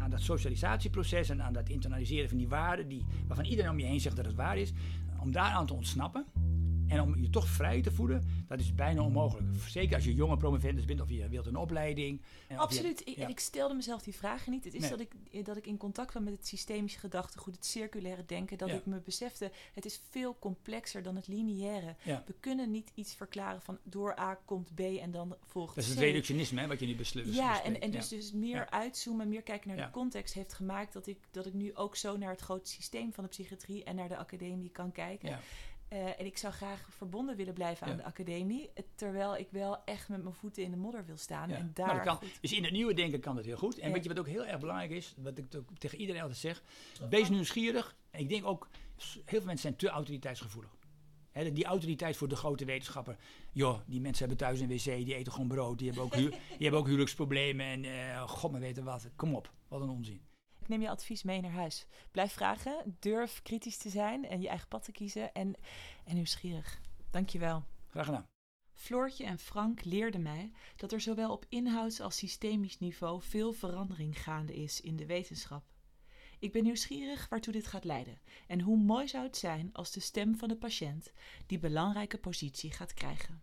aan, 0.00 0.10
dat 0.10 0.20
socialisatieproces 0.20 1.28
en 1.28 1.42
aan 1.42 1.52
dat 1.52 1.68
internaliseren 1.68 2.28
van 2.28 2.38
die 2.38 2.48
waarden, 2.48 2.88
die, 2.88 3.04
waarvan 3.26 3.44
iedereen 3.44 3.70
om 3.70 3.78
je 3.78 3.84
heen 3.84 4.00
zegt 4.00 4.16
dat 4.16 4.24
het 4.24 4.34
waar 4.34 4.58
is, 4.58 4.72
om 5.20 5.32
daaraan 5.32 5.66
te 5.66 5.74
ontsnappen 5.74 6.24
en 6.92 7.00
om 7.00 7.16
je 7.22 7.30
toch 7.30 7.46
vrij 7.46 7.82
te 7.82 7.90
voelen, 7.92 8.44
dat 8.48 8.60
is 8.60 8.74
bijna 8.74 9.02
onmogelijk. 9.02 9.46
Zeker 9.68 9.94
als 9.94 10.04
je 10.04 10.14
jonge 10.14 10.36
promovendus 10.36 10.84
bent 10.84 11.00
of 11.00 11.08
je 11.10 11.28
wilt 11.28 11.46
een 11.46 11.56
opleiding. 11.56 12.20
En 12.20 12.26
of 12.46 12.48
je- 12.48 12.56
Absoluut. 12.58 13.00
Ik, 13.08 13.16
ja. 13.16 13.28
ik 13.28 13.40
stelde 13.40 13.74
mezelf 13.74 14.02
die 14.02 14.14
vragen 14.14 14.52
niet. 14.52 14.64
Het 14.64 14.74
is 14.74 14.80
Nee. 14.80 14.90
dat, 14.90 15.00
ik, 15.00 15.44
dat 15.44 15.56
ik 15.56 15.66
in 15.66 15.76
contact 15.76 16.10
kwam 16.10 16.24
met 16.24 16.32
het 16.32 16.46
systemische 16.46 16.98
gedachtegoed, 16.98 17.54
het 17.54 17.66
circulaire 17.66 18.24
denken. 18.26 18.58
Dat 18.58 18.68
Ja. 18.68 18.74
ik 18.74 18.86
me 18.86 19.00
besefte, 19.00 19.50
het 19.74 19.84
is 19.84 20.00
veel 20.10 20.36
complexer 20.38 21.02
dan 21.02 21.16
het 21.16 21.26
lineaire. 21.26 21.94
Ja. 22.02 22.22
We 22.26 22.34
kunnen 22.40 22.70
niet 22.70 22.90
iets 22.94 23.14
verklaren 23.14 23.62
van 23.62 23.78
door 23.82 24.18
A 24.18 24.34
komt 24.44 24.74
B 24.74 24.80
en 24.80 25.10
dan 25.10 25.36
volgt 25.46 25.74
Dat 25.74 25.84
is 25.84 25.90
C. 25.90 25.94
het 25.94 26.04
reductionisme 26.04 26.60
hè, 26.60 26.66
wat 26.66 26.80
je 26.80 26.86
nu 26.86 26.96
besluit. 26.96 27.34
Ja, 27.34 27.62
en, 27.62 27.80
en 27.80 27.90
dus, 27.90 28.08
dus 28.08 28.32
meer 28.32 28.70
uitzoomen, 28.70 29.28
meer 29.28 29.42
kijken 29.42 29.68
naar 29.76 29.86
de 29.86 29.92
context 29.92 30.34
heeft 30.34 30.52
gemaakt 30.52 30.92
dat 30.92 31.06
ik, 31.06 31.18
dat 31.30 31.46
ik 31.46 31.52
nu 31.52 31.74
ook 31.74 31.96
zo 31.96 32.16
naar 32.16 32.30
het 32.30 32.40
grote 32.40 32.70
systeem 32.70 33.12
van 33.12 33.24
de 33.24 33.30
psychiatrie 33.30 33.84
en 33.84 33.96
naar 33.96 34.08
de 34.08 34.16
academie 34.16 34.70
kan 34.70 34.92
kijken. 34.92 35.38
Eh, 35.92 36.20
en 36.20 36.26
ik 36.26 36.38
zou 36.38 36.52
graag 36.52 36.86
verbonden 36.90 37.36
willen 37.36 37.54
blijven 37.54 37.86
aan 37.86 37.92
Ja. 37.92 37.98
de 37.98 38.04
academie, 38.04 38.70
eh, 38.74 38.84
terwijl 38.94 39.36
ik 39.36 39.48
wel 39.50 39.84
echt 39.84 40.08
met 40.08 40.22
mijn 40.22 40.34
voeten 40.34 40.62
in 40.62 40.70
de 40.70 40.76
modder 40.76 41.04
wil 41.06 41.16
staan. 41.16 41.48
Ja. 41.48 41.54
En 41.56 41.64
Maar 41.64 41.72
daar 41.86 42.04
dat 42.04 42.18
kan, 42.18 42.28
dus 42.40 42.52
in 42.52 42.62
het 42.64 42.72
nieuwe 42.72 42.94
denken 42.94 43.20
kan 43.20 43.34
dat 43.36 43.44
heel 43.44 43.56
goed. 43.56 43.78
En 43.78 43.86
Ja. 43.88 43.94
weet 43.94 44.02
je 44.02 44.08
wat 44.08 44.18
ook 44.18 44.26
heel 44.28 44.46
erg 44.46 44.60
belangrijk 44.60 44.90
is, 44.90 45.14
wat 45.18 45.38
ik 45.38 45.44
ook 45.56 45.78
tegen 45.78 45.98
iedereen 45.98 46.20
altijd 46.22 46.38
zeg, 46.40 46.62
wees 47.10 47.28
nieuwsgierig. 47.28 47.96
En 48.10 48.20
ik 48.20 48.28
denk 48.28 48.44
ook, 48.46 48.68
heel 48.96 49.22
veel 49.24 49.40
mensen 49.44 49.58
zijn 49.58 49.76
te 49.76 49.88
autoriteitsgevoelig. 49.88 50.76
Hè, 51.30 51.52
die 51.52 51.64
autoriteit 51.64 52.16
voor 52.16 52.28
de 52.28 52.36
grote 52.36 52.64
wetenschapper. 52.64 53.16
Joh, 53.52 53.80
die 53.86 54.00
mensen 54.00 54.28
hebben 54.28 54.46
thuis 54.46 54.60
een 54.60 54.68
wc, 54.68 54.84
die 54.84 55.14
eten 55.14 55.32
gewoon 55.32 55.48
brood, 55.48 55.78
die 55.78 55.86
hebben 55.86 56.04
ook, 56.04 56.14
hu- 56.14 56.30
die 56.58 56.58
hebben 56.58 56.80
ook 56.80 56.86
huwelijksproblemen 56.86 57.66
en 57.66 57.84
eh, 57.84 58.22
god 58.28 58.50
maar 58.52 58.60
weten 58.60 58.84
wat. 58.84 59.08
Kom 59.16 59.34
op, 59.34 59.52
wat 59.68 59.80
een 59.80 59.88
onzin. 59.88 60.20
Ik 60.62 60.68
neem 60.68 60.80
je 60.80 60.90
advies 60.90 61.22
mee 61.22 61.40
naar 61.40 61.50
huis. 61.50 61.86
Blijf 62.10 62.32
vragen, 62.32 62.96
durf 63.00 63.42
kritisch 63.42 63.76
te 63.76 63.88
zijn 63.88 64.28
en 64.28 64.40
je 64.40 64.48
eigen 64.48 64.68
pad 64.68 64.84
te 64.84 64.92
kiezen 64.92 65.32
en, 65.32 65.54
en 66.04 66.14
nieuwsgierig. 66.14 66.80
Dankjewel. 67.10 67.64
Graag 67.88 68.04
gedaan. 68.04 68.28
Floortje 68.72 69.24
en 69.24 69.38
Frank 69.38 69.84
leerden 69.84 70.22
mij 70.22 70.52
dat 70.76 70.92
er 70.92 71.00
zowel 71.00 71.32
op 71.32 71.46
inhouds- 71.48 72.00
als 72.00 72.16
systemisch 72.16 72.78
niveau 72.78 73.22
veel 73.22 73.52
verandering 73.52 74.22
gaande 74.22 74.54
is 74.54 74.80
in 74.80 74.96
de 74.96 75.06
wetenschap. 75.06 75.64
Ik 76.38 76.52
ben 76.52 76.62
nieuwsgierig 76.62 77.28
waartoe 77.28 77.52
dit 77.52 77.66
gaat 77.66 77.84
leiden 77.84 78.20
en 78.46 78.60
hoe 78.60 78.76
mooi 78.76 79.08
zou 79.08 79.24
het 79.24 79.36
zijn 79.36 79.72
als 79.72 79.92
de 79.92 80.00
stem 80.00 80.36
van 80.36 80.48
de 80.48 80.56
patiënt 80.56 81.12
die 81.46 81.58
belangrijke 81.58 82.18
positie 82.18 82.70
gaat 82.70 82.94
krijgen. 82.94 83.42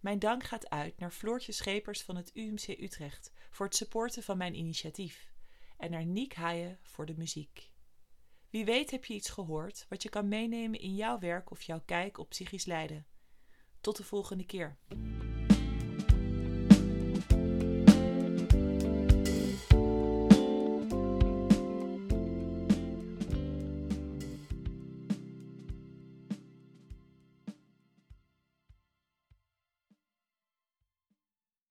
Mijn 0.00 0.18
dank 0.18 0.44
gaat 0.44 0.70
uit 0.70 0.98
naar 0.98 1.10
Floortje 1.10 1.52
Schepers 1.52 2.02
van 2.02 2.16
het 2.16 2.30
UMC 2.34 2.68
Utrecht 2.68 3.32
voor 3.50 3.66
het 3.66 3.76
supporten 3.76 4.22
van 4.22 4.36
mijn 4.36 4.54
initiatief 4.54 5.36
en 5.78 5.90
naar 5.90 6.06
Niek 6.06 6.34
Haaien 6.34 6.78
voor 6.82 7.06
de 7.06 7.14
muziek. 7.16 7.70
Wie 8.50 8.64
weet 8.64 8.90
heb 8.90 9.04
je 9.04 9.14
iets 9.14 9.30
gehoord 9.30 9.86
wat 9.88 10.02
je 10.02 10.08
kan 10.08 10.28
meenemen 10.28 10.80
in 10.80 10.94
jouw 10.94 11.18
werk 11.18 11.50
of 11.50 11.62
jouw 11.62 11.82
kijk 11.84 12.18
op 12.18 12.28
psychisch 12.28 12.66
lijden. 12.66 13.06
Tot 13.80 13.96
de 13.96 14.04
volgende 14.04 14.44
keer. 14.44 14.78